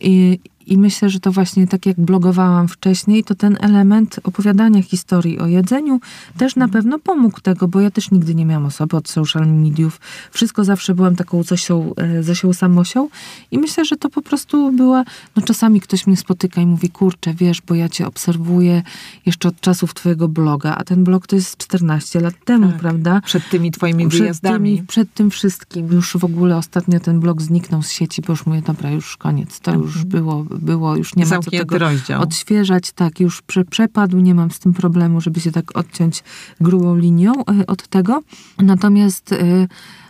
I, 0.00 0.38
I 0.66 0.78
myślę, 0.78 1.08
że 1.10 1.20
to 1.20 1.32
właśnie 1.32 1.66
tak 1.66 1.86
jak 1.86 2.00
blogowałam 2.00 2.68
wcześniej, 2.68 3.24
to 3.24 3.34
ten 3.34 3.56
element 3.60 4.20
opowiadania 4.24 4.82
historii 4.82 5.38
o 5.38 5.46
jedzeniu 5.46 6.00
też 6.38 6.56
na 6.56 6.68
pewno 6.68 6.98
pomógł 6.98 7.40
tego, 7.40 7.68
bo 7.68 7.80
ja 7.80 7.90
też 7.90 8.10
nigdy 8.10 8.34
nie 8.34 8.46
miałam 8.46 8.66
osoby 8.66 8.96
od 8.96 9.08
social 9.08 9.46
mediów. 9.48 10.00
Wszystko 10.30 10.64
zawsze 10.64 10.94
byłam 10.94 11.16
taką 11.16 11.42
Zosią, 11.42 11.94
e, 11.96 12.22
Zosią 12.22 12.52
Samosią 12.52 13.08
i 13.50 13.58
myślę, 13.58 13.84
że 13.84 13.96
to 13.96 14.08
po 14.10 14.22
prostu 14.22 14.72
była, 14.72 15.04
no 15.36 15.42
czasami 15.42 15.80
ktoś 15.80 16.06
mnie 16.06 16.16
spotyka 16.16 16.60
i 16.60 16.66
mówi, 16.66 16.88
kurczę, 16.90 17.34
wiesz, 17.34 17.62
bo 17.62 17.74
ja 17.74 17.88
cię 17.88 18.06
obserwuję 18.06 18.82
jeszcze 19.26 19.48
od 19.48 19.60
czasów 19.60 19.94
twojego 19.94 20.28
bloga, 20.28 20.74
a 20.74 20.84
ten 20.84 21.04
blog 21.04 21.26
to 21.26 21.36
jest 21.36 21.56
14 21.56 22.20
lat 22.20 22.34
temu, 22.44 22.68
Tak. 22.68 22.80
prawda? 22.80 23.20
Przed 23.24 23.48
tymi 23.48 23.70
twoimi 23.70 24.08
Przed, 24.08 24.20
wyjazdami. 24.20 24.76
tymi, 24.76 24.86
przed 24.86 25.14
tym 25.14 25.30
wszystkim. 25.30 25.86
Już 25.92 26.16
w 26.16 26.24
ogóle 26.24 26.56
ostatnio 26.56 27.00
ten 27.00 27.20
blog 27.20 27.42
zniknął 27.42 27.82
z 27.82 27.90
sieci, 27.90 28.22
bo 28.22 28.32
już 28.32 28.46
mówię, 28.46 28.62
dobra, 28.62 28.90
już 28.90 29.16
koniec. 29.16 29.60
To 29.60 29.74
już 29.74 30.04
było, 30.04 30.44
było 30.58 30.96
już 30.96 31.16
nie 31.16 31.26
ma 31.26 31.38
co 31.38 31.50
tego 31.50 31.78
rozdział. 31.78 32.22
odświeżać. 32.22 32.92
Tak, 32.92 33.20
już 33.20 33.42
prze, 33.42 33.64
przepadł, 33.64 34.20
nie 34.20 34.34
mam 34.34 34.50
z 34.50 34.58
tym 34.58 34.72
problemu, 34.74 35.20
żeby 35.20 35.40
się 35.40 35.52
tak 35.52 35.76
odciąć 35.78 36.24
grubą 36.60 36.96
linią 36.96 37.32
e, 37.44 37.66
od 37.66 37.88
tego. 37.88 38.22
Natomiast 38.58 39.32
e, 39.32 39.36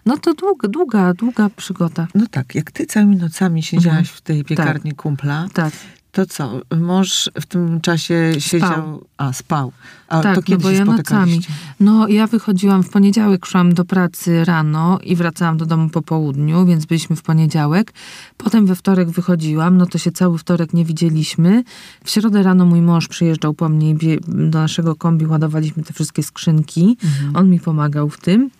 no 0.06 0.18
to 0.18 0.34
długa, 0.34 0.68
długa, 0.68 1.14
długa 1.14 1.50
przygoda. 1.56 2.06
No 2.14 2.26
tak, 2.30 2.54
jak 2.54 2.70
ty 2.70 2.86
całymi 2.86 3.16
nocami 3.16 3.62
siedziałaś 3.62 3.98
Mhm. 3.98 4.16
w 4.16 4.20
tej 4.20 4.44
piekarni 4.44 4.92
kumpla, 4.92 5.48
Tak. 5.52 5.72
To 6.16 6.26
co? 6.26 6.60
Mąż 6.80 7.30
w 7.40 7.46
tym 7.46 7.80
czasie 7.80 8.32
siedział... 8.38 9.04
A, 9.16 9.32
spał. 9.32 9.72
A 10.08 10.20
Tak, 10.22 10.34
to 10.34 10.40
no 10.40 10.42
kiedy 10.42 10.62
bo 10.62 10.70
się 10.70 10.76
ja 10.76 10.84
nocami. 10.84 11.40
No, 11.80 12.08
ja 12.08 12.26
wychodziłam 12.26 12.82
w 12.82 12.90
poniedziałek, 12.90 13.46
szłam 13.46 13.74
do 13.74 13.84
pracy 13.84 14.44
rano 14.44 14.98
i 15.04 15.16
wracałam 15.16 15.56
do 15.56 15.66
domu 15.66 15.88
po 15.88 16.02
południu, 16.02 16.66
więc 16.66 16.86
byliśmy 16.86 17.16
w 17.16 17.22
poniedziałek. 17.22 17.92
Potem 18.36 18.66
we 18.66 18.76
wtorek 18.76 19.10
wychodziłam, 19.10 19.76
no 19.76 19.86
to 19.86 19.98
się 19.98 20.12
cały 20.12 20.38
wtorek 20.38 20.74
nie 20.74 20.84
widzieliśmy. 20.84 21.64
W 22.04 22.10
środę 22.10 22.42
rano 22.42 22.66
mój 22.66 22.80
mąż 22.80 23.08
przyjeżdżał 23.08 23.54
po 23.54 23.68
mnie 23.68 23.94
do 24.28 24.58
naszego 24.58 24.94
kombi 24.94 25.26
ładowaliśmy 25.26 25.82
te 25.82 25.92
wszystkie 25.92 26.22
skrzynki. 26.22 26.96
Mhm. 27.04 27.36
On 27.36 27.50
mi 27.50 27.60
pomagał 27.60 28.10
w 28.10 28.20
tym. 28.20 28.50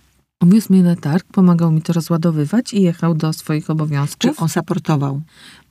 Wiózł 0.43 0.73
mnie 0.73 0.83
na 0.83 0.97
targ, 0.97 1.27
pomagał 1.33 1.73
mi 1.73 1.83
to 1.83 1.93
rozładowywać 1.93 2.75
i 2.75 2.83
jechał 2.83 3.15
do 3.15 3.33
swoich 3.33 3.71
obowiązków. 3.71 4.37
Czy 4.37 4.43
on 4.43 4.49
saportował? 4.49 5.23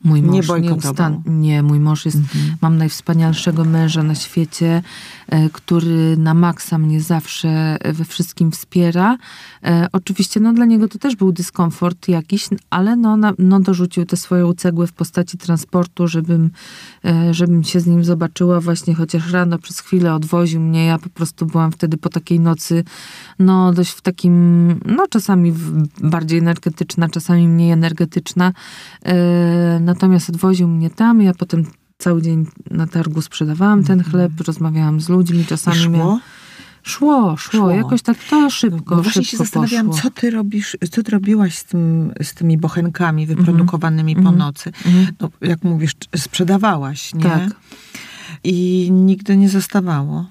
Mój 0.03 0.21
Nie 0.21 0.31
mąż 0.31 0.47
bojkotował? 0.47 0.93
nieustan- 0.93 1.21
Nie, 1.41 1.63
mój 1.63 1.79
mąż 1.79 2.05
jest, 2.05 2.17
mam 2.61 2.77
najwspanialszego 2.77 3.65
męża 3.65 4.03
na 4.03 4.15
świecie, 4.15 4.81
e, 5.27 5.49
który 5.49 6.17
na 6.17 6.33
maksa 6.33 6.77
mnie 6.77 7.01
zawsze 7.01 7.77
we 7.93 8.05
wszystkim 8.05 8.51
wspiera. 8.51 9.17
E, 9.63 9.87
oczywiście, 9.91 10.39
no 10.39 10.53
dla 10.53 10.65
niego 10.65 10.87
to 10.87 10.99
też 10.99 11.15
był 11.15 11.31
dyskomfort 11.31 12.07
jakiś, 12.07 12.47
ale 12.69 12.95
no, 12.95 13.17
no 13.39 13.59
dorzucił 13.59 14.05
te 14.05 14.17
swoją 14.17 14.53
cegłę 14.53 14.87
w 14.87 14.93
postaci 14.93 15.37
transportu, 15.37 16.07
żebym, 16.07 16.49
e, 17.05 17.33
żebym 17.33 17.63
się 17.63 17.79
z 17.79 17.87
nim 17.87 18.03
zobaczyła 18.03 18.61
właśnie, 18.61 18.95
chociaż 18.95 19.31
rano 19.31 19.59
przez 19.59 19.79
chwilę 19.79 20.13
odwoził 20.13 20.61
mnie. 20.61 20.85
Ja 20.85 20.99
po 20.99 21.09
prostu 21.09 21.45
byłam 21.45 21.71
wtedy 21.71 21.97
po 21.97 22.09
takiej 22.09 22.39
nocy, 22.39 22.83
no 23.39 23.73
dość 23.73 23.91
w 23.91 24.01
takim, 24.01 24.67
no 24.85 25.07
czasami 25.09 25.53
bardziej 26.01 26.39
energetyczna, 26.39 27.09
czasami 27.09 27.47
mniej 27.47 27.71
energetyczna. 27.71 28.53
Natomiast 29.85 30.29
odwoził 30.29 30.67
mnie 30.67 30.89
tam, 30.89 31.21
ja 31.21 31.33
potem 31.33 31.63
cały 31.97 32.21
dzień 32.21 32.45
na 32.71 32.87
targu 32.87 33.21
sprzedawałam 33.21 33.83
ten 33.83 34.03
chleb, 34.03 34.31
rozmawiałam 34.47 35.01
z 35.01 35.09
ludźmi, 35.09 35.45
czasami 35.45 35.81
I 35.83 35.89
miałam- 35.89 36.07
szło? 36.07 36.19
Szło, 36.83 37.37
szło, 37.37 37.59
Szło. 37.59 37.69
jakoś 37.71 38.01
tak 38.01 38.17
to 38.29 38.49
szybko, 38.49 38.95
No 38.95 39.01
właśnie 39.03 39.23
się 39.23 39.29
szybko 39.29 39.43
zastanawiałam, 39.45 39.87
poszło. 39.87 40.01
co 40.01 40.09
ty 40.21 40.29
robisz, 40.31 40.77
co 40.91 41.03
ty 41.03 41.11
robiłaś 41.11 41.57
z, 41.57 41.63
tym, 41.65 42.13
z 42.21 42.33
tymi 42.33 42.57
bochenkami 42.57 43.27
wyprodukowanymi 43.27 44.15
po 44.15 44.19
Mhm. 44.19 44.37
nocy. 44.37 44.71
Mhm. 44.85 45.07
No, 45.21 45.29
jak 45.41 45.63
mówisz, 45.63 45.91
sprzedawałaś, 46.15 47.13
nie? 47.13 47.21
Tak. 47.23 47.49
I 48.43 48.89
nigdy 48.91 49.37
nie 49.37 49.49
zostawało. 49.49 50.25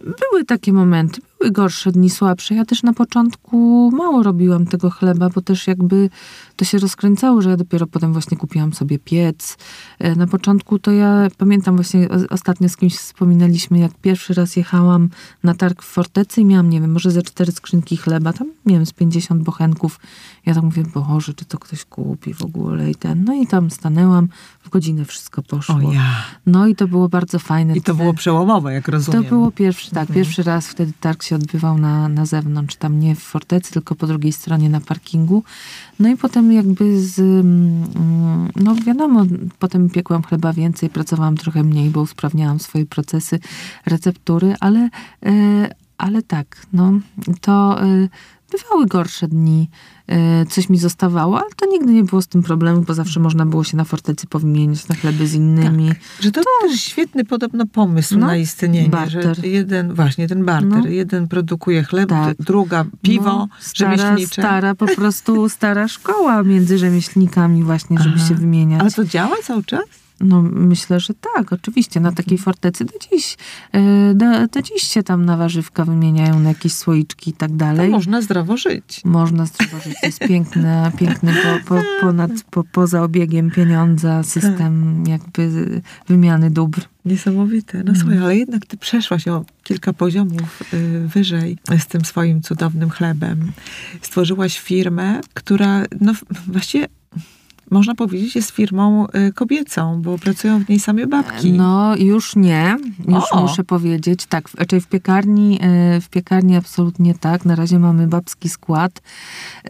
Były 0.00 0.44
takie 0.46 0.72
momenty, 0.72 1.20
były 1.42 1.52
gorsze 1.52 1.92
dni, 1.92 2.10
słabsze. 2.10 2.54
Ja 2.54 2.64
też 2.64 2.82
na 2.82 2.92
początku 2.92 3.90
mało 3.96 4.22
robiłam 4.22 4.66
tego 4.66 4.90
chleba, 4.90 5.30
bo 5.30 5.40
też 5.40 5.66
jakby 5.66 6.10
to 6.56 6.64
się 6.64 6.78
rozkręcało, 6.78 7.42
że 7.42 7.50
ja 7.50 7.56
dopiero 7.56 7.86
potem 7.86 8.12
właśnie 8.12 8.36
kupiłam 8.36 8.72
sobie 8.72 8.98
piec. 8.98 9.56
E, 9.98 10.14
Na 10.16 10.26
początku 10.26 10.78
to 10.78 10.90
ja 10.90 11.28
pamiętam 11.38 11.74
właśnie, 11.76 12.08
ostatnio 12.30 12.68
z 12.68 12.76
kimś 12.76 12.94
wspominaliśmy, 12.96 13.78
jak 13.78 13.92
pierwszy 13.94 14.34
raz 14.34 14.56
jechałam 14.56 15.08
na 15.42 15.54
targ 15.54 15.82
w 15.82 15.86
Fortecy 15.86 16.40
i 16.40 16.44
miałam, 16.44 16.70
nie 16.70 16.80
wiem, 16.80 16.92
może 16.92 17.10
ze 17.10 17.22
cztery 17.22 17.52
skrzynki 17.52 17.96
chleba, 17.96 18.32
tam 18.32 18.50
wiem, 18.66 18.86
z 18.86 18.92
50 18.92 19.42
bochenków. 19.42 20.00
Ja 20.46 20.54
tak 20.54 20.62
mówię, 20.62 20.82
Boże, 20.94 21.34
czy 21.34 21.44
to 21.44 21.58
ktoś 21.58 21.84
kupi 21.84 22.34
w 22.34 22.42
ogóle 22.42 22.90
i 22.90 22.94
ten. 22.94 23.24
No 23.24 23.34
i 23.34 23.46
tam 23.46 23.70
stanęłam, 23.70 24.28
w 24.64 24.68
godzinę 24.68 25.04
wszystko 25.04 25.42
poszło. 25.42 25.74
O 25.74 25.92
ja. 25.92 26.02
No 26.46 26.66
i 26.66 26.76
to 26.76 26.88
było 26.88 27.08
bardzo 27.08 27.38
fajne. 27.38 27.76
I 27.76 27.82
to 27.82 27.94
było 27.94 28.14
przełomowe, 28.14 28.72
jak 28.72 28.88
rozumiem. 28.88 29.22
to 29.24 29.28
było 29.28 29.50
pierwszy, 29.50 29.90
tak, 29.90 30.00
Mhm. 30.08 30.14
pierwszy 30.14 30.42
raz 30.42 30.68
wtedy 30.68 30.92
targ 31.00 31.22
się 31.22 31.31
odbywał 31.36 31.78
na, 31.78 32.08
na 32.08 32.26
zewnątrz, 32.26 32.76
tam 32.76 33.00
nie 33.00 33.14
w 33.14 33.18
fortecy, 33.18 33.72
tylko 33.72 33.94
po 33.94 34.06
drugiej 34.06 34.32
stronie 34.32 34.70
na 34.70 34.80
parkingu. 34.80 35.44
No 35.98 36.08
i 36.08 36.16
potem 36.16 36.52
jakby 36.52 37.00
z, 37.00 37.18
mm, 37.18 38.50
no 38.56 38.74
wiadomo, 38.74 39.24
potem 39.58 39.90
piekłam 39.90 40.22
chleba 40.22 40.52
więcej, 40.52 40.90
pracowałam 40.90 41.36
trochę 41.36 41.62
mniej, 41.62 41.90
bo 41.90 42.00
usprawniałam 42.00 42.60
swoje 42.60 42.86
procesy, 42.86 43.40
receptury, 43.86 44.54
ale, 44.60 44.88
e, 45.26 45.74
ale 45.98 46.22
tak, 46.22 46.66
no 46.72 46.92
to 47.40 47.82
e, 47.82 48.08
bywały 48.58 48.86
gorsze 48.86 49.28
dni, 49.28 49.70
e, 50.06 50.46
coś 50.46 50.68
mi 50.68 50.78
zostawało, 50.78 51.38
ale 51.38 51.50
to 51.56 51.66
nigdy 51.66 51.92
nie 51.92 52.04
było 52.04 52.22
z 52.22 52.26
tym 52.26 52.42
problemu, 52.42 52.82
bo 52.82 52.94
zawsze 52.94 53.20
można 53.20 53.46
było 53.46 53.64
się 53.64 53.76
na 53.76 53.84
fortecy 53.84 54.26
powymieniać 54.26 54.88
na 54.88 54.94
chleby 54.94 55.26
z 55.26 55.34
innymi. 55.34 55.90
Że 56.20 56.30
to 56.30 56.40
też 56.62 56.80
świetny 56.80 57.24
podobno 57.24 57.66
pomysł 57.66 58.18
No, 58.18 58.26
na 58.26 58.36
istnienie, 58.36 58.88
barter. 58.88 59.36
że 59.36 59.46
jeden, 59.48 59.94
właśnie 59.94 60.28
ten 60.28 60.44
barter, 60.44 60.68
No. 60.82 60.86
jeden 60.86 61.28
produkuje 61.28 61.82
chleb, 61.84 62.08
Tak. 62.08 62.36
druga 62.36 62.84
piwo 63.02 63.24
No, 63.24 63.48
stara, 63.60 63.96
rzemieślnicze. 63.96 64.42
stara, 64.42 64.74
po 64.74 64.86
prostu 64.96 65.48
stara 65.48 65.88
szkoła 65.88 66.42
między 66.42 66.78
rzemieślnikami 66.78 67.62
właśnie, 67.64 67.98
żeby 67.98 68.16
Aha. 68.18 68.28
się 68.28 68.34
wymieniać. 68.34 68.80
Ale 68.80 68.90
to 68.90 69.04
działa 69.04 69.36
cały 69.44 69.64
czas? 69.64 70.01
No 70.22 70.42
myślę, 70.42 71.00
że 71.00 71.14
tak, 71.34 71.52
oczywiście. 71.52 72.00
Na 72.00 72.12
takiej 72.12 72.38
fortecy 72.38 72.84
do 72.84 72.92
dziś, 73.10 73.36
e, 73.72 74.14
do, 74.14 74.48
do 74.48 74.62
dziś 74.62 74.82
się 74.82 75.02
tam 75.02 75.24
na 75.24 75.36
warzywka 75.36 75.84
wymieniają, 75.84 76.40
na 76.40 76.48
jakieś 76.48 76.72
słoiczki 76.72 77.30
i 77.30 77.32
tak 77.32 77.50
To 77.50 77.56
dalej. 77.56 77.90
można 77.90 78.22
zdrowo 78.22 78.56
żyć. 78.56 79.00
Można 79.04 79.46
stworzyć, 79.46 79.94
to 80.00 80.06
jest 80.06 80.18
piękny, 80.18 80.76
piękny 81.00 81.32
po, 81.34 81.74
po, 81.74 81.82
ponad, 82.00 82.30
po, 82.50 82.64
poza 82.64 83.02
obiegiem 83.02 83.50
pieniądza 83.50 84.22
system 84.22 85.04
jakby 85.06 85.50
wymiany 86.08 86.50
dóbr. 86.50 86.80
Niesamowite. 87.04 87.78
Mhm. 87.78 87.96
No 87.96 88.00
słuchaj, 88.00 88.18
ale 88.18 88.36
jednak 88.36 88.66
ty 88.66 88.76
przeszłaś 88.76 89.28
o 89.28 89.44
kilka 89.62 89.92
poziomów 89.92 90.62
y, 90.74 91.08
wyżej 91.08 91.58
z 91.78 91.86
tym 91.86 92.04
swoim 92.04 92.42
cudownym 92.42 92.90
chlebem. 92.90 93.52
Stworzyłaś 94.02 94.58
firmę, 94.58 95.20
która 95.34 95.84
no 96.00 96.12
właściwie 96.46 96.88
można 97.72 97.94
powiedzieć 97.94 98.36
jest 98.36 98.50
firmą 98.50 99.06
y, 99.06 99.32
kobiecą, 99.32 100.02
bo 100.02 100.18
pracują 100.18 100.64
w 100.64 100.68
niej 100.68 100.80
same 100.80 101.06
babki. 101.06 101.52
No 101.52 101.96
już 101.96 102.36
nie, 102.36 102.76
już 103.08 103.24
O! 103.30 103.40
muszę 103.42 103.64
powiedzieć. 103.64 104.26
Tak, 104.26 104.48
w- 104.48 104.54
raczej 104.54 104.80
w 104.80 104.86
piekarni, 104.86 105.58
e, 105.62 106.00
w 106.00 106.08
piekarni 106.08 106.56
absolutnie 106.56 107.14
tak. 107.14 107.44
Na 107.44 107.54
razie 107.54 107.78
mamy 107.78 108.06
babski 108.06 108.48
skład. 108.48 109.02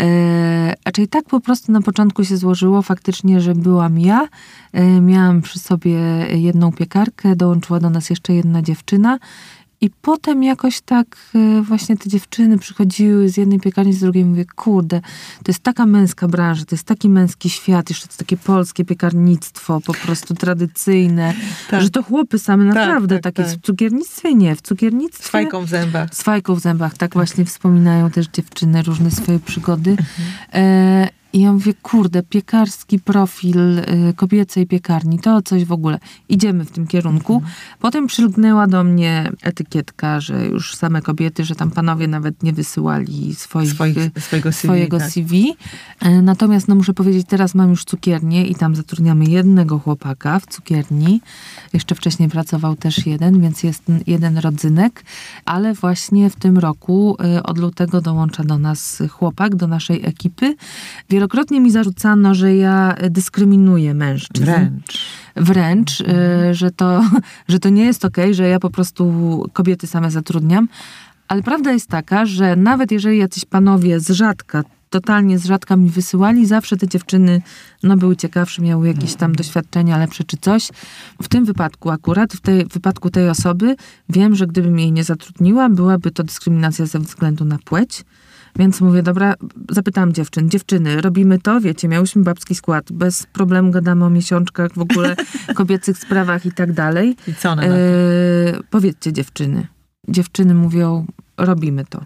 E, 0.00 0.62
Raczej 0.86 1.09
tak 1.09 1.24
po 1.24 1.40
prostu 1.40 1.72
na 1.72 1.80
początku 1.80 2.24
się 2.24 2.36
złożyło 2.36 2.82
faktycznie, 2.82 3.40
że 3.40 3.55
byłam 3.55 3.98
ja, 3.98 4.28
miałam 5.00 5.42
przy 5.42 5.59
sobie 5.59 5.98
jedną 6.34 6.72
piekarkę, 6.72 7.36
dołączyła 7.36 7.80
do 7.80 7.90
nas 7.90 8.11
jeszcze 8.11 8.34
jedna 8.34 8.62
dziewczyna. 8.62 9.18
I 9.83 9.91
potem 10.03 10.43
jakoś 10.43 10.80
tak 10.80 11.16
e, 11.35 11.62
właśnie 11.62 11.97
te 11.97 12.09
dziewczyny 12.09 12.59
przychodziły 12.59 13.28
z 13.28 13.37
jednej 13.37 13.61
piekarni, 13.61 13.93
z 13.93 14.01
drugiej. 14.01 14.24
Mówię, 14.24 14.45
kurde, 14.57 15.01
to 15.45 15.49
jest 15.49 15.62
taka 15.62 15.87
męska 15.87 16.28
branża, 16.28 16.64
to 16.64 16.74
jest 16.74 16.87
taki 16.87 17.09
męski 17.09 17.51
świat, 17.51 17.91
jeszcze 17.91 18.09
to 18.09 18.16
takie 18.16 18.37
polskie 18.37 18.85
piekarnictwo, 18.85 19.80
po 19.80 19.95
prostu 19.95 20.35
tradycyjne, 20.35 21.35
Tak. 21.70 21.83
że 21.83 21.91
to 21.91 22.03
chłopy 22.03 22.39
same 22.39 22.64
naprawdę 22.64 23.20
tak, 23.20 23.35
takie. 23.35 23.51
tak. 23.51 23.59
W 23.59 23.62
cukiernictwie 23.66 24.35
nie, 24.35 24.57
w 24.57 24.62
cukiernictwie... 24.62 25.24
Z 25.24 25.30
fajką 25.30 25.64
w 25.64 25.68
zębach. 25.68 26.14
Z 26.14 26.22
fajką 26.22 26.55
w 26.55 26.61
zębach, 26.61 26.97
tak 26.97 27.12
właśnie 27.14 27.45
wspominają 27.45 28.11
też 28.11 28.28
dziewczyny 28.28 28.83
różne 28.83 29.11
swoje 29.11 29.39
przygody. 29.39 29.91
Mhm. 29.91 30.07
E, 30.53 31.22
I 31.33 31.41
ja 31.41 31.53
mówię, 31.53 31.74
kurde, 31.83 32.22
piekarski 32.22 32.99
profil 32.99 33.78
e, 33.78 33.85
kobiecej 34.16 34.66
piekarni, 34.66 35.18
to 35.18 35.43
coś 35.43 35.64
w 35.64 35.72
ogóle. 35.72 35.99
Idziemy 36.28 36.64
w 36.64 36.70
tym 36.70 36.87
kierunku. 36.87 37.35
Mhm. 37.35 37.53
Potem 37.80 38.07
przylgnęła 38.07 38.66
do 38.66 38.85
mnie 38.85 39.33
etykietka, 39.43 40.20
że 40.20 40.47
już 40.47 40.76
same 40.76 41.03
kobiety, 41.03 41.45
że 41.45 41.55
tam 41.55 41.70
panowie 41.70 42.09
nawet 42.09 42.43
nie 42.43 42.53
wysyłali 42.53 43.35
swoich, 43.35 43.70
Swoich, 43.70 43.99
e, 43.99 44.20
swojego 44.20 44.53
CV. 44.53 44.68
swojego 44.68 44.99
tak. 44.99 45.11
CV. 45.11 45.55
E, 46.01 46.22
Natomiast, 46.22 46.68
no 46.68 46.74
muszę 46.74 46.95
powiedzieć, 46.95 47.26
teraz 47.28 47.55
mam 47.55 47.70
już 47.70 47.85
cukiernię 47.85 48.47
i 48.47 48.55
tam 48.55 48.76
zatrudniamy 48.76 49.24
jednego 49.24 49.78
chłopaka 49.78 50.39
w 50.39 50.47
cukierni. 50.47 51.20
Jeszcze 51.72 51.95
wcześniej 51.95 52.28
pracował 52.28 52.76
też 52.76 53.07
jeden, 53.07 53.41
więc 53.41 53.62
jest 53.62 53.83
jeden 54.07 54.39
rodzynek, 54.39 55.05
ale 55.45 55.74
właśnie 55.74 56.30
w 56.30 56.37
tym 56.37 56.59
roku 56.59 57.16
e, 57.24 57.43
od 57.43 57.59
lutego 57.59 58.01
dołącza 58.01 58.45
do 58.45 58.59
nas 58.59 59.03
chłopak, 59.11 59.57
do 59.57 59.66
naszej 59.66 60.07
ekipy. 60.07 60.55
Wielokrotnie 61.23 61.61
mi 61.61 61.70
zarzucano, 61.70 62.35
że 62.35 62.57
ja 62.57 62.95
dyskryminuję 63.11 63.95
mężczyzn 63.95 64.45
Wręcz. 64.45 64.99
wręcz, 65.37 66.01
y, 66.01 66.55
że, 66.55 66.70
to, 66.70 67.03
że 67.49 67.59
to 67.59 67.68
nie 67.68 67.85
jest 67.85 68.05
okej, 68.05 68.35
że 68.35 68.49
ja 68.49 68.61
po 68.61 68.70
prostu 68.70 69.05
kobiety 69.53 69.87
same 69.87 70.11
zatrudniam. 70.11 70.68
Ale 71.29 71.43
prawda 71.43 71.73
jest 71.73 71.89
taka, 71.89 72.27
że 72.27 72.57
nawet 72.57 72.93
jeżeli 72.93 73.18
jacyś 73.18 73.45
panowie 73.45 74.01
z 74.01 74.11
rzadka, 74.11 74.62
totalnie 74.91 75.39
z 75.39 75.47
rzadka 75.47 75.77
mi 75.77 75.91
wysyłali, 75.91 76.47
zawsze 76.47 76.77
te 76.77 76.89
dziewczyny 76.89 77.43
no, 77.83 77.97
były 77.97 78.16
ciekawsze, 78.16 78.62
miały 78.62 78.89
jakieś 78.89 79.14
tam 79.14 79.35
doświadczenia 79.35 79.99
lepsze 79.99 80.25
czy 80.25 80.37
coś. 80.37 80.68
W 81.23 81.29
tym 81.29 81.45
wypadku 81.45 81.91
akurat, 81.91 82.33
w, 82.33 82.41
tej, 82.41 82.64
w 82.64 82.68
wypadku 82.68 83.11
tej 83.11 83.29
osoby, 83.29 83.77
wiem, 84.09 84.35
że 84.35 84.47
gdybym 84.47 84.79
jej 84.79 84.93
nie 84.93 85.05
zatrudniła, 85.05 85.68
byłaby 85.68 86.11
to 86.11 86.25
dyskryminacja 86.25 86.87
ze 86.87 86.99
względu 86.99 87.45
na 87.45 87.59
płeć. 87.64 88.05
Więc 88.57 88.80
mówię, 88.80 89.03
dobra, 89.03 89.34
zapytałam 89.70 90.12
dziewczyn, 90.12 90.50
dziewczyny, 90.50 91.00
robimy 91.00 91.38
to, 91.38 91.61
wiecie, 91.61 91.88
miałyśmy 91.88 92.22
babski 92.22 92.55
skład, 92.55 92.92
bez 92.92 93.26
problemu 93.26 93.70
gadamy 93.70 94.05
o 94.05 94.11
miesiączkach, 94.11 94.72
w 94.72 94.78
ogóle 94.78 95.16
kobiecych 95.55 95.98
sprawach 95.98 96.46
i 96.46 96.53
tak 96.53 96.72
dalej. 96.72 97.16
I 97.28 97.34
co 97.34 97.50
one? 97.50 97.66
E, 97.66 97.72
powiedzcie 98.70 99.12
dziewczyny. 99.12 99.66
Dziewczyny 100.09 100.55
mówią, 100.55 101.07
robimy 101.36 101.84
to. 101.84 102.05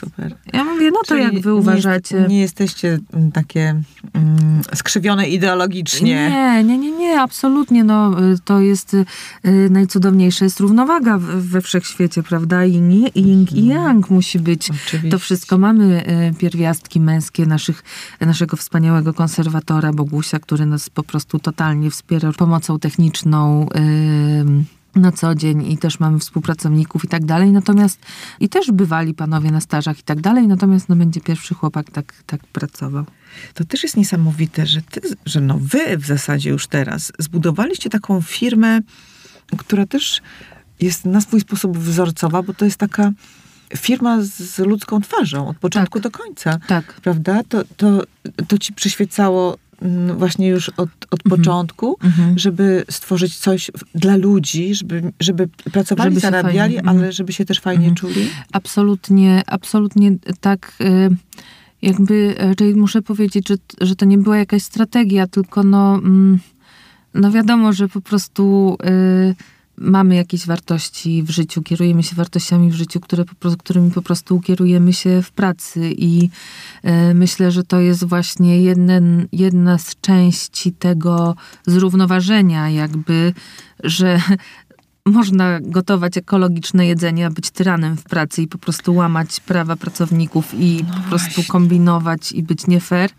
Super. 0.00 0.34
Ja 0.52 0.64
mówię, 0.64 0.90
no 0.90 0.98
to 0.98 1.04
Czyli 1.06 1.22
jak 1.22 1.40
wy 1.40 1.48
nie 1.48 1.54
uważacie? 1.54 2.16
Jest, 2.16 2.28
nie 2.30 2.40
jesteście 2.40 2.98
mm, 3.12 3.32
takie 3.32 3.82
mm, 4.14 4.62
skrzywione 4.74 5.28
ideologicznie. 5.28 6.30
Nie, 6.30 6.64
nie, 6.64 6.78
nie, 6.78 6.90
nie, 6.90 7.20
absolutnie. 7.20 7.84
No, 7.84 8.22
y, 8.32 8.38
to 8.44 8.60
jest 8.60 8.94
y, 8.94 9.04
najcudowniejsze, 9.70 10.44
jest 10.44 10.60
równowaga 10.60 11.18
we 11.18 11.60
wszechświecie, 11.60 12.22
prawda? 12.22 12.64
Yin, 12.64 12.92
i- 12.92 13.12
yin 13.20 13.46
i 13.54 13.66
yang 13.66 14.10
musi 14.10 14.38
być. 14.38 14.70
Oczywiście. 14.70 15.10
To 15.10 15.18
wszystko 15.18 15.58
mamy 15.58 16.04
y, 16.32 16.34
pierwiastki 16.38 17.00
męskie 17.00 17.46
naszych, 17.46 17.82
naszego 18.20 18.56
wspaniałego 18.56 19.14
konserwatora 19.14 19.92
Bogusia, 19.92 20.38
który 20.38 20.66
nas 20.66 20.90
po 20.90 21.02
prostu 21.02 21.38
totalnie 21.38 21.90
wspiera 21.90 22.32
pomocą 22.32 22.78
techniczną. 22.78 23.66
y, 23.76 24.83
na 24.96 25.12
co 25.12 25.34
dzień 25.34 25.72
i 25.72 25.78
też 25.78 26.00
mamy 26.00 26.18
współpracowników 26.18 27.04
i 27.04 27.08
tak 27.08 27.24
dalej. 27.24 27.52
Natomiast 27.52 27.98
i 28.40 28.48
też 28.48 28.72
bywali 28.72 29.14
panowie 29.14 29.50
na 29.50 29.60
stażach 29.60 29.98
i 29.98 30.02
tak 30.02 30.20
dalej. 30.20 30.46
Natomiast 30.46 30.88
no 30.88 30.96
będzie 30.96 31.20
pierwszy 31.20 31.54
chłopak 31.54 31.90
tak, 31.90 32.14
tak 32.26 32.46
pracował. 32.46 33.04
To 33.54 33.64
też 33.64 33.82
jest 33.82 33.96
niesamowite, 33.96 34.66
że, 34.66 34.82
ty, 34.82 35.00
że 35.26 35.40
no 35.40 35.58
wy 35.60 35.98
w 35.98 36.06
zasadzie 36.06 36.50
już 36.50 36.66
teraz 36.66 37.12
zbudowaliście 37.18 37.90
taką 37.90 38.22
firmę, 38.22 38.80
która 39.58 39.86
też 39.86 40.22
jest 40.80 41.04
na 41.04 41.20
swój 41.20 41.40
sposób 41.40 41.78
wzorcowa, 41.78 42.42
bo 42.42 42.54
to 42.54 42.64
jest 42.64 42.76
taka 42.76 43.12
firma 43.76 44.18
z 44.22 44.58
ludzką 44.58 45.00
twarzą 45.00 45.48
od 45.48 45.58
początku 45.58 46.00
Tak. 46.00 46.12
do 46.12 46.18
końca. 46.18 46.58
Tak. 46.66 46.92
Prawda? 46.92 47.42
To, 47.48 47.64
to, 47.76 48.02
to 48.48 48.58
ci 48.58 48.72
przyświecało 48.72 49.58
właśnie 50.18 50.48
już 50.48 50.68
od, 50.68 50.76
od 51.10 51.20
Mhm. 51.26 51.30
początku, 51.30 51.96
Mhm. 52.04 52.38
żeby 52.38 52.84
stworzyć 52.90 53.36
coś 53.38 53.70
dla 53.94 54.16
ludzi, 54.16 54.74
żeby, 54.74 55.12
żeby 55.20 55.48
pracowali, 55.72 56.10
Żeby 56.10 56.20
zarabiali, 56.20 56.74
fajnie- 56.74 56.80
ale 56.88 56.96
mhm. 56.96 57.12
żeby 57.12 57.32
się 57.32 57.44
też 57.44 57.60
fajnie 57.60 57.88
Mhm. 57.88 57.94
czuli. 57.96 58.28
Absolutnie, 58.52 59.42
absolutnie 59.46 60.16
tak. 60.40 60.72
y, 60.80 61.16
Jakby 61.82 62.34
raczej 62.38 62.74
muszę 62.74 63.02
powiedzieć, 63.02 63.48
że, 63.48 63.54
że 63.80 63.96
to 63.96 64.04
nie 64.04 64.18
była 64.18 64.36
jakaś 64.38 64.62
strategia, 64.62 65.26
tylko 65.26 65.62
no, 65.62 65.94
mm, 65.94 66.38
no 67.14 67.30
wiadomo, 67.30 67.72
że 67.72 67.88
po 67.88 68.00
prostu 68.00 68.76
y, 69.30 69.34
mamy 69.78 70.14
jakieś 70.14 70.46
wartości 70.46 71.22
w 71.22 71.30
życiu, 71.30 71.62
kierujemy 71.62 72.02
się 72.02 72.16
wartościami 72.16 72.70
w 72.70 72.74
życiu, 72.74 73.00
które 73.00 73.24
po 73.24 73.34
prostu, 73.34 73.58
którymi 73.58 73.90
po 73.90 74.02
prostu 74.02 74.40
kierujemy 74.40 74.92
się 74.92 75.22
w 75.22 75.32
pracy 75.32 75.92
i 75.98 76.28
y, 76.84 77.14
myślę, 77.14 77.50
że 77.50 77.64
to 77.64 77.80
jest 77.80 78.04
właśnie 78.04 78.62
jeden, 78.62 79.28
jedna 79.32 79.78
z 79.78 79.96
części 80.00 80.72
tego 80.72 81.36
zrównoważenia 81.66 82.70
jakby, 82.70 83.32
że 83.84 84.20
można 85.06 85.60
gotować 85.60 86.16
ekologiczne 86.16 86.86
jedzenie, 86.86 87.26
a 87.26 87.30
być 87.30 87.50
tyranem 87.50 87.96
w 87.96 88.02
pracy 88.02 88.42
i 88.42 88.48
po 88.48 88.58
prostu 88.58 88.94
łamać 88.94 89.40
prawa 89.40 89.76
pracowników 89.76 90.54
i 90.54 90.84
po 90.96 91.08
prostu 91.08 91.42
kombinować 91.48 92.32
i 92.32 92.42
być 92.42 92.66
nie 92.66 92.80
fair. 92.80 93.10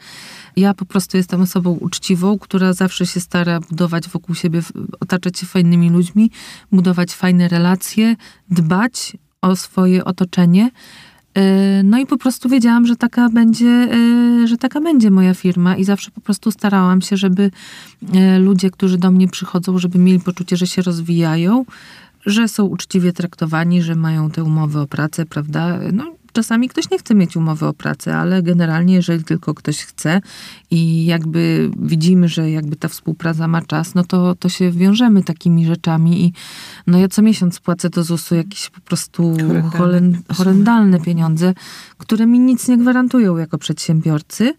Ja 0.55 0.73
po 0.73 0.85
prostu 0.85 1.17
jestem 1.17 1.41
osobą 1.41 1.71
uczciwą, 1.71 2.39
która 2.39 2.73
zawsze 2.73 3.05
się 3.05 3.19
stara 3.19 3.59
budować 3.59 4.09
wokół 4.09 4.35
siebie, 4.35 4.61
otaczać 4.99 5.39
się 5.39 5.45
fajnymi 5.45 5.89
ludźmi, 5.89 6.31
budować 6.71 7.11
fajne 7.13 7.47
relacje, 7.47 8.15
dbać 8.49 9.17
o 9.41 9.55
swoje 9.55 10.05
otoczenie. 10.05 10.71
Yy, 11.35 11.41
No 11.83 11.99
i 11.99 12.05
po 12.05 12.17
prostu 12.17 12.49
wiedziałam, 12.49 12.85
że 12.85 12.95
taka 12.95 13.29
będzie, 13.29 13.65
yy, 13.65 14.47
że 14.47 14.57
taka 14.57 14.81
będzie 14.81 15.11
moja 15.11 15.33
firma 15.33 15.75
i 15.75 15.83
zawsze 15.83 16.11
po 16.11 16.21
prostu 16.21 16.51
starałam 16.51 17.01
się, 17.01 17.17
żeby 17.17 17.51
yy, 18.13 18.39
ludzie, 18.39 18.71
którzy 18.71 18.97
do 18.97 19.11
mnie 19.11 19.27
przychodzą, 19.27 19.77
żeby 19.79 19.99
mieli 19.99 20.19
poczucie, 20.19 20.57
że 20.57 20.67
się 20.67 20.81
rozwijają, 20.81 21.65
że 22.25 22.47
są 22.47 22.65
uczciwie 22.65 23.13
traktowani, 23.13 23.81
że 23.81 23.95
mają 23.95 24.31
te 24.31 24.43
umowy 24.43 24.79
o 24.79 24.87
pracę, 24.87 25.25
prawda? 25.25 25.79
No, 25.93 26.15
czasami 26.35 26.69
ktoś 26.69 26.89
nie 26.89 26.99
chce 26.99 27.15
mieć 27.15 27.35
umowy 27.35 27.65
o 27.65 27.73
pracę, 27.73 28.17
ale 28.17 28.43
generalnie, 28.43 28.93
jeżeli 28.93 29.23
tylko 29.23 29.53
ktoś 29.53 29.77
chce 29.77 30.21
i 30.71 31.05
jakby 31.05 31.71
widzimy, 31.79 32.27
że 32.27 32.51
jakby 32.51 32.75
ta 32.75 32.87
współpraca 32.87 33.47
ma 33.47 33.61
czas, 33.61 33.95
no 33.95 34.03
to, 34.03 34.35
to 34.35 34.49
się 34.49 34.71
wiążemy 34.71 35.23
takimi 35.23 35.65
rzeczami 35.65 36.25
i 36.25 36.33
no 36.87 36.97
ja 36.97 37.07
co 37.07 37.21
miesiąc 37.21 37.59
płacę 37.59 37.89
do 37.89 38.03
ZUS-u 38.03 38.35
jakieś 38.35 38.69
po 38.69 38.81
prostu 38.81 39.37
Horrendalne 39.71 40.17
horrendalne 40.33 40.99
pieniądze, 40.99 41.53
które 41.97 42.25
mi 42.25 42.39
nic 42.39 42.67
nie 42.67 42.77
gwarantują 42.77 43.37
jako 43.37 43.57
przedsiębiorcy, 43.57 44.53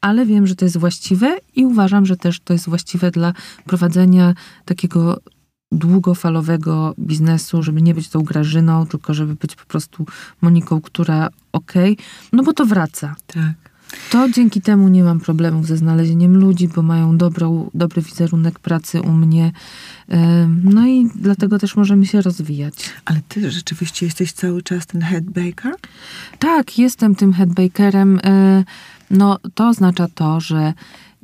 ale 0.00 0.26
wiem, 0.26 0.46
że 0.46 0.54
to 0.56 0.64
jest 0.64 0.76
właściwe 0.76 1.38
i 1.56 1.66
uważam, 1.66 2.06
że 2.06 2.16
też 2.16 2.40
to 2.40 2.52
jest 2.52 2.68
właściwe 2.68 3.10
dla 3.10 3.32
prowadzenia 3.66 4.34
takiego 4.64 5.20
długofalowego 5.72 6.94
biznesu, 6.98 7.62
żeby 7.62 7.82
nie 7.82 7.94
być 7.94 8.08
tą 8.08 8.22
Grażyną, 8.22 8.86
tylko 8.86 9.14
żeby 9.14 9.34
być 9.34 9.56
po 9.56 9.64
prostu 9.64 10.06
Moniką, 10.42 10.80
która 10.80 11.28
okej, 11.52 11.96
no 12.32 12.42
bo 12.42 12.52
to 12.52 12.66
wraca. 12.66 13.16
Tak. 13.26 13.72
To 14.10 14.28
dzięki 14.28 14.60
temu 14.60 14.88
nie 14.88 15.04
mam 15.04 15.20
problemów 15.20 15.66
ze 15.66 15.76
znalezieniem 15.76 16.36
ludzi, 16.36 16.68
bo 16.68 16.82
mają 16.82 17.16
dobrą, 17.16 17.70
dobry 17.74 18.02
wizerunek 18.02 18.58
pracy 18.58 19.00
u 19.00 19.12
mnie. 19.12 19.52
No 20.64 20.86
i 20.86 21.08
dlatego 21.14 21.58
też 21.58 21.76
możemy 21.76 22.06
się 22.06 22.22
rozwijać. 22.22 22.74
Ale 23.04 23.20
ty 23.28 23.50
rzeczywiście 23.50 24.06
jesteś 24.06 24.32
cały 24.32 24.62
czas 24.62 24.86
ten 24.86 25.00
head 25.00 25.24
baker? 25.24 25.74
Tak, 26.38 26.78
jestem 26.78 27.14
tym 27.14 27.32
headbakerem. 27.32 28.18
y, 28.18 28.64
No 29.10 29.38
to 29.54 29.68
oznacza 29.68 30.08
to, 30.14 30.40
że 30.40 30.72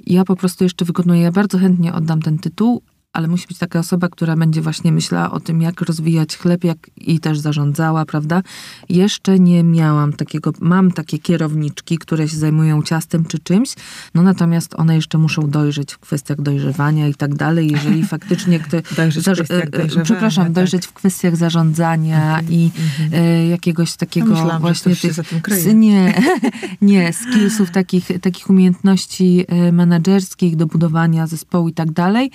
ja 0.06 0.24
po 0.24 0.36
prostu 0.36 0.64
jeszcze 0.64 0.84
wykonuję, 0.84 1.20
ja 1.20 1.32
bardzo 1.32 1.58
chętnie 1.58 1.94
oddam 1.94 2.22
ten 2.22 2.38
tytuł, 2.38 2.82
ale 3.12 3.28
musi 3.28 3.46
być 3.48 3.58
taka 3.58 3.78
osoba, 3.78 4.08
która 4.08 4.36
będzie 4.36 4.62
właśnie 4.62 4.92
myślała 4.92 5.30
o 5.30 5.40
tym, 5.40 5.62
jak 5.62 5.80
rozwijać 5.80 6.36
chleb, 6.36 6.64
jak 6.64 6.78
i 6.96 7.20
też 7.20 7.38
zarządzała, 7.38 8.04
prawda? 8.04 8.42
Jeszcze 8.88 9.38
nie 9.38 9.64
miałam 9.64 10.12
takiego, 10.12 10.52
mam 10.60 10.92
takie 10.92 11.18
kierowniczki, 11.18 11.98
które 11.98 12.28
się 12.28 12.36
zajmują 12.36 12.82
ciastem 12.82 13.24
czy 13.24 13.38
czymś, 13.38 13.74
no 14.14 14.22
natomiast 14.22 14.74
one 14.74 14.94
jeszcze 14.94 15.18
muszą 15.18 15.50
dojrzeć 15.50 15.92
w 15.92 15.98
kwestiach 15.98 16.40
dojrzewania 16.40 17.08
i 17.08 17.14
tak 17.14 17.34
dalej. 17.34 17.70
Jeżeli 17.70 18.06
faktycznie 18.14 18.60
ktoś... 18.60 18.82
Dojrzeć 18.96 19.24
kwestiach 19.24 19.68
e, 19.74 20.00
e, 20.00 20.04
Przepraszam, 20.04 20.44
tak. 20.44 20.52
dojrzeć 20.52 20.86
w 20.86 20.92
kwestiach 20.92 21.36
zarządzania 21.36 22.40
i 22.50 22.70
e, 23.12 23.46
jakiegoś 23.46 23.96
takiego 23.96 24.26
No 24.26 24.32
myślałam, 24.32 24.56
że 24.56 24.60
właśnie 24.60 24.94
się 24.94 25.08
tych... 25.08 25.16
za 25.16 25.22
tym 25.22 25.40
kryje. 25.40 25.74
Nie, 25.74 26.14
nie, 26.80 27.12
skillsów, 27.12 27.70
takich, 27.70 28.08
takich 28.20 28.50
umiejętności 28.50 29.44
e, 29.48 29.72
menedżerskich 29.72 30.56
do 30.56 30.66
budowania 30.66 31.26
zespołu 31.26 31.68
i 31.68 31.72
tak 31.72 31.92
dalej. 31.92 32.30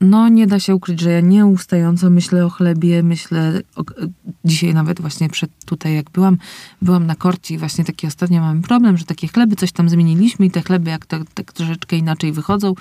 No 0.00 0.21
nie 0.28 0.46
da 0.46 0.60
się 0.60 0.74
ukryć, 0.74 1.00
że 1.00 1.10
ja 1.10 1.20
nieustająco 1.20 2.10
myślę 2.10 2.46
o 2.46 2.50
chlebie, 2.50 3.02
myślę, 3.02 3.60
o, 3.76 3.82
dzisiaj 4.44 4.74
nawet 4.74 5.00
właśnie 5.00 5.28
przed 5.28 5.50
tutaj 5.64 5.94
jak 5.94 6.10
byłam, 6.10 6.38
byłam 6.82 7.06
na 7.06 7.14
korci 7.14 7.54
i 7.54 7.58
właśnie 7.58 7.84
taki 7.84 8.06
ostatnio 8.06 8.40
mamy 8.40 8.62
problem, 8.62 8.96
że 8.96 9.04
takie 9.04 9.28
chleby 9.28 9.56
coś 9.56 9.72
tam 9.72 9.88
zmieniliśmy 9.88 10.46
i 10.46 10.50
te 10.50 10.62
chleby 10.62 10.90
jak 10.90 11.06
to, 11.06 11.16
tak 11.34 11.52
troszeczkę 11.52 11.96
inaczej 11.96 12.32
wychodzą. 12.32 12.74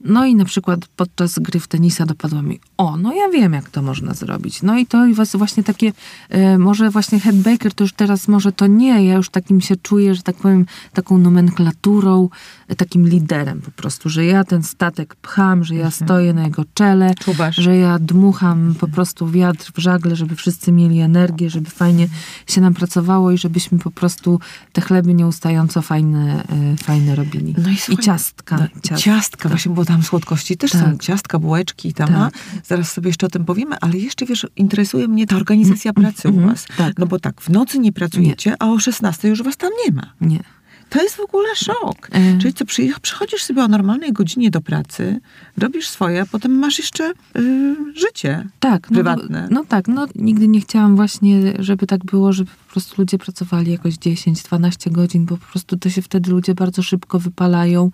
No 0.00 0.26
i 0.26 0.34
na 0.34 0.44
przykład 0.44 0.80
podczas 0.96 1.38
gry 1.38 1.60
w 1.60 1.68
tenisa 1.68 2.06
dopadła 2.06 2.42
mi, 2.42 2.60
o, 2.76 2.96
no 2.96 3.14
ja 3.14 3.28
wiem, 3.28 3.52
jak 3.52 3.70
to 3.70 3.82
można 3.82 4.14
zrobić. 4.14 4.62
No 4.62 4.78
i 4.78 4.86
to 4.86 4.98
właśnie 5.34 5.62
takie, 5.62 5.92
e, 6.28 6.58
może 6.58 6.90
właśnie 6.90 7.20
headbaker 7.20 7.74
to 7.74 7.84
już 7.84 7.92
teraz 7.92 8.28
może 8.28 8.52
to 8.52 8.66
nie, 8.66 9.04
ja 9.04 9.14
już 9.14 9.30
takim 9.30 9.60
się 9.60 9.76
czuję, 9.76 10.14
że 10.14 10.22
tak 10.22 10.36
powiem, 10.36 10.66
taką 10.92 11.18
nomenklaturą, 11.18 12.28
e, 12.28 12.28
takim 12.76 13.08
liderem 13.08 13.60
po 13.60 13.70
prostu, 13.70 14.08
że 14.08 14.24
ja 14.24 14.44
ten 14.44 14.62
statek 14.62 15.14
pcham, 15.14 15.64
że 15.64 15.74
ja 15.74 15.90
stoję 15.90 16.32
na 16.32 16.44
jego 16.44 16.64
czele, 16.74 17.14
Czuwasz. 17.14 17.56
że 17.56 17.76
ja 17.76 17.98
dmucham 17.98 18.74
po 18.80 18.88
prostu 18.88 19.30
wiatr 19.30 19.72
w 19.74 19.78
żagle, 19.78 20.16
żeby 20.16 20.36
wszyscy 20.36 20.72
mieli 20.72 21.00
energię, 21.00 21.50
żeby 21.50 21.70
fajnie 21.70 22.08
się 22.46 22.60
nam 22.60 22.74
pracowało 22.74 23.30
i 23.30 23.38
żebyśmy 23.38 23.78
po 23.78 23.90
prostu 23.90 24.40
te 24.72 24.80
chleby 24.80 25.14
nieustająco 25.14 25.82
fajne, 25.82 26.44
e, 26.72 26.76
fajne 26.76 27.14
robili. 27.14 27.54
No 27.58 27.68
i 27.68 27.72
I 27.72 27.76
słuchaj, 27.76 28.04
ciastka. 28.04 28.56
No, 28.56 28.66
ciastka. 28.82 28.96
ciastka, 28.96 29.48
właśnie, 29.48 29.72
bo 29.72 29.84
tam 29.84 30.02
słodkości 30.02 30.56
też 30.56 30.70
są. 30.70 30.78
Tak. 30.78 31.02
Ciastka, 31.02 31.38
bułeczki 31.38 31.88
i 31.88 31.94
tam. 31.94 32.08
Tak. 32.08 32.34
Zaraz 32.64 32.92
sobie 32.92 33.08
jeszcze 33.08 33.26
o 33.26 33.30
tym 33.30 33.44
powiemy, 33.44 33.76
ale 33.80 33.98
jeszcze 33.98 34.26
wiesz, 34.26 34.46
interesuje 34.56 35.08
mnie 35.08 35.26
ta 35.26 35.36
organizacja 35.36 35.92
pracy 35.92 36.28
u 36.28 36.30
mhm, 36.30 36.48
was. 36.48 36.66
tak. 36.76 36.98
No 36.98 37.06
bo 37.06 37.18
tak, 37.18 37.40
w 37.40 37.48
nocy 37.48 37.78
nie 37.78 37.92
pracujecie, 37.92 38.54
a 38.58 38.66
o 38.66 38.78
16 38.78 39.28
już 39.28 39.42
was 39.42 39.56
tam 39.56 39.70
nie 39.86 39.92
ma. 39.92 40.12
Nie. 40.20 40.57
To 40.90 41.02
jest 41.02 41.16
w 41.16 41.20
ogóle 41.20 41.48
szok. 41.56 42.08
E. 42.12 42.38
Czyli 42.38 42.54
co, 42.54 42.64
przychodzisz 43.02 43.42
sobie 43.42 43.62
o 43.62 43.68
normalnej 43.68 44.12
godzinie 44.12 44.50
do 44.50 44.60
pracy, 44.60 45.20
robisz 45.58 45.88
swoje, 45.88 46.20
a 46.22 46.26
potem 46.26 46.52
masz 46.52 46.78
jeszcze 46.78 47.12
y, 47.38 47.76
życie. 47.94 48.46
Tak, 48.60 48.90
no, 48.90 48.94
Prywatne. 48.94 49.48
No 49.50 49.64
tak, 49.68 49.88
no 49.88 50.06
nigdy 50.14 50.48
nie 50.48 50.60
chciałam 50.60 50.96
właśnie, 50.96 51.52
żeby 51.58 51.86
tak 51.86 52.04
było, 52.04 52.32
żeby 52.32 52.50
prostu 52.78 53.02
ludzie 53.02 53.18
pracowali 53.18 53.72
jakoś 53.72 53.94
10-12 53.94 54.90
godzin, 54.90 55.24
bo 55.24 55.36
po 55.36 55.46
prostu 55.46 55.76
to 55.76 55.90
się 55.90 56.02
wtedy 56.02 56.30
ludzie 56.30 56.54
bardzo 56.54 56.82
szybko 56.82 57.18
wypalają. 57.18 57.90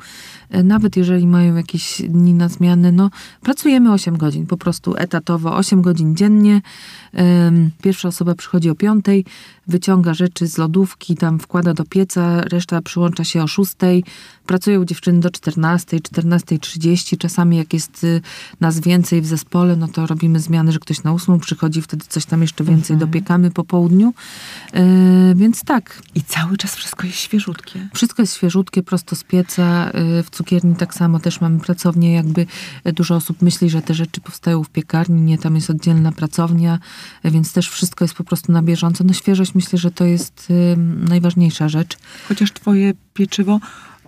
E, 0.50 0.62
Nawet 0.62 0.96
jeżeli 0.96 1.26
mają 1.26 1.56
jakieś 1.56 2.02
dni 2.08 2.34
na 2.34 2.48
zmiany, 2.48 2.92
no 2.92 3.10
pracujemy 3.42 3.92
8 3.92 4.16
godzin, 4.16 4.46
po 4.46 4.56
prostu 4.56 4.94
etatowo, 4.96 5.56
8 5.56 5.82
godzin 5.82 6.16
dziennie. 6.16 6.60
Pierwsza 7.82 8.08
osoba 8.08 8.34
przychodzi 8.34 8.70
o 8.70 8.74
5, 8.74 9.04
wyciąga 9.66 10.14
rzeczy 10.14 10.46
z 10.46 10.58
lodówki, 10.58 11.16
tam 11.16 11.38
wkłada 11.38 11.74
do 11.74 11.84
pieca, 11.84 12.40
reszta 12.40 12.82
przyłącza 12.82 13.24
się 13.24 13.42
o 13.42 13.46
6. 13.46 13.72
Pracują 14.46 14.84
dziewczyny 14.84 15.20
do 15.20 15.30
14, 15.30 15.96
14.30. 15.96 17.18
Czasami 17.18 17.56
jak 17.56 17.72
jest 17.72 18.04
y, 18.04 18.20
nas 18.60 18.80
więcej 18.80 19.20
w 19.20 19.26
zespole, 19.26 19.76
no 19.76 19.88
to 19.88 20.06
robimy 20.06 20.40
zmiany, 20.40 20.72
że 20.72 20.78
ktoś 20.78 21.02
na 21.02 21.12
8 21.12 21.40
przychodzi, 21.40 21.82
wtedy 21.82 22.04
coś 22.08 22.24
tam 22.24 22.42
jeszcze 22.42 22.64
więcej 22.64 22.96
dopiekamy 22.96 23.50
po 23.50 23.64
południu. 23.64 24.14
E, 24.74 25.34
więc 25.34 25.64
tak, 25.64 26.02
I 26.14 26.22
cały 26.22 26.56
czas 26.56 26.74
wszystko 26.74 27.06
jest 27.06 27.18
świeżutkie. 27.18 27.88
wszystko 27.94 28.22
jest 28.22 28.36
świeżutkie, 28.36 28.82
prosto 28.82 29.16
z 29.16 29.24
pieca. 29.24 29.90
Y, 30.18 30.22
W 30.22 30.30
cukierni 30.30 30.76
tak 30.76 30.94
samo 30.94 31.20
też 31.20 31.40
mamy 31.40 31.60
pracownię. 31.60 32.12
Jakby 32.14 32.46
y, 32.86 32.92
dużo 32.92 33.16
osób 33.16 33.42
myśli, 33.42 33.70
że 33.70 33.82
te 33.82 33.94
rzeczy 33.94 34.20
powstają 34.20 34.64
w 34.64 34.70
piekarni. 34.70 35.20
Nie, 35.22 35.38
tam 35.38 35.54
jest 35.56 35.70
oddzielna 35.70 36.12
pracownia, 36.12 36.78
więc 37.24 37.52
też 37.52 37.68
wszystko 37.68 38.04
jest 38.04 38.14
po 38.14 38.24
prostu 38.24 38.52
na 38.52 38.62
bieżąco. 38.62 39.04
No 39.04 39.12
świeżość 39.12 39.54
myślę, 39.54 39.78
że 39.78 39.90
to 39.90 40.04
jest 40.04 40.52
najważniejsza 41.08 41.68
rzecz. 41.68 41.98
Chociaż 42.28 42.52
twoje 42.52 42.92
pieczywo 43.14 43.60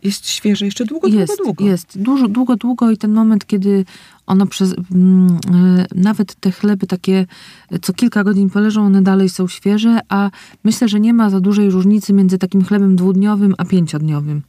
jest 0.02 0.28
świeże 0.28 0.64
jeszcze 0.64 0.84
długo, 0.84 1.08
jest, 1.08 1.36
długo, 1.36 1.44
długo. 1.44 1.64
Jest, 1.64 1.98
dużo, 2.02 2.28
długo, 2.28 2.56
długo 2.56 2.90
i 2.90 2.96
ten 2.96 3.12
moment, 3.12 3.46
kiedy 3.46 3.84
ono 4.26 4.46
przez, 4.46 4.74
mm, 4.92 5.38
y, 5.78 5.86
nawet 5.94 6.34
te 6.34 6.50
chleby 6.50 6.86
takie, 6.86 7.26
co 7.82 7.92
kilka 7.92 8.24
godzin 8.24 8.50
poleżą, 8.50 8.86
one 8.86 9.02
dalej 9.02 9.28
są 9.28 9.48
świeże, 9.48 9.98
a 10.08 10.30
myślę, 10.64 10.88
że 10.88 11.00
nie 11.00 11.14
ma 11.14 11.30
za 11.30 11.40
dużej 11.40 11.70
różnicy 11.70 12.12
między 12.12 12.38
takim 12.38 12.64
chlebem 12.64 12.96
dwudniowym 12.96 13.54
a 13.58 13.64
pięciodniowym. 13.64 14.42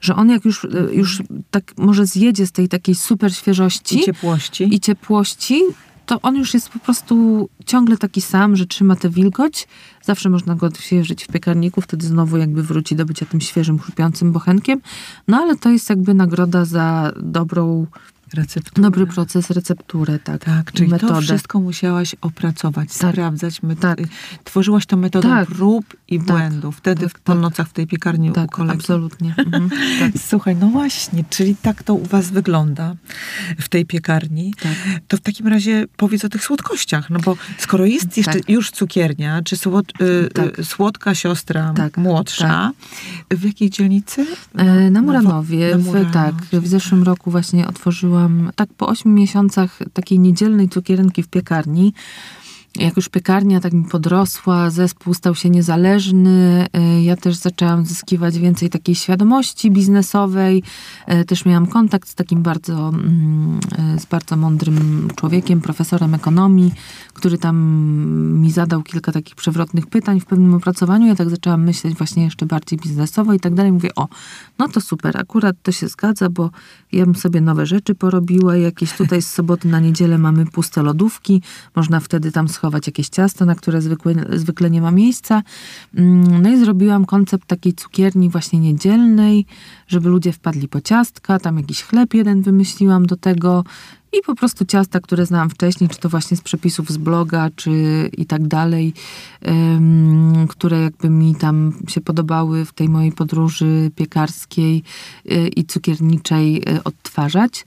Że 0.00 0.16
on 0.16 0.30
jak 0.30 0.44
już, 0.44 0.64
y, 0.64 0.88
już 0.92 1.22
tak 1.50 1.72
może 1.76 2.06
zjedzie 2.06 2.46
z 2.46 2.52
tej 2.52 2.68
takiej 2.68 2.94
super 2.94 3.34
świeżości 3.34 3.98
I 3.98 4.04
ciepłości. 4.04 4.74
i 4.74 4.80
ciepłości, 4.80 5.62
to 6.06 6.20
on 6.22 6.36
już 6.36 6.54
jest 6.54 6.68
po 6.68 6.78
prostu 6.78 7.48
ciągle 7.66 7.96
taki 7.96 8.20
sam, 8.20 8.56
że 8.56 8.66
trzyma 8.66 8.96
tę 8.96 9.10
wilgoć. 9.10 9.68
Zawsze 10.02 10.28
można 10.30 10.54
go 10.54 10.66
odświeżyć 10.66 11.24
w 11.24 11.28
piekarniku, 11.28 11.80
wtedy 11.80 12.06
znowu 12.06 12.36
jakby 12.36 12.62
wróci 12.62 12.96
do 12.96 13.06
bycia 13.06 13.26
tym 13.26 13.40
świeżym, 13.40 13.78
chrupiącym 13.78 14.32
bochenkiem. 14.32 14.80
No 15.28 15.36
ale 15.36 15.56
to 15.56 15.70
jest 15.70 15.90
jakby 15.90 16.14
nagroda 16.14 16.64
za 16.64 17.12
dobrą, 17.16 17.86
Recepturę. 18.34 18.82
dobry 18.82 19.06
proces, 19.06 19.50
recepturę, 19.50 20.18
tak. 20.18 20.44
Tak, 20.44 20.72
czyli 20.72 20.88
metodę. 20.90 21.14
to 21.14 21.20
wszystko 21.20 21.60
musiałaś 21.60 22.14
opracować, 22.20 22.98
Tak. 22.98 23.10
sprawdzać. 23.12 23.62
Met- 23.62 23.78
Tak. 23.78 23.98
Tworzyłaś 24.44 24.86
to 24.86 24.96
metodą 24.96 25.28
Tak. 25.28 25.48
prób 25.48 25.84
i 26.08 26.18
Tak. 26.18 26.26
błędów. 26.26 26.76
Wtedy 26.76 27.02
Tak, 27.08 27.18
w, 27.18 27.20
po 27.20 27.34
nocach 27.34 27.68
w 27.68 27.72
tej 27.72 27.86
piekarni 27.86 28.30
u 28.30 28.32
Tak, 28.32 28.50
kolegi. 28.50 28.78
absolutnie. 28.78 29.34
Mhm. 29.38 29.70
Tak. 30.00 30.12
Słuchaj, 30.30 30.56
no 30.56 30.66
właśnie, 30.68 31.24
czyli 31.30 31.56
tak 31.56 31.82
to 31.82 31.94
u 31.94 32.04
was 32.06 32.30
wygląda 32.30 32.94
w 33.58 33.68
tej 33.68 33.86
piekarni. 33.86 34.54
Tak. 34.62 34.72
To 35.08 35.16
w 35.16 35.20
takim 35.20 35.46
razie 35.48 35.84
powiedz 35.96 36.24
o 36.24 36.28
tych 36.28 36.44
słodkościach, 36.44 37.10
no 37.10 37.18
bo 37.24 37.36
skoro 37.58 37.84
jest 37.86 38.16
jeszcze 38.16 38.32
Tak. 38.32 38.48
już 38.48 38.70
cukiernia, 38.70 39.42
czy 39.42 39.56
słod, 39.56 39.92
y, 40.00 40.28
y, 40.60 40.64
słodka 40.64 41.14
siostra 41.14 41.74
młodsza, 41.96 42.70
w 43.30 43.44
jakiej 43.44 43.70
dzielnicy? 43.70 44.26
E, 44.56 44.90
Na 44.90 45.02
Muranowie, 45.02 45.70
na 45.70 45.78
w, 45.78 45.84
Muranowie. 45.84 46.12
tak, 46.12 46.34
w 46.62 46.68
zeszłym 46.68 47.02
roku 47.02 47.30
właśnie 47.30 47.66
otworzyłam, 47.68 48.13
tak 48.56 48.68
po 48.76 48.86
ośmiu 48.86 49.12
miesiącach 49.12 49.78
takiej 49.92 50.18
niedzielnej 50.18 50.68
cukierenki 50.68 51.22
w 51.22 51.28
piekarni. 51.28 51.92
Jak 52.78 52.96
już 52.96 53.08
piekarnia 53.08 53.60
tak 53.60 53.72
mi 53.72 53.84
podrosła, 53.84 54.70
zespół 54.70 55.14
stał 55.14 55.34
się 55.34 55.50
niezależny, 55.50 56.66
e, 56.72 57.02
ja 57.02 57.16
też 57.16 57.36
zaczęłam 57.36 57.86
zyskiwać 57.86 58.38
więcej 58.38 58.70
takiej 58.70 58.94
świadomości 58.94 59.70
biznesowej. 59.70 60.62
E, 61.06 61.24
Też 61.24 61.44
miałam 61.44 61.66
kontakt 61.66 62.08
z 62.08 62.14
takim 62.14 62.42
bardzo, 62.42 62.88
mm, 62.88 63.60
e, 63.78 63.98
z 64.00 64.06
bardzo 64.06 64.36
mądrym 64.36 65.08
człowiekiem, 65.16 65.60
profesorem 65.60 66.14
ekonomii, 66.14 66.72
który 67.12 67.38
tam 67.38 67.56
mi 68.40 68.50
zadał 68.52 68.82
kilka 68.82 69.12
takich 69.12 69.34
przewrotnych 69.34 69.86
pytań 69.86 70.20
w 70.20 70.26
pewnym 70.26 70.54
opracowaniu. 70.54 71.06
Ja 71.06 71.14
tak 71.14 71.30
zaczęłam 71.30 71.64
myśleć 71.64 71.94
właśnie 71.94 72.24
jeszcze 72.24 72.46
bardziej 72.46 72.78
biznesowo 72.78 73.32
i 73.32 73.40
tak 73.40 73.54
dalej. 73.54 73.72
Mówię, 73.72 73.90
o, 73.96 74.08
no 74.58 74.68
to 74.68 74.80
super, 74.80 75.16
akurat 75.16 75.56
to 75.62 75.72
się 75.72 75.88
zgadza, 75.88 76.30
bo 76.30 76.50
ja 76.92 77.04
bym 77.04 77.14
sobie 77.14 77.40
nowe 77.40 77.66
rzeczy 77.66 77.94
porobiła. 77.94 78.56
Jakieś 78.56 78.92
tutaj 78.92 79.22
z 79.22 79.30
soboty 79.30 79.68
na 79.68 79.80
niedzielę 79.80 80.18
mamy 80.18 80.46
puste 80.46 80.82
lodówki. 80.82 81.42
Można 81.76 82.00
wtedy 82.00 82.32
tam 82.32 82.48
schować 82.64 82.86
jakieś 82.86 83.08
ciasto, 83.08 83.44
na 83.44 83.54
które 83.54 83.82
zwykle, 83.82 84.14
zwykle 84.32 84.70
nie 84.70 84.80
ma 84.82 84.90
miejsca. 84.90 85.42
Mm, 85.94 86.42
No 86.42 86.50
i 86.50 86.58
zrobiłam 86.58 87.04
koncept 87.04 87.46
takiej 87.46 87.72
cukierni 87.72 88.30
właśnie 88.30 88.58
niedzielnej, 88.58 89.46
żeby 89.86 90.08
ludzie 90.08 90.32
wpadli 90.32 90.68
po 90.68 90.80
ciastka. 90.80 91.38
Tam 91.38 91.56
jakiś 91.56 91.82
chleb 91.82 92.14
jeden 92.14 92.42
wymyśliłam 92.42 93.06
do 93.06 93.16
tego. 93.16 93.64
I 94.12 94.22
po 94.26 94.34
prostu 94.34 94.64
ciasta, 94.64 95.00
które 95.00 95.26
znałam 95.26 95.50
wcześniej, 95.50 95.90
czy 95.90 95.98
to 95.98 96.08
właśnie 96.08 96.36
z 96.36 96.40
przepisów 96.40 96.90
z 96.90 96.96
bloga, 96.96 97.50
czy 97.56 97.70
i 98.18 98.26
tak 98.26 98.48
dalej, 98.48 98.92
które 100.48 100.80
jakby 100.80 101.10
mi 101.10 101.34
tam 101.34 101.72
się 101.88 102.00
podobały 102.00 102.64
w 102.64 102.72
tej 102.72 102.88
mojej 102.88 103.12
podróży 103.12 103.90
piekarskiej 103.96 104.82
y, 105.32 105.48
i 105.48 105.64
cukierniczej 105.64 106.56
y, 106.56 106.84
odtwarzać. 106.84 107.64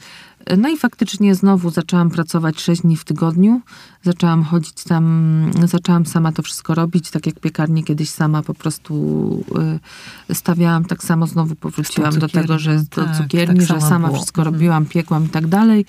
No 0.58 0.70
i 0.70 0.78
faktycznie 0.78 1.36
znowu 1.36 1.70
zaczęłam 1.70 2.10
pracować 2.10 2.62
6 2.62 2.82
dni 2.82 2.98
w 2.98 3.04
tygodniu. 3.04 3.62
Zaczęłam 4.04 4.44
chodzić 4.44 4.84
tam, 4.84 5.52
zaczęłam 5.66 6.06
sama 6.06 6.32
to 6.32 6.44
wszystko 6.44 6.76
robić, 6.76 7.12
tak 7.12 7.26
jak 7.26 7.40
piekarnię 7.40 7.84
kiedyś 7.84 8.10
sama 8.10 8.44
po 8.44 8.54
prostu 8.54 9.44
y, 10.30 10.36
stawiałam. 10.36 10.86
Tak 10.86 11.04
samo 11.04 11.28
znowu 11.28 11.56
powróciłam 11.56 12.20
do 12.20 12.30
tego, 12.30 12.60
że 12.60 12.76
do 12.78 13.06
tak, 13.06 13.18
cukierni, 13.18 13.60
tak 13.60 13.68
że 13.68 13.68
samo 13.68 13.90
sama 13.90 14.08
było. 14.08 14.18
wszystko 14.20 14.42
Mhm. 14.42 14.54
robiłam, 14.56 14.86
piekłam 14.86 15.26
i 15.26 15.30
tak 15.30 15.48
dalej. 15.48 15.86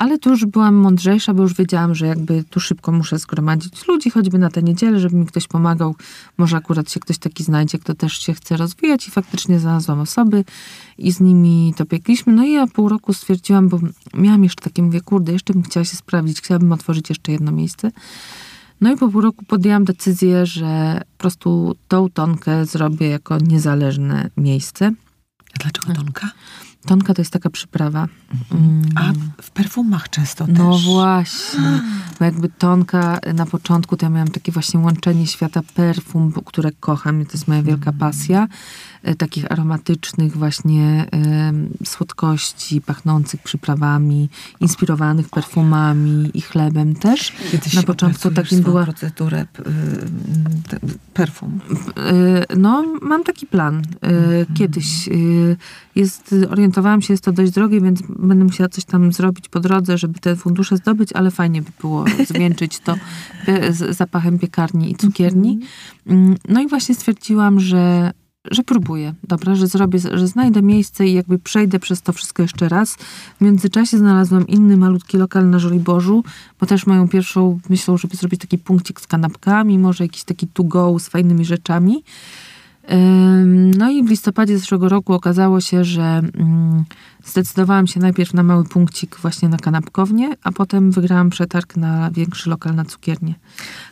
Ale 0.00 0.18
tu 0.18 0.30
już 0.30 0.44
byłam 0.44 0.74
mądrzejsza, 0.74 1.34
bo 1.34 1.42
już 1.42 1.54
wiedziałam, 1.54 1.94
że 1.94 2.06
jakby 2.06 2.44
tu 2.44 2.60
szybko 2.60 2.92
muszę 2.92 3.18
zgromadzić 3.18 3.86
ludzi, 3.88 4.10
choćby 4.10 4.38
na 4.38 4.50
tę 4.50 4.62
niedzielę, 4.62 5.00
żeby 5.00 5.16
mi 5.16 5.26
ktoś 5.26 5.48
pomagał. 5.48 5.96
Może 6.38 6.56
akurat 6.56 6.92
się 6.92 7.00
ktoś 7.00 7.18
taki 7.18 7.44
znajdzie, 7.44 7.78
kto 7.78 7.94
też 7.94 8.12
się 8.12 8.34
chce 8.34 8.56
rozwijać 8.56 9.08
i 9.08 9.10
faktycznie 9.10 9.58
znalazłam 9.58 10.00
osoby 10.00 10.44
i 10.98 11.12
z 11.12 11.20
nimi 11.20 11.74
to 11.76 11.86
piekliśmy. 11.86 12.32
No 12.32 12.44
i 12.44 12.52
ja 12.52 12.66
pół 12.66 12.88
roku 12.88 13.12
stwierdziłam, 13.12 13.68
bo 13.68 13.78
miałam 14.14 14.42
jeszcze 14.42 14.64
takie, 14.64 14.82
mówię, 14.82 15.00
kurde, 15.00 15.32
jeszcze 15.32 15.52
bym 15.52 15.62
chciała 15.62 15.84
się 15.84 15.96
sprawdzić, 15.96 16.40
chciałabym 16.40 16.72
otworzyć 16.72 17.08
jeszcze 17.08 17.32
jedno 17.32 17.52
miejsce. 17.52 17.90
No 18.80 18.92
i 18.92 18.96
po 18.96 19.08
pół 19.08 19.20
roku 19.20 19.44
podjęłam 19.44 19.84
decyzję, 19.84 20.46
że 20.46 21.00
po 21.16 21.18
prostu 21.18 21.76
tą 21.88 22.10
tonkę 22.10 22.66
zrobię 22.66 23.08
jako 23.08 23.38
niezależne 23.38 24.30
miejsce. 24.36 24.92
Dlaczego 25.60 25.94
tonka? 25.94 26.30
Tonka 26.86 27.14
to 27.14 27.20
jest 27.20 27.32
taka 27.32 27.50
przyprawa. 27.50 28.08
Mm. 28.52 28.82
A 28.94 29.12
w 29.42 29.50
perfumach 29.50 30.08
często 30.08 30.46
też. 30.46 30.58
No 30.58 30.78
właśnie, 30.78 31.80
bo 32.18 32.24
jakby 32.24 32.48
tonka 32.48 33.18
na 33.34 33.46
początku 33.46 33.96
to 33.96 34.06
ja 34.06 34.10
miałam 34.10 34.28
takie 34.28 34.52
właśnie 34.52 34.80
łączenie 34.80 35.26
świata 35.26 35.60
perfum, 35.74 36.32
które 36.46 36.70
kocham, 36.80 37.26
to 37.26 37.32
jest 37.32 37.48
moja 37.48 37.62
wielka 37.62 37.92
pasja, 37.92 38.48
takich 39.18 39.52
aromatycznych 39.52 40.36
właśnie 40.36 41.06
słodkości, 41.84 42.80
pachnących 42.80 43.42
przyprawami, 43.42 44.28
inspirowanych 44.60 45.28
perfumami 45.28 46.30
i 46.34 46.40
chlebem 46.40 46.94
też. 46.94 47.32
Kiedyś 47.52 47.74
na 47.74 47.82
początku 47.82 48.30
takim 48.30 48.62
była 48.62 48.84
procedurę 48.84 49.40
y, 49.42 50.80
perfum. 51.14 51.60
E, 51.96 52.56
No, 52.56 52.84
mam 53.02 53.24
taki 53.24 53.46
plan. 53.46 53.82
E, 54.02 54.46
Kiedyś 54.54 55.08
e, 55.08 55.12
jest, 55.94 56.34
orientowałam 56.50 57.02
się, 57.02 57.12
jest 57.12 57.24
to 57.24 57.32
dość 57.32 57.52
drogie, 57.52 57.80
więc 57.80 58.02
będę 58.08 58.44
musiała 58.44 58.68
coś 58.68 58.84
tam 58.84 59.12
zrobić 59.12 59.48
po 59.48 59.60
drodze, 59.60 59.98
żeby 59.98 60.20
te 60.20 60.36
fundusze 60.36 60.76
zdobyć, 60.76 61.12
ale 61.12 61.30
fajnie 61.30 61.62
by 61.62 61.70
było 61.80 62.04
zwieńczyć 62.30 62.78
to 62.78 62.96
e, 63.46 63.72
z 63.72 63.96
zapachem 63.96 64.38
piekarni 64.38 64.90
i 64.90 64.96
cukierni. 64.96 65.60
Mm, 66.06 66.36
No 66.48 66.60
i 66.60 66.68
właśnie 66.68 66.94
stwierdziłam, 66.94 67.60
że 67.60 68.12
że 68.50 68.62
próbuję, 68.62 69.14
dobra, 69.24 69.54
że 69.54 69.66
zrobię, 69.66 69.98
że 69.98 70.28
znajdę 70.28 70.62
miejsce 70.62 71.06
i 71.06 71.12
jakby 71.12 71.38
przejdę 71.38 71.78
przez 71.78 72.02
to 72.02 72.12
wszystko 72.12 72.42
jeszcze 72.42 72.68
raz. 72.68 72.94
W 73.38 73.40
międzyczasie 73.40 73.98
znalazłam 73.98 74.46
inny 74.46 74.76
malutki 74.76 75.16
lokal 75.16 75.50
na 75.50 75.58
Żoliborzu, 75.58 76.24
bo 76.60 76.66
też 76.66 76.86
moją 76.86 77.08
pierwszą 77.08 77.58
myślą, 77.68 77.96
żeby 77.96 78.16
zrobić 78.16 78.40
taki 78.40 78.58
punkcik 78.58 79.00
z 79.00 79.06
kanapkami, 79.06 79.78
może 79.78 80.04
jakiś 80.04 80.24
taki 80.24 80.46
to 80.46 80.64
go 80.64 80.98
z 80.98 81.08
fajnymi 81.08 81.44
rzeczami. 81.44 82.04
No 83.78 83.90
i 83.90 84.04
w 84.04 84.10
listopadzie 84.10 84.58
zeszłego 84.58 84.88
roku 84.88 85.12
okazało 85.12 85.60
się, 85.60 85.84
że 85.84 86.02
mm, 86.02 86.84
zdecydowałam 87.24 87.86
się 87.86 88.00
najpierw 88.00 88.34
na 88.34 88.42
mały 88.42 88.64
punkcik 88.64 89.16
właśnie 89.16 89.48
na 89.48 89.56
kanapkownię, 89.56 90.30
a 90.42 90.52
potem 90.52 90.90
wygrałam 90.90 91.30
przetarg 91.30 91.76
na 91.76 92.10
większy 92.10 92.50
lokal 92.50 92.74
na 92.74 92.84
cukiernię. 92.84 93.34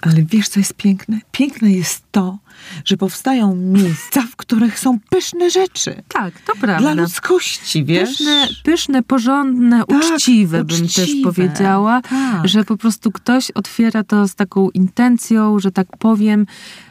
Ale 0.00 0.14
wiesz, 0.22 0.48
co 0.48 0.60
jest 0.60 0.74
piękne? 0.74 1.20
Piękne 1.32 1.70
jest 1.72 2.02
to, 2.12 2.38
że 2.84 2.96
powstają 2.96 3.54
miejsca, 3.54 4.22
w 4.22 4.36
których 4.36 4.78
są 4.78 4.98
pyszne 5.10 5.50
rzeczy. 5.50 6.02
Tak, 6.08 6.40
to 6.40 6.52
prawda. 6.60 6.92
Dla 6.94 7.02
ludzkości, 7.02 7.84
wiesz? 7.84 8.08
Pyszne, 8.08 8.48
pyszne, 8.62 9.02
porządne, 9.02 9.78
Tak, 9.78 9.98
uczciwe, 9.98 10.64
bym 10.64 10.88
też 10.88 11.10
powiedziała, 11.24 12.00
Tak. 12.02 12.48
że 12.48 12.64
po 12.64 12.76
prostu 12.76 13.12
ktoś 13.12 13.50
otwiera 13.50 14.04
to 14.04 14.28
z 14.28 14.34
taką 14.34 14.70
intencją, 14.70 15.58
że 15.58 15.72
tak 15.72 15.96
powiem, 15.96 16.46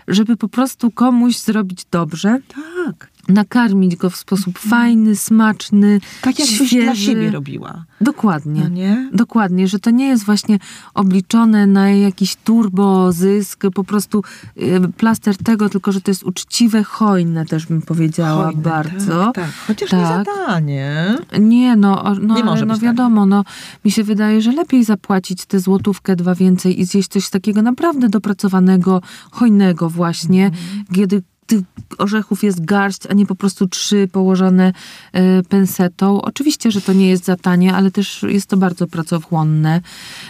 żeby 0.08 0.38
po 0.38 0.50
prostu 0.50 0.92
komuś 0.92 1.38
zrobić 1.38 1.86
dobrze, 1.92 2.40
Tak. 2.86 3.10
Nakarmić 3.28 3.96
go 3.96 4.10
w 4.10 4.16
sposób 4.16 4.60
fajny, 4.60 5.16
smaczny, 5.16 6.00
Tak 6.22 6.40
jakbyś 6.40 6.56
świeży. 6.58 6.82
dla 6.84 6.96
siebie 6.96 7.32
robiła. 7.32 7.86
Dokładnie. 8.02 8.62
No 8.62 8.70
nie? 8.70 9.10
Dokładnie, 9.14 9.68
że 9.68 9.80
to 9.80 9.90
nie 9.90 10.08
jest 10.08 10.26
właśnie 10.26 10.60
obliczone 10.94 11.68
na 11.68 11.90
jakiś 11.90 12.36
turbo 12.36 13.12
zysk, 13.12 13.64
po 13.74 13.84
prostu 13.84 14.24
y, 14.58 14.80
plaster 14.98 15.38
tego, 15.38 15.70
tylko 15.70 15.92
że 15.92 16.02
to 16.02 16.12
jest 16.12 16.24
uczciwe, 16.24 16.84
hojne 16.84 17.46
też 17.46 17.66
bym 17.66 17.82
powiedziała 17.82 18.46
Hojne, 18.46 18.62
bardzo. 18.62 19.26
Tak, 19.26 19.36
tak. 19.36 19.54
Chociaż 19.68 19.90
Tak. 19.90 20.00
nie 20.00 20.06
zadanie. 20.08 21.16
Nie, 21.40 21.76
no, 21.76 22.04
no, 22.22 22.36
Nie 22.36 22.44
ale, 22.44 22.66
no 22.66 22.74
tak. 22.74 22.84
wiadomo, 22.84 23.26
no, 23.26 23.44
mi 23.86 23.92
się 23.92 24.04
wydaje, 24.04 24.42
że 24.42 24.52
lepiej 24.52 24.84
zapłacić 24.84 25.46
tę 25.46 25.60
złotówkę, 25.60 26.16
dwa 26.16 26.36
więcej 26.36 26.80
i 26.80 26.86
zjeść 26.86 27.10
coś 27.10 27.30
takiego 27.30 27.62
naprawdę 27.62 28.10
dopracowanego, 28.10 29.02
hojnego 29.32 29.90
właśnie, 29.90 30.46
Mhm. 30.46 30.86
kiedy 30.96 31.24
tych 31.48 31.62
orzechów 31.98 32.44
jest 32.44 32.66
garść, 32.66 33.08
a 33.10 33.14
nie 33.14 33.26
po 33.26 33.36
prostu 33.36 33.68
trzy 33.68 34.08
położone 34.12 34.74
e, 35.14 35.44
pensetą. 35.44 36.22
Oczywiście, 36.22 36.72
że 36.72 36.82
to 36.82 36.94
nie 36.94 37.10
jest 37.10 37.26
za 37.26 37.36
tanie, 37.36 37.74
ale 37.74 37.92
też 37.92 38.24
jest 38.24 38.48
to 38.48 38.58
bardzo 38.58 38.88
pracochłonne 38.88 39.82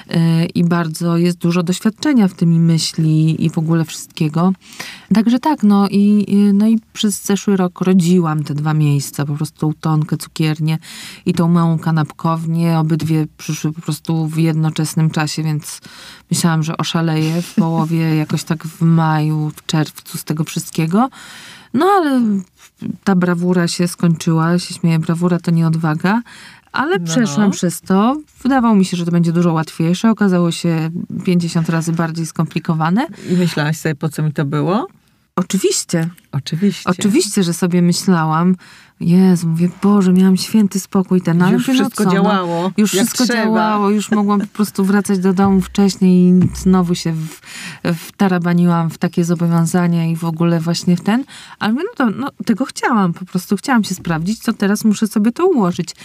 e, 0.10 0.46
i 0.46 0.64
bardzo 0.64 1.18
jest 1.18 1.38
dużo 1.38 1.64
doświadczenia 1.64 2.28
w 2.28 2.34
tym 2.34 2.54
i 2.54 2.60
myśli 2.60 3.46
i 3.46 3.50
w 3.50 3.58
ogóle 3.58 3.86
wszystkiego. 3.86 4.54
Także 5.14 5.40
tak, 5.40 5.64
no 5.64 5.88
i, 5.90 6.26
no 6.54 6.68
i 6.68 6.80
przez 6.94 7.26
zeszły 7.26 7.58
rok 7.58 7.82
rodziłam 7.82 8.44
te 8.44 8.54
dwa 8.54 8.74
miejsca, 8.74 9.26
po 9.26 9.34
prostu 9.34 9.58
tą 9.60 9.74
tonkę, 9.80 10.18
cukiernię 10.18 10.78
i 11.26 11.34
tą 11.34 11.48
małą 11.48 11.80
kanapkownię. 11.80 12.80
Obydwie 12.80 13.28
przyszły 13.38 13.74
po 13.74 13.82
prostu 13.82 14.28
w 14.28 14.38
jednoczesnym 14.38 15.10
czasie, 15.10 15.44
więc 15.44 15.82
myślałam, 16.32 16.64
że 16.64 16.78
oszaleję 16.78 17.42
w 17.42 17.56
połowie, 17.56 18.16
jakoś 18.16 18.44
tak 18.44 18.64
w 18.64 18.82
maju, 18.82 19.52
w 19.56 19.66
czerwcu 19.66 20.18
z 20.18 20.24
tego 20.24 20.44
wszystkiego. 20.44 21.10
No 21.74 21.86
ale 21.86 22.22
ta 23.04 23.16
brawura 23.16 23.68
się 23.68 23.88
skończyła, 23.88 24.60
się 24.60 24.74
śmieję, 24.74 25.00
brawura 25.00 25.40
to 25.40 25.52
nie 25.52 25.68
odwaga, 25.68 26.22
ale 26.72 27.00
no. 27.00 27.06
przeszłam 27.06 27.52
przez 27.52 27.82
to. 27.82 28.18
Wydawało 28.44 28.76
mi 28.76 28.86
się, 28.86 28.98
że 28.98 29.06
to 29.06 29.12
będzie 29.12 29.32
dużo 29.32 29.54
łatwiejsze. 29.54 30.10
Okazało 30.10 30.52
się 30.52 30.90
50 31.26 31.70
razy 31.70 31.94
bardziej 31.94 32.26
skomplikowane. 32.26 33.08
I 33.30 33.34
myślałaś 33.34 33.78
sobie, 33.78 33.96
po 33.96 34.10
co 34.10 34.24
mi 34.24 34.34
to 34.34 34.46
było? 34.46 34.88
Oczywiście. 35.38 36.10
Oczywiście. 36.32 36.90
Oczywiście, 36.90 37.44
że 37.44 37.54
sobie 37.54 37.82
myślałam, 37.82 38.56
Jezu, 39.00 39.48
mówię, 39.48 39.70
Boże, 39.84 40.14
miałam 40.14 40.38
święty 40.38 40.80
spokój 40.80 41.22
ten, 41.22 41.42
ale 41.42 41.54
już 41.54 41.68
no 41.68 41.74
wszystko 41.74 42.04
co, 42.04 42.12
działało. 42.12 42.64
No, 42.64 42.72
już 42.78 42.92
wszystko 42.92 43.24
trzeba. 43.24 43.44
działało, 43.44 43.90
już 43.90 44.12
mogłam 44.12 44.42
po 44.42 44.48
prostu 44.48 44.86
wracać 44.86 45.20
do 45.20 45.34
domu 45.34 45.62
wcześniej 45.62 46.30
i 46.30 46.40
znowu 46.56 46.96
się 46.96 47.14
w, 47.14 47.42
wtarabaniłam 47.96 48.90
w 48.90 48.98
takie 48.98 49.24
zobowiązania 49.24 50.06
i 50.06 50.16
w 50.16 50.26
ogóle 50.26 50.60
właśnie 50.60 50.98
w 50.98 51.02
ten. 51.02 51.24
Ale 51.60 51.74
no, 51.74 51.82
to, 51.96 52.10
no, 52.10 52.32
tego 52.46 52.66
chciałam, 52.66 53.14
po 53.14 53.26
prostu 53.26 53.58
chciałam 53.58 53.84
się 53.84 53.96
sprawdzić, 53.96 54.40
co 54.40 54.54
teraz 54.54 54.84
muszę 54.84 55.08
sobie 55.08 55.32
to 55.32 55.48
ułożyć. 55.48 55.96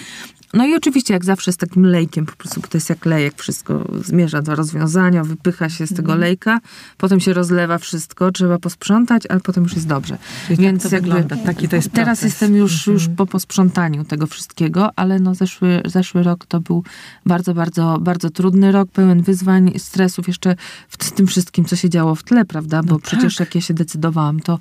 No 0.55 0.66
i 0.66 0.74
oczywiście, 0.74 1.14
jak 1.14 1.24
zawsze 1.24 1.53
z 1.53 1.57
takim 1.57 1.86
lejkiem, 1.86 2.26
po 2.26 2.32
prostu 2.32 2.61
to 2.61 2.68
jest 2.74 2.90
jak 2.90 3.07
lejek, 3.07 3.34
wszystko 3.36 3.84
zmierza 4.05 4.42
do 4.42 4.55
rozwiązania, 4.55 5.24
wypycha 5.24 5.68
się 5.68 5.86
z 5.86 5.88
tego 5.88 6.12
mhm. 6.12 6.20
lejka, 6.20 6.61
potem 6.98 7.20
się 7.20 7.32
rozlewa 7.32 7.78
wszystko, 7.78 8.32
trzeba 8.32 8.59
posprzątać, 8.59 9.26
ale 9.26 9.40
potem 9.40 9.62
już 9.62 9.74
jest 9.74 9.86
dobrze. 9.86 10.18
Czyli 10.46 10.57
tak 10.57 10.66
Więc 10.66 10.82
tak 10.82 10.92
jakby, 10.92 11.36
taki 11.36 11.68
to 11.68 11.76
jest 11.76 11.92
Teraz 11.92 12.18
proces. 12.18 12.24
jestem 12.24 12.57
już, 12.57 12.86
już 12.86 13.03
mhm. 13.03 13.16
po 13.16 13.26
posprzątaniu 13.26 14.05
tego 14.05 14.26
wszystkiego, 14.26 14.90
ale 14.96 15.18
no 15.18 15.34
zeszły, 15.34 15.82
zeszły 15.84 16.22
rok 16.22 16.46
to 16.46 16.61
był 16.61 16.84
bardzo, 17.26 17.55
bardzo, 17.55 17.98
bardzo 18.00 18.30
trudny 18.30 18.72
rok, 18.72 18.90
pełen 18.90 19.22
wyzwań, 19.22 19.72
stresów 19.78 20.28
jeszcze 20.28 20.57
w 20.88 21.11
tym 21.11 21.26
wszystkim, 21.26 21.64
co 21.64 21.76
się 21.76 21.90
działo 21.90 22.14
w 22.14 22.22
tle, 22.22 22.44
prawda? 22.44 22.82
Bo 22.82 22.92
no 22.92 22.98
przecież 22.98 23.36
tak. 23.36 23.46
jak 23.46 23.55
ja 23.55 23.61
się 23.61 23.74
decydowałam, 23.74 24.40
to 24.40 24.59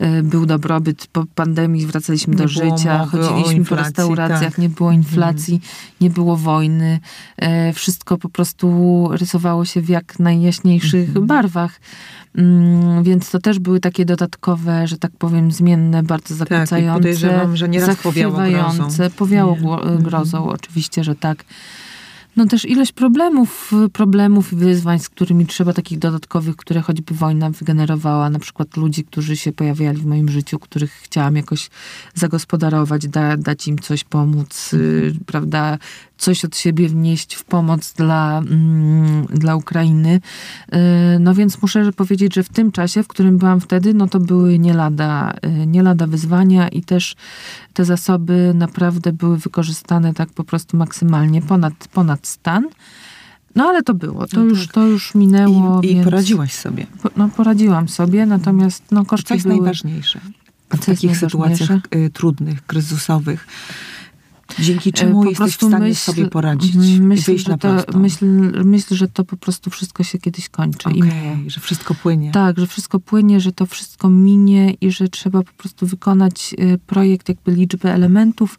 y, 0.00 0.22
był 0.22 0.46
dobrobyt. 0.46 1.06
Po 1.06 1.24
pandemii 1.34 1.86
wracaliśmy 1.86 2.34
nie 2.34 2.38
do 2.38 2.48
życia, 2.48 3.06
chodziliśmy 3.06 3.64
po 3.64 3.76
restauracjach, 3.76 4.40
tak. 4.40 4.58
nie 4.58 4.68
było 4.68 4.92
inflacji 4.92 5.31
nie 6.00 6.10
było 6.10 6.36
wojny. 6.36 7.00
E, 7.36 7.72
wszystko 7.72 8.18
po 8.18 8.28
prostu 8.28 9.08
rysowało 9.10 9.64
się 9.64 9.80
w 9.80 9.88
jak 9.88 10.18
najjaśniejszych 10.18 11.08
mhm. 11.08 11.26
barwach. 11.26 11.80
Mm, 12.34 13.02
więc 13.02 13.30
to 13.30 13.38
też 13.38 13.58
były 13.58 13.80
takie 13.80 14.04
dodatkowe, 14.04 14.86
że 14.86 14.98
tak 14.98 15.12
powiem, 15.18 15.52
zmienne, 15.52 16.02
bardzo 16.02 16.34
zakłócające, 16.34 17.28
tak, 17.28 17.56
że 17.56 17.68
nieraz. 17.68 17.96
Powiało 19.16 19.54
grozą, 19.54 20.02
grozą, 20.02 20.38
mhm. 20.38 20.54
oczywiście, 20.54 21.04
że 21.04 21.14
tak 21.14 21.44
no 22.36 22.46
też 22.46 22.64
ilość 22.64 22.92
problemów, 22.92 23.72
problemów 23.92 24.52
i 24.52 24.56
wyzwań, 24.56 24.98
z 24.98 25.08
którymi 25.08 25.46
trzeba 25.46 25.72
takich 25.72 25.98
dodatkowych, 25.98 26.56
które 26.56 26.80
choćby 26.80 27.14
wojna 27.14 27.50
wygenerowała, 27.50 28.30
na 28.30 28.38
przykład 28.38 28.76
ludzi, 28.76 29.04
którzy 29.04 29.36
się 29.36 29.52
pojawiali 29.52 29.98
w 29.98 30.06
moim 30.06 30.28
życiu, 30.28 30.58
których 30.58 30.92
chciałam 30.92 31.36
jakoś 31.36 31.70
zagospodarować, 32.14 33.08
da, 33.08 33.36
dać 33.36 33.68
im 33.68 33.78
coś 33.78 34.04
pomóc, 34.04 34.74
y, 34.74 35.14
prawda, 35.26 35.78
coś 36.18 36.44
od 36.44 36.56
siebie 36.56 36.88
wnieść 36.88 37.34
w 37.34 37.44
pomoc 37.44 37.92
dla, 37.92 38.38
mm, 38.38 39.26
dla 39.26 39.56
Ukrainy. 39.56 40.20
Y, 40.74 40.78
no 41.20 41.34
więc 41.34 41.62
muszę 41.62 41.92
powiedzieć, 41.92 42.34
że 42.34 42.42
w 42.42 42.48
tym 42.48 42.72
czasie, 42.72 43.02
w 43.02 43.08
którym 43.08 43.38
byłam 43.38 43.60
wtedy, 43.60 43.94
no 43.94 44.08
to 44.08 44.20
były 44.20 44.58
nie 44.58 44.74
lada, 44.74 45.34
y, 45.62 45.66
nie 45.66 45.82
lada 45.82 46.06
wyzwania 46.06 46.68
i 46.68 46.82
też 46.82 47.16
te 47.72 47.84
zasoby 47.84 48.52
naprawdę 48.54 49.12
były 49.12 49.38
wykorzystane 49.38 50.14
tak 50.14 50.28
po 50.30 50.44
prostu 50.44 50.76
maksymalnie, 50.76 51.42
ponad, 51.42 51.88
ponad 51.92 52.26
stan. 52.26 52.68
No 53.54 53.64
ale 53.64 53.82
to 53.82 53.94
było, 53.94 54.26
to, 54.26 54.40
no 54.40 54.44
już, 54.44 54.66
tak. 54.66 54.74
to 54.74 54.86
już 54.86 55.14
minęło. 55.14 55.80
I, 55.82 55.96
i 55.96 56.04
poradziłaś 56.04 56.52
sobie. 56.52 56.86
Po, 57.02 57.10
no 57.16 57.28
poradziłam 57.28 57.88
sobie, 57.88 58.26
natomiast 58.26 58.82
no 58.90 59.04
koszty 59.04 59.28
Co 59.28 59.34
jest 59.34 59.46
były... 59.46 59.56
najważniejsze 59.56 60.20
w 60.70 60.86
takich 60.86 61.16
sytuacjach 61.16 61.80
y, 61.94 62.10
trudnych, 62.10 62.66
kryzysowych? 62.66 63.46
Dzięki 64.58 64.88
e, 64.88 64.92
czemu 64.92 65.22
po 65.22 65.28
jesteś 65.28 65.52
w 65.52 65.56
stanie 65.56 65.78
myśl, 65.78 66.00
sobie 66.00 66.26
poradzić 66.26 66.74
myśl, 67.00 67.22
wyjść 67.24 67.46
na 67.46 67.58
to, 67.58 67.76
myśl, 67.94 68.26
myśl, 68.64 68.94
że 68.94 69.08
to 69.08 69.24
po 69.24 69.36
prostu 69.36 69.70
wszystko 69.70 70.02
się 70.02 70.18
kiedyś 70.18 70.48
kończy. 70.48 70.88
Okay, 70.88 71.38
I, 71.46 71.50
że 71.50 71.60
wszystko 71.60 71.94
płynie. 71.94 72.30
Tak, 72.30 72.58
że 72.58 72.66
wszystko 72.66 73.00
płynie, 73.00 73.40
że 73.40 73.52
to 73.52 73.66
wszystko 73.66 74.08
minie 74.08 74.74
i 74.80 74.90
że 74.90 75.08
trzeba 75.08 75.42
po 75.42 75.52
prostu 75.52 75.86
wykonać 75.86 76.54
y, 76.60 76.78
projekt 76.86 77.28
jakby 77.28 77.52
liczby 77.52 77.90
elementów, 77.90 78.58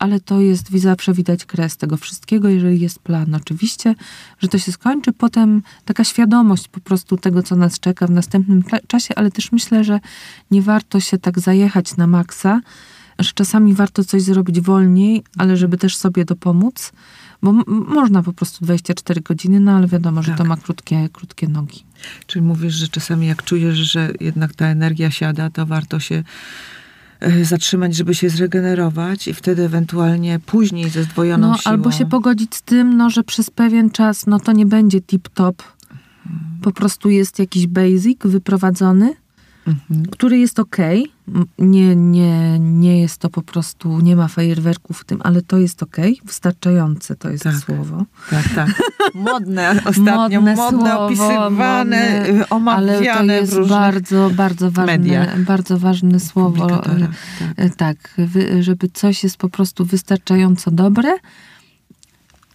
ale 0.00 0.20
to 0.20 0.40
jest 0.40 0.70
zawsze 0.70 1.12
widać 1.12 1.44
kres 1.44 1.76
tego 1.76 1.96
wszystkiego, 1.96 2.48
jeżeli 2.48 2.80
jest 2.80 2.98
plan. 2.98 3.34
Oczywiście, 3.34 3.94
że 4.38 4.48
to 4.48 4.58
się 4.58 4.72
skończy, 4.72 5.12
potem 5.12 5.62
taka 5.84 6.04
świadomość 6.04 6.68
po 6.68 6.80
prostu 6.80 7.16
tego, 7.16 7.42
co 7.42 7.56
nas 7.56 7.80
czeka 7.80 8.06
w 8.06 8.10
następnym 8.10 8.62
czasie, 8.86 9.14
ale 9.14 9.30
też 9.30 9.52
myślę, 9.52 9.84
że 9.84 10.00
nie 10.50 10.62
warto 10.62 11.00
się 11.00 11.18
tak 11.18 11.38
zajechać 11.40 11.96
na 11.96 12.06
maksa, 12.06 12.60
że 13.20 13.32
czasami 13.34 13.74
warto 13.74 14.04
coś 14.04 14.22
zrobić 14.22 14.60
wolniej, 14.60 15.22
ale 15.38 15.56
żeby 15.56 15.78
też 15.78 15.96
sobie 15.96 16.24
dopomóc, 16.24 16.92
bo 17.42 17.52
można 17.68 18.22
po 18.22 18.32
prostu 18.32 18.64
24 18.64 19.20
godziny, 19.20 19.60
no 19.60 19.72
ale 19.72 19.86
wiadomo, 19.86 20.22
że 20.22 20.28
tak. 20.28 20.38
to 20.38 20.44
ma 20.44 20.56
krótkie, 20.56 21.08
krótkie 21.12 21.48
nogi. 21.48 21.84
Czyli 22.26 22.44
mówisz, 22.44 22.74
że 22.74 22.88
czasami 22.88 23.26
jak 23.26 23.42
czujesz, 23.42 23.78
że 23.78 24.12
jednak 24.20 24.54
ta 24.54 24.66
energia 24.66 25.10
siada, 25.10 25.50
to 25.50 25.66
warto 25.66 26.00
się 26.00 26.22
e, 27.20 27.44
zatrzymać, 27.44 27.96
żeby 27.96 28.14
się 28.14 28.30
zregenerować 28.30 29.28
i 29.28 29.34
wtedy 29.34 29.64
ewentualnie 29.64 30.38
później 30.38 30.90
ze 30.90 31.02
zdwojoną 31.02 31.48
no, 31.48 31.58
siłą. 31.58 31.72
Albo 31.72 31.92
się 31.92 32.06
pogodzić 32.06 32.54
z 32.54 32.62
tym, 32.62 32.96
no, 32.96 33.10
że 33.10 33.24
przez 33.24 33.50
pewien 33.50 33.90
czas 33.90 34.26
no 34.26 34.40
to 34.40 34.52
nie 34.52 34.66
będzie 34.66 34.98
tip-top. 34.98 35.54
Po 36.62 36.72
prostu 36.72 37.10
jest 37.10 37.38
jakiś 37.38 37.66
basic 37.66 38.18
wyprowadzony, 38.24 39.14
mhm. 39.66 40.06
który 40.06 40.38
jest 40.38 40.58
ok. 40.58 40.76
Nie, 41.58 41.96
nie, 41.96 42.58
nie 42.58 43.00
jest 43.00 43.18
to 43.18 43.30
po 43.30 43.42
prostu, 43.42 44.00
nie 44.00 44.16
ma 44.16 44.28
fajerwerków 44.28 45.00
w 45.00 45.04
tym, 45.04 45.20
ale 45.24 45.42
to 45.42 45.58
jest 45.58 45.82
ok. 45.82 45.96
Wystarczające 46.24 47.16
to 47.16 47.30
jest 47.30 47.44
tak. 47.44 47.56
słowo. 47.56 48.04
Tak, 48.30 48.44
tak. 48.54 48.68
Modne 49.14 49.82
ostatnio, 49.84 50.40
modne, 50.40 50.56
modne 50.56 50.90
słowo, 50.90 51.06
opisywane, 51.06 52.24
modne, 52.28 52.48
omawiane 52.48 53.12
ale 53.12 53.26
to 53.26 53.54
jest 53.54 53.68
bardzo, 53.68 54.30
bardzo 54.30 54.70
ważne, 54.70 55.36
bardzo 55.46 55.78
ważne 55.78 56.20
słowo. 56.20 56.66
Tak, 56.66 57.74
tak, 57.76 58.20
żeby 58.60 58.88
coś 58.88 59.24
jest 59.24 59.36
po 59.36 59.48
prostu 59.48 59.84
wystarczająco 59.84 60.70
dobre, 60.70 61.16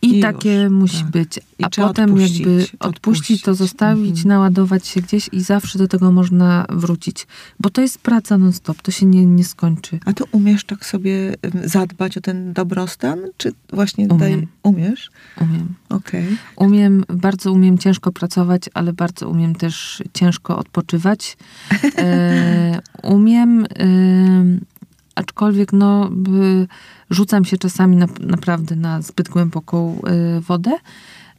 i, 0.06 0.18
I 0.18 0.22
takie 0.22 0.62
już, 0.62 0.72
musi 0.72 1.02
tak. 1.02 1.12
być. 1.12 1.40
A 1.64 1.70
potem 1.70 2.14
odpuścić, 2.14 2.40
jakby 2.40 2.56
odpuścić, 2.56 2.80
odpuścić 2.80 3.42
to 3.42 3.56
zostawić, 3.56 4.10
mhm. 4.10 4.28
naładować 4.28 4.88
się 4.88 5.02
gdzieś 5.02 5.30
i 5.32 5.42
zawsze 5.42 5.80
do 5.80 5.88
tego 5.88 6.12
można 6.12 6.66
wrócić. 6.70 7.28
Bo 7.60 7.70
to 7.70 7.82
jest 7.82 7.98
praca 7.98 8.38
non-stop, 8.38 8.82
to 8.82 8.92
się 8.92 9.06
nie, 9.06 9.26
nie 9.26 9.44
skończy. 9.44 10.00
A 10.06 10.14
to 10.14 10.26
umiesz 10.32 10.64
tak 10.64 10.86
sobie 10.86 11.36
zadbać 11.64 12.18
o 12.18 12.22
ten 12.22 12.54
dobrostan? 12.54 13.20
Czy 13.38 13.54
właśnie 13.74 14.06
umiem. 14.06 14.20
Daj, 14.20 14.48
umiesz? 14.64 15.12
Umiem. 15.42 15.76
Okay. 15.90 16.38
Umiem, 16.56 17.04
bardzo 17.10 17.52
umiem 17.52 17.78
ciężko 17.78 18.12
pracować, 18.12 18.70
ale 18.74 18.94
bardzo 18.94 19.30
umiem 19.30 19.56
też 19.56 20.04
ciężko 20.14 20.58
odpoczywać. 20.58 21.38
E, 21.98 22.80
umiem... 23.04 23.66
E, 23.66 24.76
aczkolwiek 25.16 25.74
no, 25.74 26.12
rzucam 27.10 27.46
się 27.46 27.58
czasami 27.58 27.98
na, 27.98 28.08
naprawdę 28.20 28.76
na 28.76 29.02
zbyt 29.02 29.30
głęboką 29.30 30.02
y, 30.38 30.42
wodę. 30.42 30.72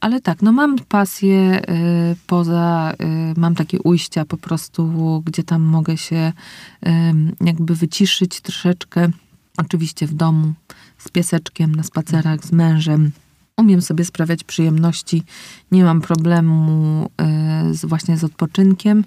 Ale 0.01 0.21
tak, 0.21 0.43
no 0.43 0.53
mam 0.53 0.77
pasję 0.79 1.63
y, 2.13 2.17
poza, 2.27 2.95
y, 3.35 3.41
mam 3.41 3.55
takie 3.55 3.83
ujścia 3.83 4.25
po 4.25 4.37
prostu, 4.37 5.23
gdzie 5.27 5.43
tam 5.43 5.63
mogę 5.63 5.97
się 5.97 6.33
jakby 7.41 7.75
wyciszyć 7.75 8.41
troszeczkę. 8.41 9.09
Oczywiście 9.57 10.07
w 10.07 10.15
domu, 10.15 10.53
z 10.99 11.09
pieseczkiem, 11.09 11.75
na 11.75 11.83
spacerach, 11.83 12.45
z 12.45 12.53
mężem. 12.53 13.11
Umiem 13.57 13.83
sobie 13.83 14.05
sprawiać 14.05 14.45
przyjemności, 14.45 15.23
nie 15.73 15.85
mam 15.85 16.01
problemu 16.01 17.11
z, 17.73 17.85
właśnie 17.85 18.17
z 18.17 18.25
odpoczynkiem. 18.25 19.05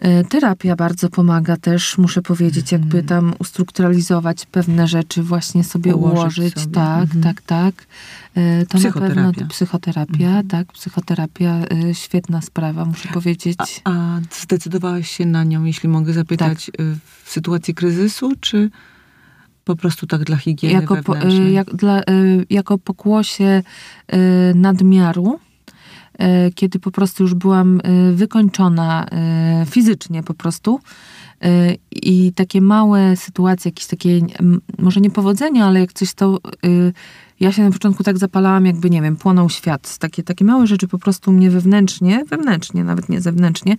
E, 0.00 0.24
terapia 0.24 0.76
bardzo 0.76 1.08
pomaga 1.10 1.56
też, 1.56 1.98
muszę 1.98 2.22
powiedzieć, 2.22 2.72
jakby 2.72 2.98
Mhm. 2.98 3.06
tam 3.06 3.34
ustrukturalizować 3.38 4.46
pewne 4.46 4.88
rzeczy, 4.88 5.22
właśnie 5.22 5.64
sobie 5.64 5.94
Ułożyć 5.96 6.18
ułożyć. 6.18 6.54
sobie. 6.60 6.74
Tak, 6.74 7.02
Mhm. 7.02 7.22
tak, 7.22 7.42
tak. 7.42 7.74
E, 8.34 8.66
To 8.66 8.78
na 8.78 8.84
pewno 8.92 9.00
Psychoterapia. 9.00 9.46
psychoterapia, 9.46 10.26
Mhm. 10.28 10.48
tak, 10.48 10.72
psychoterapia, 10.72 11.54
e, 11.90 11.94
świetna 11.94 12.40
sprawa, 12.40 12.84
muszę 12.84 13.08
powiedzieć. 13.08 13.58
A, 13.84 13.90
a 13.90 14.20
zdecydowałaś 14.42 15.10
się 15.10 15.26
na 15.26 15.44
nią, 15.44 15.64
jeśli 15.64 15.88
mogę 15.88 16.12
zapytać, 16.12 16.66
Tak. 16.76 16.86
w 17.24 17.30
sytuacji 17.30 17.74
kryzysu, 17.74 18.32
czy 18.40 18.70
po 19.64 19.76
prostu 19.76 20.06
tak 20.06 20.24
dla 20.24 20.36
higieny 20.36 20.74
jako, 20.74 20.96
po, 21.02 21.14
jak, 21.50 21.74
dla, 21.76 22.00
jako 22.50 22.78
pokłosie 22.78 23.62
nadmiaru, 24.54 25.40
kiedy 26.54 26.78
po 26.78 26.90
prostu 26.90 27.22
już 27.22 27.34
byłam 27.34 27.80
y, 27.80 28.14
wykończona 28.14 29.06
y, 29.62 29.66
fizycznie 29.66 30.22
po 30.22 30.34
prostu. 30.34 30.80
I 31.92 32.32
takie 32.32 32.60
małe 32.60 33.16
sytuacje, 33.16 33.68
jakieś 33.68 33.86
takie, 33.86 34.20
może 34.78 35.00
nie 35.00 35.10
powodzenia, 35.10 35.66
ale 35.66 35.80
jak 35.80 35.92
coś 35.92 36.14
to... 36.14 36.38
ja 37.40 37.52
się 37.52 37.62
na 37.62 37.70
początku 37.70 38.04
tak 38.04 38.18
zapalałam, 38.18 38.66
jakby, 38.66 38.90
nie 38.90 39.02
wiem, 39.02 39.16
płonął 39.16 39.50
świat. 39.50 39.98
Takie, 39.98 40.22
takie 40.22 40.44
małe 40.44 40.66
rzeczy 40.66 40.88
po 40.88 40.98
prostu 40.98 41.32
mnie 41.32 41.50
wewnętrznie, 41.50 42.24
wewnętrznie, 42.24 42.84
nawet 42.84 43.08
nie 43.08 43.20
zewnętrznie, 43.20 43.76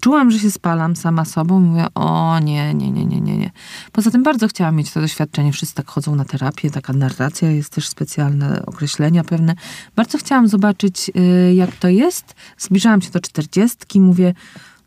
czułam, 0.00 0.30
że 0.30 0.38
się 0.38 0.50
spalam 0.50 0.96
sama 0.96 1.24
sobą. 1.24 1.60
Mówię, 1.60 1.86
o 1.94 2.38
nie, 2.38 2.74
nie, 2.74 2.90
nie, 2.90 3.06
nie, 3.06 3.20
nie, 3.20 3.36
nie. 3.36 3.50
Poza 3.92 4.10
tym 4.10 4.22
bardzo 4.22 4.48
chciałam 4.48 4.76
mieć 4.76 4.92
to 4.92 5.00
doświadczenie. 5.00 5.52
Wszyscy 5.52 5.74
tak 5.74 5.86
chodzą 5.86 6.14
na 6.14 6.24
terapię, 6.24 6.70
taka 6.70 6.92
narracja 6.92 7.50
jest 7.50 7.70
też 7.70 7.88
specjalne, 7.88 8.66
określenia 8.66 9.24
pewne. 9.24 9.54
Bardzo 9.96 10.18
chciałam 10.18 10.48
zobaczyć, 10.48 11.10
y, 11.16 11.54
jak 11.54 11.76
to 11.76 11.88
jest. 11.88 12.34
Zbliżałam 12.58 13.02
się 13.02 13.10
do 13.10 13.20
czterdziestki, 13.20 14.00
mówię, 14.00 14.34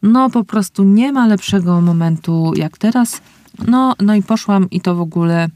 no 0.03 0.29
po 0.29 0.43
prostu 0.43 0.83
nie 0.83 1.11
ma 1.11 1.27
lepszego 1.27 1.81
momentu 1.81 2.51
jak 2.55 2.77
teraz. 2.77 3.21
No, 3.67 3.95
no 3.99 4.15
i 4.15 4.23
poszłam 4.23 4.69
i 4.69 4.81
to 4.81 4.95
w 4.95 5.01
ogóle 5.01 5.47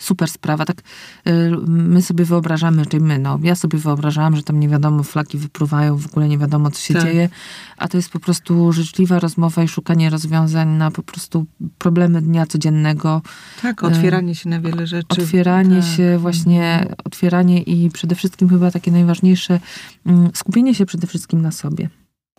super 0.00 0.28
sprawa. 0.30 0.64
Tak 0.64 0.80
y, 1.28 1.50
my 1.66 2.02
sobie 2.02 2.24
wyobrażamy, 2.24 2.86
czyli 2.86 3.04
my, 3.04 3.18
no 3.18 3.38
ja 3.42 3.54
sobie 3.54 3.78
wyobrażałam, 3.78 4.36
że 4.36 4.42
tam 4.42 4.60
nie 4.60 4.68
wiadomo, 4.68 5.02
flaki 5.02 5.38
wypływają, 5.38 5.96
w 5.96 6.06
ogóle 6.06 6.28
nie 6.28 6.38
wiadomo, 6.38 6.70
co 6.70 6.80
się 6.80 6.94
Tak. 6.94 7.02
dzieje, 7.02 7.28
a 7.76 7.88
to 7.88 7.96
jest 7.96 8.10
po 8.10 8.20
prostu 8.20 8.72
życzliwa 8.72 9.18
rozmowa 9.18 9.62
i 9.62 9.68
szukanie 9.68 10.10
rozwiązań 10.10 10.68
na 10.68 10.90
po 10.90 11.02
prostu 11.02 11.46
problemy 11.78 12.22
dnia 12.22 12.46
codziennego. 12.46 13.22
Tak, 13.62 13.82
otwieranie 13.82 14.34
się 14.34 14.48
na 14.48 14.60
wiele 14.60 14.86
rzeczy. 14.86 15.06
Otwieranie 15.22 15.80
Tak. 15.82 15.90
się 15.96 16.18
właśnie, 16.18 16.86
otwieranie 17.04 17.62
i 17.62 17.90
przede 17.90 18.14
wszystkim 18.14 18.48
chyba 18.48 18.70
takie 18.70 18.92
najważniejsze, 18.92 19.60
mm, 20.06 20.30
skupienie 20.34 20.74
się 20.74 20.86
przede 20.86 21.06
wszystkim 21.06 21.42
na 21.42 21.52
sobie. 21.52 21.88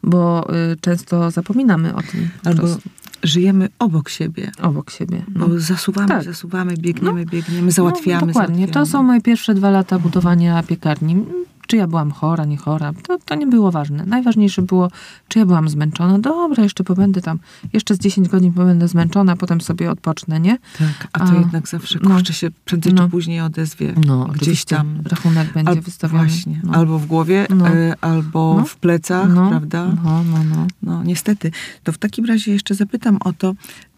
Bo 0.03 0.47
y, 0.73 0.77
często 0.81 1.31
zapominamy 1.31 1.95
o 1.95 2.01
tym. 2.01 2.29
Albo 2.43 2.61
prostu. 2.61 2.89
Żyjemy 3.23 3.69
obok 3.79 4.09
siebie. 4.09 4.51
obok 4.61 4.89
siebie. 4.91 5.23
No. 5.35 5.47
Bo 5.47 5.59
zasuwamy, 5.59 6.07
Tak. 6.07 6.23
zasuwamy, 6.23 6.73
biegniemy, 6.77 7.25
biegniemy, 7.25 7.71
załatwiamy. 7.71 8.21
No, 8.21 8.27
dokładnie. 8.27 8.55
załatwiamy. 8.55 8.85
To 8.85 8.91
są 8.91 9.03
moje 9.03 9.21
pierwsze 9.21 9.53
dwa 9.53 9.69
lata 9.69 9.99
budowania 9.99 10.63
piekarni. 10.63 11.25
Czy 11.67 11.75
ja 11.77 11.87
byłam 11.87 12.11
chora, 12.11 12.45
nie 12.45 12.57
chora, 12.57 12.93
to, 13.07 13.17
to 13.25 13.35
nie 13.35 13.47
było 13.47 13.71
ważne. 13.71 14.05
Najważniejsze 14.05 14.61
było, 14.61 14.91
czy 15.27 15.39
ja 15.39 15.45
byłam 15.45 15.69
zmęczona. 15.69 16.19
Dobra, 16.19 16.63
jeszcze 16.63 16.83
pobędę 16.83 17.21
tam, 17.21 17.39
jeszcze 17.73 17.95
z 17.95 17.99
10 17.99 18.27
godzin 18.29 18.53
pobędę 18.53 18.87
zmęczona, 18.87 19.35
potem 19.35 19.61
sobie 19.61 19.91
odpocznę, 19.91 20.39
nie? 20.39 20.57
Tak, 20.79 21.07
a 21.13 21.19
to 21.19 21.31
A, 21.31 21.35
jednak 21.39 21.67
zawsze 21.67 21.99
no. 22.03 22.09
kurczę 22.09 22.33
się 22.33 22.47
prędzej 22.65 22.93
No. 22.93 23.03
czy 23.03 23.09
później 23.09 23.41
odezwie. 23.41 23.93
No, 24.07 24.25
gdzieś 24.25 24.65
tam. 24.65 24.99
Rachunek 25.05 25.53
będzie 25.53 25.71
Al- 25.71 25.81
wystawiony. 25.81 26.23
Właśnie. 26.27 26.61
No. 26.63 26.73
Albo 26.73 26.99
w 26.99 27.05
głowie, 27.05 27.47
e, 27.49 27.95
albo 28.01 28.55
No. 28.57 28.65
w 28.65 28.75
plecach, 28.75 29.29
no, 29.33 29.49
prawda? 29.49 29.85
No, 30.03 30.23
no, 30.23 30.43
no. 30.43 30.67
No 30.83 31.03
niestety. 31.03 31.51
To 31.83 31.91
w 31.91 31.97
takim 31.97 32.25
razie 32.25 32.51
jeszcze 32.51 32.75
zapytam 32.75 33.17
o 33.25 33.33
to, 33.33 33.53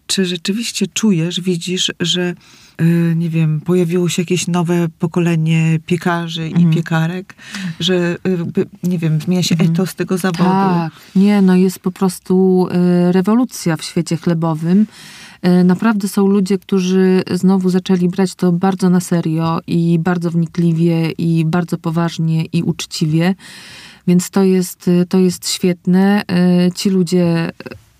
czy 0.07 0.25
rzeczywiście 0.25 0.87
czujesz, 0.87 1.41
widzisz, 1.41 1.91
że 1.99 2.33
nie 3.15 3.29
wiem, 3.29 3.61
pojawiło 3.61 4.09
się 4.09 4.21
jakieś 4.21 4.47
nowe 4.47 4.87
pokolenie 4.99 5.79
piekarzy 5.85 6.49
i 6.49 6.53
Mhm. 6.53 6.73
piekarek, 6.73 7.35
że 7.79 8.17
by, 8.45 8.65
nie 8.83 8.97
wiem, 8.99 9.19
zmienia 9.21 9.43
się 9.43 9.55
Mhm. 9.55 9.71
etos 9.71 9.95
tego 9.95 10.17
zawodu. 10.17 10.43
Tak, 10.43 10.93
nie, 11.15 11.41
no 11.41 11.55
jest 11.55 11.79
po 11.79 11.91
prostu 11.91 12.67
y, 13.07 13.11
rewolucja 13.11 13.77
w 13.77 13.83
świecie 13.83 14.17
chlebowym. 14.17 14.85
Y, 15.61 15.63
Naprawdę 15.63 16.07
są 16.07 16.27
ludzie, 16.27 16.57
którzy 16.57 17.23
znowu 17.31 17.69
zaczęli 17.69 18.09
brać 18.09 18.35
to 18.35 18.51
bardzo 18.51 18.89
na 18.89 18.99
serio 18.99 19.59
i 19.67 19.99
bardzo 19.99 20.31
wnikliwie 20.31 21.11
i 21.11 21.45
bardzo 21.45 21.77
poważnie 21.77 22.45
i 22.45 22.63
uczciwie. 22.63 23.35
Więc 24.07 24.29
to 24.29 24.43
jest, 24.43 24.87
y, 24.87 25.05
to 25.09 25.19
jest 25.19 25.49
świetne. 25.49 26.21
Y, 26.67 26.71
Ci 26.71 26.89
ludzie, 26.89 27.49
y, 27.49 27.53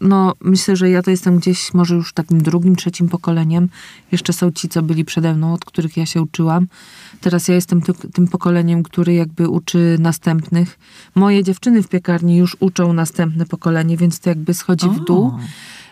no 0.04 0.34
myślę, 0.42 0.76
że 0.76 0.90
ja 0.90 1.02
to 1.02 1.12
jestem 1.12 1.38
gdzieś 1.38 1.74
może 1.74 1.96
już 1.96 2.14
takim 2.14 2.44
drugim, 2.44 2.76
trzecim 2.76 3.10
pokoleniem. 3.10 3.70
Jeszcze 4.12 4.34
są 4.34 4.52
ci, 4.52 4.70
co 4.70 4.82
byli 4.82 5.06
przede 5.06 5.34
mną, 5.34 5.54
od 5.54 5.66
których 5.66 5.98
ja 5.98 6.06
się 6.06 6.22
uczyłam. 6.22 6.68
Teraz 7.22 7.48
ja 7.48 7.56
jestem 7.56 7.82
ty, 7.82 7.94
tym 7.94 8.28
pokoleniem, 8.28 8.84
który 8.84 9.14
jakby 9.14 9.50
uczy 9.50 9.98
następnych. 10.00 10.80
Moje 11.16 11.44
dziewczyny 11.44 11.84
w 11.84 11.88
piekarni 11.88 12.38
już 12.38 12.58
uczą 12.60 12.94
następne 12.94 13.46
pokolenie, 13.46 13.98
więc 13.98 14.20
to 14.20 14.30
jakby 14.30 14.54
schodzi 14.54 14.90
w 14.90 15.00
dół. 15.00 15.26
O. 15.26 15.40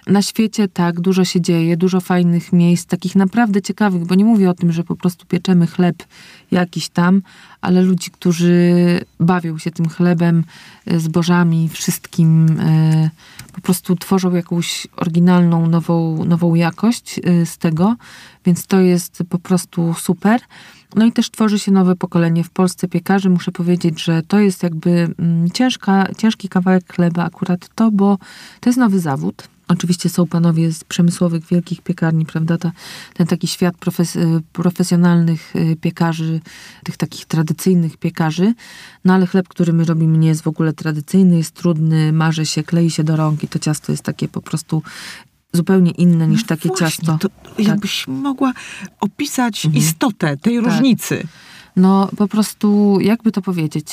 Na 0.07 0.21
świecie 0.21 0.67
tak, 0.67 1.01
dużo 1.01 1.25
się 1.25 1.41
dzieje, 1.41 1.77
dużo 1.77 2.01
fajnych 2.01 2.53
miejsc, 2.53 2.85
takich 2.85 3.15
naprawdę 3.15 3.61
ciekawych, 3.61 4.05
bo 4.05 4.15
nie 4.15 4.25
mówię 4.25 4.49
o 4.49 4.53
tym, 4.53 4.71
że 4.71 4.83
po 4.83 4.95
prostu 4.95 5.25
pieczemy 5.25 5.67
chleb 5.67 6.03
jakiś 6.51 6.89
tam, 6.89 7.21
ale 7.61 7.81
ludzi, 7.81 8.11
którzy 8.11 8.73
bawią 9.19 9.57
się 9.57 9.71
tym 9.71 9.89
chlebem, 9.89 10.43
e, 10.85 10.99
zbożami, 10.99 11.69
wszystkim, 11.69 12.59
e, 12.59 13.09
po 13.51 13.61
prostu 13.61 13.95
tworzą 13.95 14.35
jakąś 14.35 14.87
oryginalną, 14.95 15.67
nową, 15.67 16.25
nową 16.25 16.55
jakość 16.55 17.19
e, 17.23 17.45
z 17.45 17.57
tego, 17.57 17.95
więc 18.45 18.67
to 18.67 18.79
jest 18.79 19.23
po 19.29 19.39
prostu 19.39 19.93
super. 19.93 20.41
No 20.95 21.05
i 21.05 21.11
też 21.11 21.31
tworzy 21.31 21.59
się 21.59 21.71
nowe 21.71 21.95
pokolenie 21.95 22.43
w 22.43 22.49
Polsce 22.49 22.87
piekarzy. 22.87 23.29
Muszę 23.29 23.51
powiedzieć, 23.51 24.03
że 24.03 24.23
to 24.23 24.39
jest 24.39 24.63
jakby 24.63 24.89
mm, 25.19 25.49
ciężka, 25.51 26.07
ciężki 26.17 26.49
kawałek 26.49 26.93
chleba 26.93 27.23
akurat 27.23 27.69
to, 27.75 27.91
bo 27.91 28.17
to 28.59 28.69
jest 28.69 28.79
nowy 28.79 28.99
zawód. 28.99 29.47
Oczywiście 29.71 30.09
są 30.09 30.27
panowie 30.27 30.71
z 30.73 30.83
przemysłowych 30.83 31.45
wielkich 31.45 31.81
piekarni, 31.81 32.25
prawda? 32.25 32.57
Ta, 32.57 32.71
ten 33.13 33.27
taki 33.27 33.47
świat 33.47 33.77
profes, 33.77 34.15
y, 34.15 34.41
profesjonalnych 34.53 35.55
y, 35.55 35.75
piekarzy, 35.81 36.41
tych 36.83 36.97
takich 36.97 37.25
tradycyjnych 37.25 37.97
piekarzy. 37.97 38.53
No 39.05 39.13
ale 39.13 39.27
chleb, 39.27 39.47
który 39.47 39.73
my 39.73 39.85
robimy, 39.85 40.17
nie 40.17 40.27
jest 40.27 40.41
w 40.41 40.47
ogóle 40.47 40.73
tradycyjny, 40.73 41.37
jest 41.37 41.51
trudny, 41.55 42.13
marzy 42.13 42.45
się, 42.45 42.63
klei 42.63 42.89
się 42.89 43.03
do 43.03 43.15
rąk 43.15 43.43
i 43.43 43.47
to 43.47 43.59
ciasto 43.59 43.91
jest 43.91 44.03
takie 44.03 44.27
po 44.27 44.41
prostu 44.41 44.83
zupełnie 45.53 45.91
inne 45.91 46.27
niż 46.27 46.41
No 46.41 46.47
takie 46.47 46.69
właśnie, 46.69 46.87
ciasto. 46.87 47.17
To 47.17 47.61
jakbyś 47.61 48.07
mogła 48.07 48.53
opisać 48.99 49.65
Mhm. 49.65 49.83
istotę 49.83 50.37
tej 50.37 50.55
Tak. 50.55 50.65
różnicy. 50.65 51.23
No 51.75 52.09
po 52.17 52.27
prostu, 52.27 52.97
jakby 53.01 53.31
to 53.31 53.41
powiedzieć? 53.41 53.87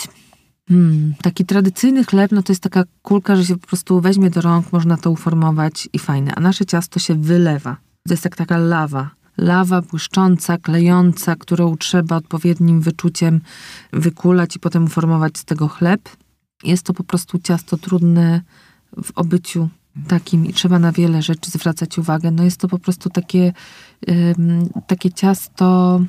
Hmm, 0.69 1.15
taki 1.23 1.45
tradycyjny 1.45 2.05
chleb, 2.05 2.33
no 2.33 2.43
to 2.43 2.53
jest 2.53 2.63
taka 2.63 2.85
kulka, 3.03 3.37
że 3.37 3.45
się 3.45 3.57
po 3.57 3.67
prostu 3.67 4.01
weźmie 4.01 4.31
do 4.31 4.41
rąk, 4.41 4.73
można 4.73 4.97
to 4.97 5.11
uformować 5.11 5.89
i 5.93 5.99
fajne. 5.99 6.35
A 6.35 6.41
nasze 6.41 6.67
ciasto 6.67 6.99
się 7.01 7.15
wylewa. 7.15 7.77
To 8.09 8.15
jest 8.15 8.25
jak 8.25 8.37
taka 8.37 8.59
lawa. 8.59 9.11
Lawa 9.39 9.83
błyszcząca, 9.83 10.59
klejąca, 10.59 11.37
którą 11.37 11.77
trzeba 11.77 12.17
odpowiednim 12.17 12.81
wyczuciem 12.81 13.41
wykulać 13.93 14.57
i 14.57 14.59
potem 14.59 14.85
uformować 14.85 15.39
z 15.39 15.45
tego 15.45 15.69
chleb. 15.69 16.01
Jest 16.65 16.87
to 16.87 16.95
po 16.95 17.05
prostu 17.05 17.39
ciasto 17.39 17.77
trudne 17.77 18.43
w 19.03 19.11
obyciu 19.15 19.69
takim 20.09 20.47
i 20.47 20.53
trzeba 20.53 20.79
na 20.79 20.93
wiele 20.93 21.23
rzeczy 21.23 21.51
zwracać 21.51 21.99
uwagę. 21.99 22.31
No 22.31 22.45
jest 22.45 22.61
to 22.61 22.69
po 22.69 22.79
prostu 22.79 23.11
takie, 23.11 23.53
ym, 24.09 24.69
takie 24.87 25.13
ciasto, 25.13 26.01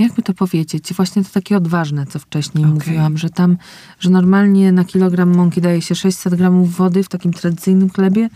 jakby 0.00 0.22
to 0.22 0.34
powiedzieć, 0.34 0.94
właśnie 0.94 1.24
to 1.24 1.30
takie 1.32 1.56
odważne, 1.56 2.06
co 2.06 2.18
wcześniej 2.18 2.64
Okej. 2.64 2.74
mówiłam, 2.74 3.18
że 3.18 3.30
tam, 3.30 3.56
że 4.00 4.10
normalnie 4.10 4.72
na 4.72 4.84
kilogram 4.84 5.36
mąki 5.36 5.60
daje 5.60 5.82
się 5.82 5.94
600 5.94 6.34
gramów 6.34 6.76
wody 6.76 7.02
w 7.02 7.08
takim 7.08 7.32
tradycyjnym 7.32 7.90
chlebie, 7.90 8.28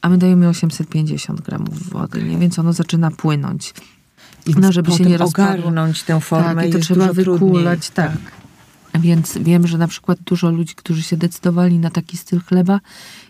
a 0.00 0.08
my 0.08 0.18
dajemy 0.18 0.48
850 0.48 1.40
gramów 1.40 1.90
wody, 1.90 2.22
nie? 2.22 2.38
więc 2.38 2.58
ono 2.58 2.72
zaczyna 2.72 3.10
płynąć. 3.10 3.74
I 4.46 4.54
No, 4.60 4.72
żeby 4.72 4.92
się 4.92 5.04
nie 5.04 5.18
rozpadło. 5.18 5.54
ogarnąć 5.54 6.02
tę 6.02 6.20
formę 6.20 6.54
Tak, 6.62 6.68
i 6.68 6.72
to 6.72 6.78
trzeba 6.78 7.12
wykulać, 7.12 7.90
tak. 7.90 8.12
Więc 9.00 9.38
wiem, 9.38 9.66
że 9.66 9.78
na 9.78 9.88
przykład 9.88 10.18
dużo 10.22 10.50
ludzi, 10.50 10.74
którzy 10.74 11.02
się 11.02 11.16
decydowali 11.16 11.78
na 11.78 11.90
taki 11.90 12.16
styl 12.16 12.40
chleba 12.40 12.80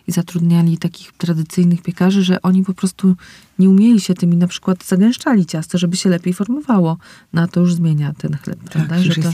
i 0.07 0.13
zatrudniali 0.13 0.79
takich 0.79 1.13
tradycyjnych 1.13 1.83
piekarzy, 1.83 2.23
że 2.23 2.43
oni 2.43 2.65
po 2.65 2.75
prostu 2.75 3.17
nie 3.59 3.71
umieli 3.71 4.01
się 4.01 4.15
tym 4.15 4.33
i 4.33 4.37
na 4.37 4.47
przykład 4.47 4.85
zagęszczali 4.85 5.47
ciasto, 5.47 5.79
żeby 5.79 5.97
się 5.97 6.11
lepiej 6.11 6.35
formowało. 6.35 6.97
No 7.33 7.49
to 7.49 7.61
już 7.61 7.75
zmienia 7.75 8.13
ten 8.19 8.37
chleb, 8.37 8.59
Tak, 8.63 8.73
prawda? 8.73 8.99
że 8.99 9.15
to, 9.15 9.31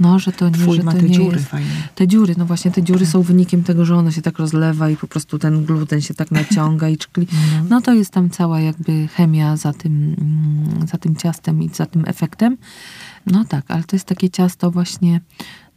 no, 0.00 0.18
że 0.18 0.32
to 0.32 0.48
nie, 0.48 0.54
Twój 0.54 0.76
że 0.76 0.82
to 0.82 0.92
te 0.92 1.02
nie 1.02 1.10
dziury 1.10 1.36
jest... 1.36 1.48
fajne. 1.48 1.70
Te 1.94 2.08
dziury, 2.08 2.34
no 2.38 2.46
właśnie 2.46 2.70
te 2.70 2.82
dziury 2.82 3.06
są 3.06 3.22
wynikiem 3.22 3.62
tego, 3.64 3.84
że 3.84 3.96
ono 3.96 4.10
się 4.10 4.22
tak 4.22 4.38
rozlewa 4.38 4.90
i 4.90 4.96
po 4.96 5.06
prostu 5.08 5.38
ten 5.38 5.64
gluten 5.64 6.00
się 6.00 6.14
tak 6.14 6.30
naciąga 6.30 6.88
i 6.88 6.96
czkli. 6.96 7.26
No 7.68 7.80
to 7.80 7.94
jest 7.94 8.10
tam 8.10 8.30
cała 8.30 8.60
jakby 8.60 9.08
chemia 9.08 9.56
za 9.56 9.72
tym, 9.72 10.16
mm, 10.20 10.86
za 10.88 10.98
tym 10.98 11.16
ciastem 11.16 11.62
i 11.62 11.68
za 11.68 11.86
tym 11.86 12.04
efektem. 12.06 12.56
No 13.26 13.44
tak, 13.44 13.64
ale 13.68 13.84
to 13.84 13.96
jest 13.96 14.06
takie 14.06 14.30
ciasto 14.30 14.70
właśnie, 14.70 15.20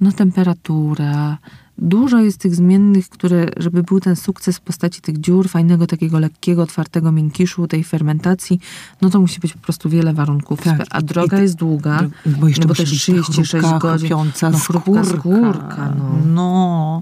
no 0.02 0.12
temperatura, 0.12 1.38
dużo 1.78 2.20
jest 2.20 2.38
tych 2.38 2.56
zmiennych, 2.56 3.10
które, 3.10 3.50
żeby 3.58 3.84
był 3.84 4.00
ten 4.00 4.16
sukces 4.16 4.58
w 4.58 4.62
postaci 4.62 5.02
tych 5.02 5.20
dziur, 5.22 5.50
fajnego, 5.50 5.88
takiego 5.88 6.20
lekkiego, 6.20 6.62
otwartego 6.64 7.12
miękiszu, 7.12 7.68
tej 7.68 7.84
fermentacji, 7.84 8.60
no 9.02 9.10
to 9.10 9.20
musi 9.20 9.40
być 9.40 9.54
po 9.54 9.60
prostu 9.60 9.90
wiele 9.90 10.14
warunków. 10.14 10.62
Tak. 10.62 10.86
A 10.90 11.02
droga 11.02 11.40
I- 11.40 11.42
jest 11.42 11.56
długa, 11.56 12.04
Bo 12.26 12.48
jeszcze 12.48 12.62
no 12.62 12.68
bo 12.68 12.76
też 12.76 12.90
być 12.90 13.02
36 13.02 13.52
chrupka, 13.52 13.80
godzin. 13.80 14.08
chrupiąca 14.08 14.50
No, 14.50 14.60
skórka. 14.60 15.04
skórka, 15.04 15.94
no. 15.98 16.18
No. 16.26 17.00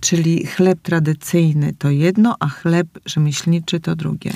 Czyli 0.00 0.46
chleb 0.46 0.78
tradycyjny 0.82 1.74
to 1.78 1.90
jedno, 1.90 2.36
a 2.40 2.48
chleb 2.48 2.86
rzemieślniczy 3.06 3.80
to 3.80 3.96
drugie. 3.96 4.32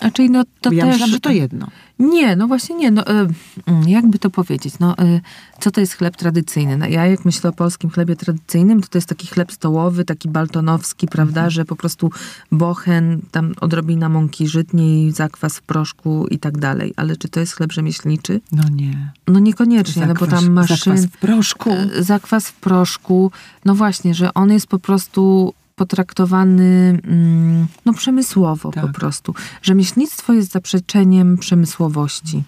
A 0.00 0.10
czyli 0.10 0.30
no 0.30 0.44
to 0.60 0.72
ja 0.72 0.84
też... 0.84 0.92
myślałam, 0.92 1.12
że 1.12 1.20
to 1.20 1.30
jedno. 1.30 1.66
Nie, 1.98 2.36
no 2.36 2.46
właśnie 2.46 2.76
nie. 2.76 2.90
No, 2.90 3.06
e, 3.06 3.26
mm, 3.66 3.88
jakby 3.88 4.18
to 4.18 4.30
powiedzieć? 4.30 4.78
No, 4.78 4.98
e, 4.98 5.20
co 5.60 5.70
to 5.70 5.80
jest 5.80 5.94
chleb 5.94 6.16
tradycyjny? 6.16 6.76
No, 6.76 6.86
ja 6.86 7.06
jak 7.06 7.24
myślę 7.24 7.50
o 7.50 7.52
polskim 7.52 7.90
chlebie 7.90 8.16
tradycyjnym, 8.16 8.82
to 8.82 8.88
to 8.88 8.98
jest 8.98 9.08
taki 9.08 9.26
chleb 9.26 9.52
stołowy, 9.52 10.04
taki 10.04 10.28
baltonowski, 10.28 11.06
prawda, 11.06 11.50
że 11.50 11.64
po 11.64 11.76
prostu 11.76 12.10
bochen, 12.52 13.20
tam 13.30 13.54
odrobina 13.60 14.08
mąki 14.08 14.48
żytniej, 14.48 15.12
zakwas 15.12 15.56
w 15.58 15.62
proszku 15.62 16.26
i 16.26 16.38
tak 16.38 16.58
dalej. 16.58 16.92
Ale 16.96 17.16
czy 17.16 17.28
to 17.28 17.40
jest 17.40 17.52
chleb 17.52 17.72
rzemieślniczy? 17.72 18.40
No 18.52 18.64
nie. 18.68 19.12
No 19.28 19.38
niekoniecznie, 19.38 20.06
no 20.06 20.14
bo 20.14 20.26
tam 20.26 20.52
maszyn... 20.52 20.76
zakwas 20.76 21.06
w 21.06 21.18
proszku. 21.18 21.70
E, 21.70 22.02
zakwas 22.02 22.48
w 22.48 22.54
proszku. 22.54 23.30
No 23.64 23.74
właśnie, 23.74 24.14
że 24.14 24.34
on 24.34 24.52
jest 24.52 24.66
po 24.66 24.78
prostu 24.78 25.52
potraktowany 25.76 26.98
mm, 27.04 27.66
no 27.84 27.92
przemysłowo 27.92 28.70
Tak. 28.70 28.86
po 28.86 28.92
prostu. 28.92 29.34
Rzemieślnictwo 29.62 30.32
jest 30.32 30.52
zaprzeczeniem 30.52 31.38
przemysłowości. 31.38 32.42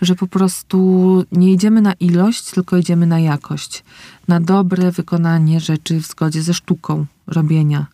Że 0.00 0.14
po 0.14 0.26
prostu 0.26 1.24
nie 1.32 1.52
idziemy 1.52 1.80
na 1.80 1.92
ilość, 1.92 2.50
tylko 2.50 2.76
idziemy 2.76 3.06
na 3.06 3.20
jakość. 3.20 3.84
Na 4.28 4.40
dobre 4.40 4.92
wykonanie 4.92 5.60
rzeczy 5.60 6.00
w 6.00 6.06
zgodzie 6.06 6.42
ze 6.42 6.54
sztuką 6.54 7.06
robienia. 7.26 7.86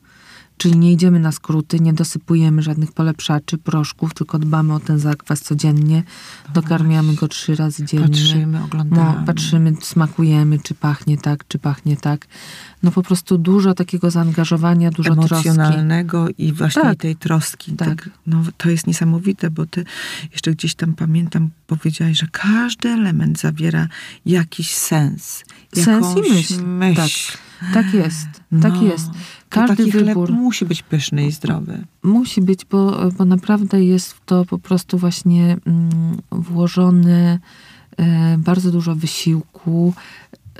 Czyli 0.58 0.78
nie 0.78 0.92
idziemy 0.92 1.20
na 1.20 1.32
skróty, 1.32 1.80
nie 1.80 1.92
dosypujemy 1.92 2.62
żadnych 2.62 2.92
polepszaczy, 2.92 3.58
proszków, 3.58 4.14
tylko 4.14 4.38
dbamy 4.38 4.74
o 4.74 4.80
ten 4.80 4.98
zakwas 4.98 5.40
codziennie. 5.40 6.02
Dokarmiamy 6.54 7.14
go 7.14 7.28
trzy 7.28 7.56
razy 7.56 7.84
dziennie. 7.84 8.08
Patrzymy, 8.08 8.64
oglądamy. 8.64 9.18
No, 9.18 9.26
patrzymy, 9.26 9.74
smakujemy, 9.80 10.58
czy 10.58 10.74
pachnie 10.74 11.18
tak, 11.18 11.48
czy 11.48 11.58
pachnie 11.58 11.96
tak. 11.96 12.26
No 12.82 12.90
po 12.90 13.02
prostu 13.02 13.38
dużo 13.38 13.74
takiego 13.74 14.10
zaangażowania, 14.10 14.90
dużo 14.90 15.16
troski. 15.16 15.48
emocjonalnego 15.48 16.26
i 16.38 16.52
właśnie 16.52 16.82
Tak. 16.82 16.98
tej 16.98 17.16
troski. 17.16 17.72
Tak. 17.72 17.88
Tak. 17.88 18.10
no, 18.26 18.42
to 18.56 18.70
jest 18.70 18.86
niesamowite, 18.86 19.50
bo 19.50 19.66
ty 19.66 19.84
jeszcze 20.32 20.50
gdzieś 20.52 20.74
tam 20.74 20.94
pamiętam, 20.94 21.50
powiedziałaś, 21.66 22.18
że 22.18 22.26
każdy 22.32 22.88
element 22.88 23.40
zawiera 23.40 23.88
jakiś 24.26 24.74
sens. 24.74 25.44
Sens 25.74 26.06
i 26.16 26.32
myśl. 26.32 26.62
myśl. 26.64 27.38
Tak 27.74 27.94
jest, 27.94 28.28
tak 28.62 28.74
No, 28.74 28.82
jest. 28.82 29.10
Każdy 29.48 29.76
taki 29.76 29.90
wybór 29.90 30.28
chleb 30.28 30.40
musi 30.40 30.64
być 30.64 30.82
pyszny 30.82 31.26
i 31.26 31.32
zdrowy. 31.32 31.84
musi 32.02 32.42
być, 32.42 32.64
bo, 32.64 33.10
bo 33.18 33.24
naprawdę 33.24 33.84
jest 33.84 34.12
w 34.12 34.24
to 34.24 34.44
po 34.44 34.58
prostu 34.58 34.98
właśnie 34.98 35.56
mm, 35.66 36.16
włożone 36.30 37.38
bardzo 38.38 38.70
dużo 38.70 38.94
wysiłku, 38.94 39.94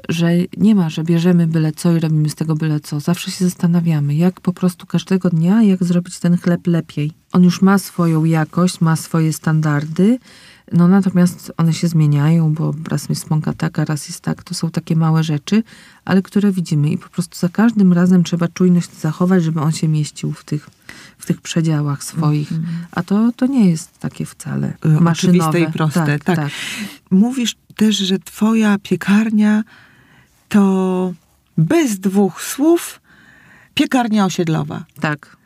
że 0.08 0.30
nie 0.56 0.74
ma, 0.74 0.90
że 0.90 1.04
bierzemy 1.04 1.46
byle 1.46 1.72
co 1.72 1.96
i 1.96 2.00
robimy 2.00 2.28
z 2.28 2.34
tego 2.34 2.54
byle 2.54 2.80
co. 2.80 3.00
Zawsze 3.00 3.30
się 3.30 3.44
zastanawiamy, 3.44 4.14
jak 4.14 4.40
po 4.40 4.52
prostu 4.52 4.86
każdego 4.86 5.30
dnia, 5.30 5.62
jak 5.62 5.84
zrobić 5.84 6.18
ten 6.18 6.36
chleb 6.36 6.66
lepiej. 6.66 7.12
On 7.32 7.44
już 7.44 7.62
ma 7.62 7.78
swoją 7.78 8.24
jakość, 8.24 8.80
ma 8.80 8.96
swoje 8.96 9.32
standardy, 9.32 10.18
no 10.72 10.88
natomiast 10.88 11.52
one 11.56 11.72
się 11.74 11.88
zmieniają, 11.88 12.54
bo 12.54 12.74
raz 12.88 13.08
jest 13.08 13.30
mąka 13.30 13.52
taka, 13.52 13.84
raz 13.84 14.08
jest 14.08 14.20
tak. 14.20 14.42
To 14.44 14.54
są 14.54 14.70
takie 14.70 14.96
małe 14.96 15.24
rzeczy, 15.24 15.62
ale 16.04 16.22
które 16.22 16.52
widzimy 16.52 16.90
i 16.90 16.98
po 16.98 17.08
prostu 17.08 17.38
za 17.38 17.48
każdym 17.48 17.92
razem 17.92 18.24
trzeba 18.24 18.48
czujność 18.48 18.92
zachować, 19.00 19.44
żeby 19.44 19.60
on 19.60 19.72
się 19.72 19.88
mieścił 19.88 20.32
w 20.32 20.44
tych, 20.44 20.70
w 21.18 21.26
tych 21.26 21.40
przedziałach 21.40 22.04
swoich. 22.04 22.48
A 22.90 23.02
to, 23.02 23.32
to 23.36 23.46
nie 23.46 23.70
jest 23.70 23.98
takie 23.98 24.26
wcale 24.26 24.72
maszynowe. 24.84 25.10
oczywiste 25.10 25.60
i 25.60 25.72
proste, 25.72 26.06
Tak, 26.06 26.24
tak. 26.24 26.36
tak. 26.36 26.50
Mówisz 27.10 27.56
też, 27.76 27.96
że 27.96 28.18
twoja 28.18 28.76
piekarnia 28.82 29.62
to 30.48 31.12
bez 31.58 31.98
dwóch 31.98 32.42
słów 32.42 33.00
piekarnia 33.74 34.24
osiedlowa. 34.24 34.84
tak. 35.00 35.38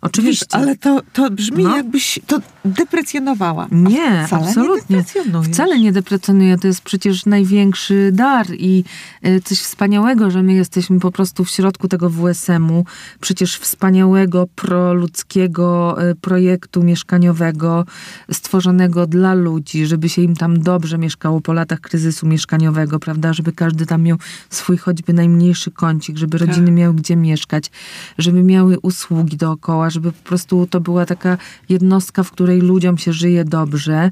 Oczywiście. 0.00 0.46
Wiesz, 0.52 0.62
ale 0.62 0.76
to, 0.76 1.00
to 1.12 1.30
brzmi 1.30 1.64
No. 1.64 1.76
jakbyś 1.76 2.18
to 2.26 2.40
deprecjonowała. 2.68 3.68
Nie, 3.70 4.24
wcale 4.26 4.46
absolutnie. 4.46 4.96
Nie. 4.96 5.42
Wcale 5.42 5.78
nie 5.78 5.92
deprecjonuję. 5.92 6.58
To 6.58 6.66
jest 6.66 6.80
przecież 6.80 7.26
największy 7.26 8.10
dar 8.12 8.46
i 8.50 8.84
y, 9.26 9.40
coś 9.44 9.58
wspaniałego, 9.58 10.30
że 10.30 10.42
my 10.42 10.52
jesteśmy 10.52 11.00
po 11.00 11.12
prostu 11.12 11.44
w 11.44 11.50
środku 11.50 11.88
tego 11.88 12.10
WSM-u. 12.10 12.84
Przecież 13.20 13.58
wspaniałego, 13.58 14.46
proludzkiego 14.54 15.96
y, 16.10 16.14
projektu 16.14 16.82
mieszkaniowego 16.82 17.84
stworzonego 18.32 19.06
dla 19.06 19.34
ludzi, 19.34 19.86
żeby 19.86 20.08
się 20.08 20.22
im 20.22 20.36
tam 20.36 20.60
dobrze 20.60 20.98
mieszkało 20.98 21.40
po 21.40 21.52
latach 21.52 21.80
kryzysu 21.80 22.26
mieszkaniowego, 22.26 22.98
prawda? 22.98 23.32
Żeby 23.32 23.52
każdy 23.52 23.86
tam 23.86 24.02
miał 24.02 24.18
swój 24.50 24.76
choćby 24.76 25.12
najmniejszy 25.12 25.70
kącik, 25.70 26.16
żeby 26.16 26.38
Tak. 26.38 26.48
rodziny 26.48 26.70
miały 26.70 26.94
gdzie 26.94 27.16
mieszkać, 27.16 27.70
żeby 28.18 28.42
miały 28.42 28.78
usługi 28.82 29.36
dookoła, 29.36 29.90
żeby 29.90 30.12
po 30.12 30.28
prostu 30.28 30.66
to 30.66 30.80
była 30.80 31.06
taka 31.06 31.38
jednostka, 31.68 32.22
w 32.22 32.30
której 32.30 32.57
ludziom 32.60 32.98
się 32.98 33.12
żyje 33.12 33.44
dobrze. 33.44 34.10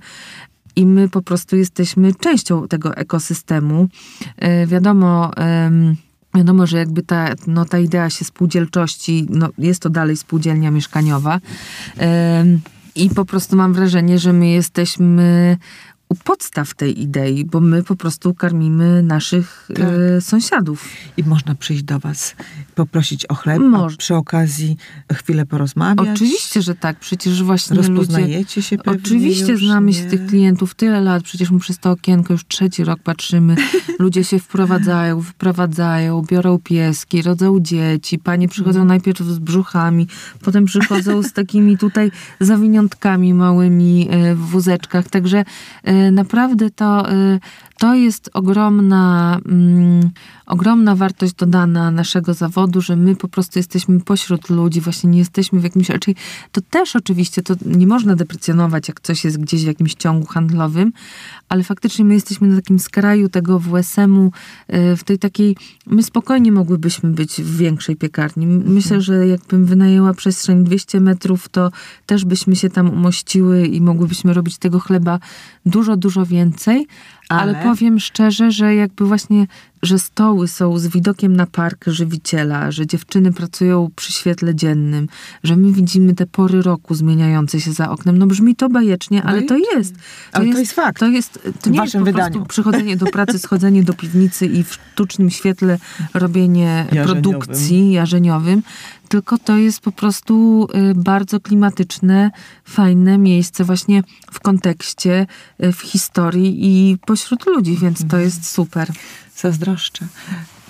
I 0.76 0.86
my 0.86 1.09
po 1.09 1.22
prostu 1.22 1.57
jesteśmy 1.57 2.14
częścią 2.14 2.68
tego 2.68 2.97
ekosystemu. 2.97 3.88
E, 4.36 4.66
wiadomo, 4.66 5.30
wiadomo, 6.34 6.66
że 6.66 6.78
jakby 6.78 7.03
ta, 7.03 7.34
no, 7.47 7.64
ta 7.64 7.78
idea 7.78 8.11
się 8.11 8.24
spółdzielczości, 8.24 9.26
no, 9.30 9.49
jest 9.59 9.82
to 9.82 9.90
dalej 9.90 10.16
spółdzielnia 10.16 10.70
mieszkaniowa. 10.70 11.40
I 12.97 13.11
po 13.11 13.24
prostu 13.24 13.57
mam 13.57 13.72
wrażenie, 13.72 14.18
że 14.18 14.32
my 14.32 14.49
jesteśmy 14.49 15.57
u 16.09 16.14
podstaw 16.14 16.74
tej 16.74 17.02
idei, 17.02 17.44
bo 17.44 17.61
my 17.61 17.82
po 17.82 17.96
prostu 17.96 18.34
karmimy 18.34 19.02
naszych 19.02 19.68
Tak. 19.74 19.84
e, 20.16 20.20
sąsiadów. 20.20 20.88
I 21.16 21.24
można 21.24 21.54
przyjść 21.54 21.82
do 21.82 21.98
was, 21.98 22.34
poprosić 22.74 23.26
o 23.26 23.34
chleb, 23.34 23.59
Moż- 23.62 23.96
przy 23.96 24.14
okazji 24.14 24.76
chwilę 25.12 25.46
porozmawiać. 25.46 26.09
Oczywiście, 26.14 26.62
że 26.62 26.74
tak. 26.74 26.98
Przecież 26.98 27.42
właśnie 27.42 27.76
ludzie... 27.76 27.88
Rozpoznajecie 27.88 28.62
się 28.62 28.78
pewnie 28.78 29.00
Oczywiście 29.04 29.52
już, 29.52 29.64
znamy 29.66 29.86
nie? 29.86 29.92
się 29.92 30.04
tych 30.04 30.26
klientów 30.26 30.74
tyle 30.74 31.00
lat, 31.00 31.22
przecież 31.22 31.50
my 31.50 31.59
przez 31.61 31.78
to 31.78 31.90
okienko 31.90 32.32
już 32.34 32.46
trzeci 32.46 32.84
rok 32.84 33.00
patrzymy. 33.04 33.57
Ludzie 33.98 34.24
się 34.24 34.38
wprowadzają, 34.38 35.20
wyprowadzają, 35.20 36.22
biorą 36.22 36.59
pieski, 36.59 37.22
rodzą 37.22 37.61
dzieci. 37.61 38.18
Panie 38.18 38.48
przychodzą 38.48 38.80
Mhm. 38.80 38.88
najpierw 38.88 39.18
z 39.20 39.38
brzuchami, 39.38 40.07
potem 40.42 40.64
przychodzą 40.64 41.22
z 41.22 41.32
takimi 41.32 41.78
tutaj 41.78 42.11
zawiniątkami 42.40 43.34
małymi 43.34 44.09
e, 44.11 44.34
w 44.34 44.38
wózeczkach. 44.38 45.09
Także 45.09 45.44
e, 45.84 45.95
naprawdę 46.12 46.70
to, 46.70 47.11
e, 47.11 47.38
to 47.79 47.95
jest 47.95 48.31
ogromna, 48.33 49.39
mm, 49.47 50.11
ogromna 50.47 50.95
wartość 50.95 51.35
dodana 51.35 51.91
naszego 51.91 52.35
zawodu, 52.35 52.81
że 52.81 52.97
my 52.97 53.16
po 53.16 53.29
prostu 53.29 53.59
jesteśmy 53.59 54.01
pośród 54.01 54.51
ludzi, 54.51 54.81
właśnie 54.81 55.11
nie 55.11 55.18
jesteśmy 55.18 55.61
w 55.61 55.64
jakimś... 55.64 55.87
Czyli 56.01 56.16
to 56.53 56.61
też 56.70 56.97
oczywiście, 56.97 57.43
to 57.43 57.55
nie 57.66 57.87
można 57.87 58.16
deprecjonować, 58.16 58.89
jak 58.89 59.01
coś 59.01 59.24
jest 59.24 59.41
gdzieś 59.41 59.64
w 59.64 59.66
jakimś 59.66 59.95
ciągu 59.95 60.27
handlowym, 60.27 60.93
ale 61.49 61.64
faktycznie 61.64 62.05
my 62.05 62.14
jesteśmy 62.14 62.49
na 62.49 62.57
takim 62.57 62.79
skraju 62.79 63.29
tego 63.29 63.59
WSM-u, 63.59 64.33
y, 64.74 64.97
w 64.97 65.05
tej 65.05 65.18
takiej... 65.18 65.57
My 65.87 66.03
spokojnie 66.03 66.53
mogłybyśmy 66.53 67.11
być 67.11 67.43
w 67.43 67.57
większej 67.57 67.97
piekarni. 67.97 68.47
Myślę, 68.47 69.01
że 69.01 69.27
jakbym 69.27 69.66
wynajęła 69.66 70.14
przestrzeń 70.14 70.64
200 70.64 71.01
metrów, 71.01 71.49
to 71.49 71.70
też 72.07 72.24
byśmy 72.24 72.57
się 72.57 72.70
tam 72.70 72.91
umościły 72.91 73.66
i 73.66 73.81
mogłybyśmy 73.81 74.35
robić 74.35 74.59
tego 74.59 74.81
chleba 74.81 75.18
dużo, 75.66 75.97
dużo 75.97 76.27
więcej. 76.27 76.87
Ale, 77.29 77.59
Ale? 77.59 77.64
powiem 77.64 78.01
szczerze, 78.01 78.51
że 78.51 78.74
jakby 78.74 79.07
właśnie, 79.07 79.47
że 79.87 79.99
stoły 79.99 80.49
są 80.49 80.78
z 80.78 80.87
widokiem 80.87 81.37
na 81.37 81.47
park 81.47 81.84
żywiciela, 81.87 82.70
że 82.70 82.87
dziewczyny 82.87 83.32
pracują 83.32 83.91
przy 83.97 84.12
świetle 84.12 84.55
dziennym, 84.55 85.09
że 85.45 85.57
my 85.57 85.72
widzimy 85.72 86.14
te 86.14 86.26
pory 86.26 86.62
roku 86.62 86.95
zmieniające 86.95 87.61
się 87.61 87.72
za 87.72 87.91
oknem. 87.91 88.18
No 88.18 88.26
brzmi 88.26 88.57
to 88.57 88.68
bajecznie, 88.68 89.22
ale 89.22 89.43
to 89.43 89.49
Bajecznie. 89.55 89.76
jest. 89.78 89.95
Ale 90.32 90.53
to 90.53 90.59
jest 90.59 90.72
fakt. 90.72 91.01
To, 91.01 91.07
jest, 91.07 91.32
to 91.62 91.70
W 91.70 91.72
nie 91.72 91.78
waszym 91.78 91.82
jest 91.82 91.95
po 91.95 92.05
wydaniu. 92.05 92.32
prostu 92.32 92.47
przychodzenie 92.49 92.97
do 92.97 93.07
pracy, 93.07 93.39
schodzenie 93.39 93.82
do 93.82 93.95
piwnicy 93.95 94.47
i 94.47 94.64
w 94.64 94.72
sztucznym 94.74 95.30
świetle 95.30 95.78
robienie 96.14 96.87
Jarzeniowym. 96.93 97.22
produkcji 97.22 97.93
jarzeniowym, 97.93 98.62
tylko 99.09 99.39
to 99.39 99.57
jest 99.57 99.80
po 99.80 99.93
prostu 99.93 100.66
y, 100.91 100.95
bardzo 100.95 101.41
klimatyczne, 101.41 102.30
fajne 102.64 103.18
miejsce 103.18 103.64
właśnie 103.64 104.03
w 104.32 104.41
kontekście, 104.41 105.26
y, 105.64 105.72
w 105.72 105.80
historii 105.80 106.57
i 106.61 106.99
pośród 107.07 107.47
ludzi, 107.47 107.76
więc 107.76 108.07
to 108.09 108.18
jest 108.18 108.47
super. 108.51 108.89
Zazdroszczę. 109.37 110.07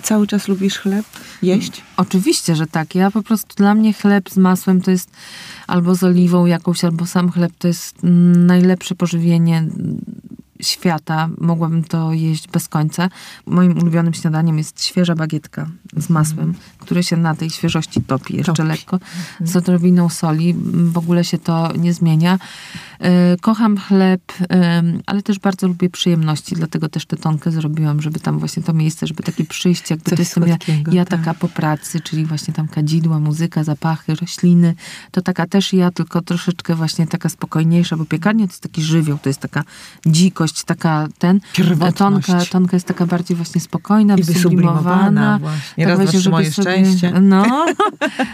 Cały 0.03 0.27
czas 0.27 0.47
lubisz 0.47 0.77
chleb? 0.77 1.05
Jeść? 1.41 1.83
Oczywiście, 1.97 2.55
że 2.55 2.67
tak. 2.67 2.95
Ja 2.95 3.11
po 3.11 3.23
prostu, 3.23 3.55
dla 3.55 3.75
mnie 3.75 3.93
chleb 3.93 4.29
z 4.29 4.37
masłem 4.37 4.81
to 4.81 4.91
jest 4.91 5.11
albo 5.67 5.95
z 5.95 6.03
oliwą 6.03 6.45
jakąś, 6.45 6.83
albo 6.83 7.05
sam 7.05 7.31
chleb 7.31 7.51
to 7.59 7.67
jest 7.67 8.03
mm, 8.03 8.45
najlepsze 8.45 8.95
pożywienie. 8.95 9.63
świata. 10.61 11.29
Mogłabym 11.37 11.83
to 11.83 12.13
jeść 12.13 12.47
bez 12.47 12.67
końca. 12.67 13.09
Moim 13.45 13.77
ulubionym 13.77 14.13
śniadaniem 14.13 14.57
jest 14.57 14.83
świeża 14.85 15.15
bagietka 15.15 15.67
z 15.97 16.09
masłem, 16.09 16.53
które 16.87 17.03
się 17.03 17.17
na 17.17 17.35
tej 17.35 17.49
świeżości 17.49 18.01
topi 18.01 18.35
jeszcze 18.37 18.53
Topi. 18.53 18.69
lekko. 18.69 18.99
Z 19.41 19.55
odrobiną 19.55 20.09
soli. 20.09 20.55
W 20.73 20.97
ogóle 20.97 21.23
się 21.23 21.37
to 21.37 21.73
nie 21.77 21.93
zmienia. 21.93 22.39
E, 22.99 23.37
Kocham 23.41 23.77
chleb, 23.77 24.21
ale 25.05 25.21
też 25.21 25.39
bardzo 25.39 25.67
lubię 25.67 25.89
przyjemności, 25.89 26.55
dlatego 26.55 26.89
też 26.89 27.05
tę 27.05 27.17
tonkę 27.17 27.51
zrobiłam, 27.51 28.01
żeby 28.01 28.19
tam 28.19 28.39
właśnie 28.39 28.63
to 28.63 28.73
miejsce, 28.73 29.07
żeby 29.07 29.23
takie 29.23 29.45
przyjście, 29.45 29.95
jakby 29.95 30.09
Coś 30.09 30.17
to 30.17 30.21
jestem 30.21 30.47
ja, 30.47 30.57
ja 30.91 31.05
tak. 31.05 31.19
taka 31.19 31.33
po 31.33 31.47
pracy, 31.47 31.99
czyli 32.01 32.25
właśnie 32.25 32.53
tam 32.53 32.67
kadzidła, 32.67 33.19
muzyka, 33.19 33.63
zapachy, 33.63 34.15
rośliny, 34.15 34.75
to 35.11 35.21
taka 35.21 35.47
też 35.47 35.73
ja, 35.73 35.91
tylko 35.91 36.21
troszeczkę 36.21 36.75
właśnie 36.75 37.07
taka 37.07 37.29
spokojniejsza, 37.29 37.97
bo 37.97 38.05
piekarnia 38.05 38.45
to 38.47 38.51
jest 38.51 38.63
taki 38.63 38.81
żywioł, 38.83 39.17
to 39.17 39.29
jest 39.29 39.39
taka 39.39 39.63
dzikość, 40.05 40.63
taka 40.63 41.07
ten, 41.17 41.39
Pierwotność. 41.53 41.97
tonka, 42.27 42.45
tonka 42.51 42.75
jest 42.75 42.87
taka 42.87 43.05
bardziej 43.05 43.37
właśnie 43.37 43.61
spokojna, 43.61 44.15
I 44.17 44.23
wysublimowana 44.23 45.39
właśnie. 45.39 45.85
Tak 45.85 45.87
Raz, 45.87 45.99
właśnie, 45.99 46.19
żeby 46.19 46.35
sobie- 46.51 46.51
szczęście. 46.85 47.11
No, 47.21 47.65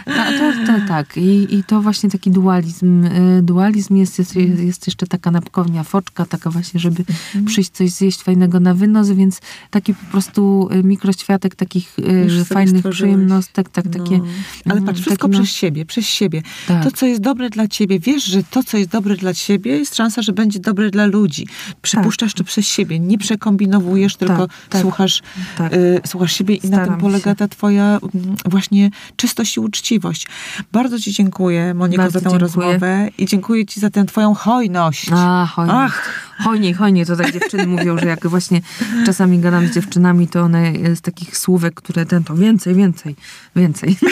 ta, 0.04 0.24
to, 0.38 0.52
to, 0.66 0.88
tak. 0.88 1.16
I, 1.16 1.54
I 1.54 1.64
to 1.64 1.80
właśnie 1.82 2.10
taki 2.10 2.30
dualizm. 2.30 3.04
y, 3.04 3.42
Dualizm 3.42 3.96
jest, 3.96 4.18
jest, 4.18 4.36
jest 4.36 4.86
jeszcze 4.86 5.06
taka 5.06 5.30
napkownia 5.30 5.84
foczka, 5.84 6.26
taka 6.26 6.50
właśnie, 6.50 6.80
żeby 6.80 7.04
Mhm. 7.08 7.44
przyjść 7.44 7.70
coś 7.70 7.90
zjeść 7.90 8.22
fajnego 8.22 8.60
na 8.60 8.74
wynos, 8.74 9.10
więc 9.10 9.40
taki 9.70 9.94
po 9.94 10.04
prostu 10.10 10.68
y, 10.72 10.84
mikroświatek 10.84 11.54
takich 11.54 11.98
y, 11.98 12.02
Już 12.28 12.48
fajnych 12.48 12.84
przyjemnostek, 12.90 13.68
tak, 13.68 13.84
takie... 13.88 14.18
No. 14.18 14.24
Ale 14.64 14.74
mm, 14.74 14.84
patrz, 14.84 15.00
wszystko 15.00 15.28
takie, 15.28 15.38
no, 15.38 15.44
przez 15.44 15.56
siebie, 15.56 15.84
przez 15.86 16.06
siebie. 16.06 16.42
Tak. 16.68 16.84
To, 16.84 16.90
co 16.90 17.06
jest 17.06 17.20
dobre 17.20 17.50
dla 17.50 17.68
ciebie, 17.68 17.98
wiesz, 18.00 18.24
że 18.24 18.42
to, 18.44 18.62
co 18.62 18.76
jest 18.78 18.90
dobre 18.90 19.16
dla 19.16 19.34
ciebie, 19.34 19.78
jest 19.78 19.94
szansa, 19.96 20.22
że 20.22 20.32
będzie 20.32 20.60
dobre 20.60 20.90
dla 20.90 21.06
ludzi. 21.06 21.46
Przypuszczasz 21.82 22.34
to 22.34 22.44
przez 22.44 22.66
siebie, 22.66 22.98
nie 23.00 23.18
przekombinowujesz, 23.18 24.16
tylko 24.16 24.48
tak. 24.68 24.82
słuchasz, 24.82 25.22
Tak. 25.58 25.72
y, 25.74 26.00
słuchasz 26.06 26.32
siebie 26.32 26.54
i 26.54 26.60
na 26.62 26.68
Staram 26.76 26.88
tym 26.88 27.00
polega 27.00 27.30
się. 27.30 27.36
ta 27.36 27.48
twoja 27.48 27.98
mm, 28.14 28.33
właśnie 28.44 28.90
czystość 29.16 29.56
i 29.56 29.60
uczciwość. 29.60 30.26
Bardzo 30.72 30.98
ci 31.00 31.12
dziękuję, 31.12 31.74
Moniko, 31.74 32.02
Bardzo 32.02 32.18
za 32.18 32.24
tę 32.24 32.30
dziękuję. 32.30 32.38
rozmowę 32.70 33.08
i 33.18 33.26
dziękuję 33.26 33.66
ci 33.66 33.80
za 33.80 33.90
tę 33.90 34.04
twoją 34.04 34.34
hojność. 34.34 35.06
A, 35.12 35.46
hojnie. 35.54 35.72
Ach. 35.74 36.24
Hojnie, 36.38 36.74
hojnie, 36.74 37.06
to 37.06 37.16
tak 37.16 37.32
dziewczyny 37.32 37.66
mówią, 37.66 37.98
że 37.98 38.06
jak 38.06 38.26
właśnie 38.26 38.60
czasami 39.06 39.38
gadam 39.38 39.66
z 39.66 39.74
dziewczynami, 39.74 40.28
to 40.28 40.40
one 40.40 40.72
z 40.96 41.00
takich 41.00 41.36
słówek, 41.38 41.74
które 41.74 42.06
ten, 42.06 42.24
to 42.24 42.34
więcej, 42.34 42.74
więcej, 42.74 43.16
więcej. 43.56 43.96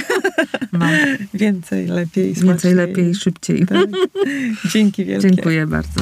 No, 0.72 0.86
Więcej, 1.34 1.86
lepiej, 1.86 2.24
więcej, 2.24 2.42
smaczniej. 2.42 2.74
lepiej, 2.74 3.14
szybciej. 3.14 3.66
Tak. 3.66 3.86
Dzięki 4.72 5.04
wielkie. 5.04 5.30
Dziękuję 5.30 5.66
bardzo. 5.66 6.00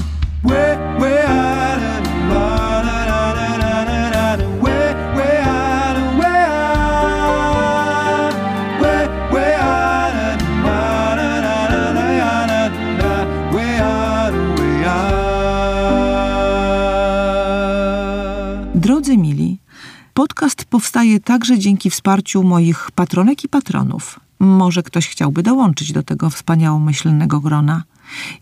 Podcast 20.20 20.64
powstaje 20.64 21.20
także 21.20 21.58
dzięki 21.58 21.90
wsparciu 21.90 22.42
moich 22.42 22.90
patronek 22.90 23.44
i 23.44 23.48
patronów. 23.48 24.20
Może 24.38 24.82
ktoś 24.82 25.08
chciałby 25.08 25.42
dołączyć 25.42 25.92
do 25.92 26.02
tego 26.02 26.30
wspaniałomyślnego 26.30 27.40
grona. 27.40 27.82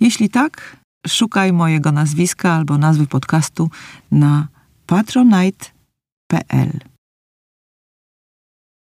Jeśli 0.01 0.31
tak, 0.31 0.77
szukaj 1.07 1.53
mojego 1.53 1.93
nazwiska 1.93 2.53
albo 2.53 2.79
nazwy 2.79 3.07
podcastu 3.07 3.71
na 4.11 4.49
patronite.pl. 4.87 6.71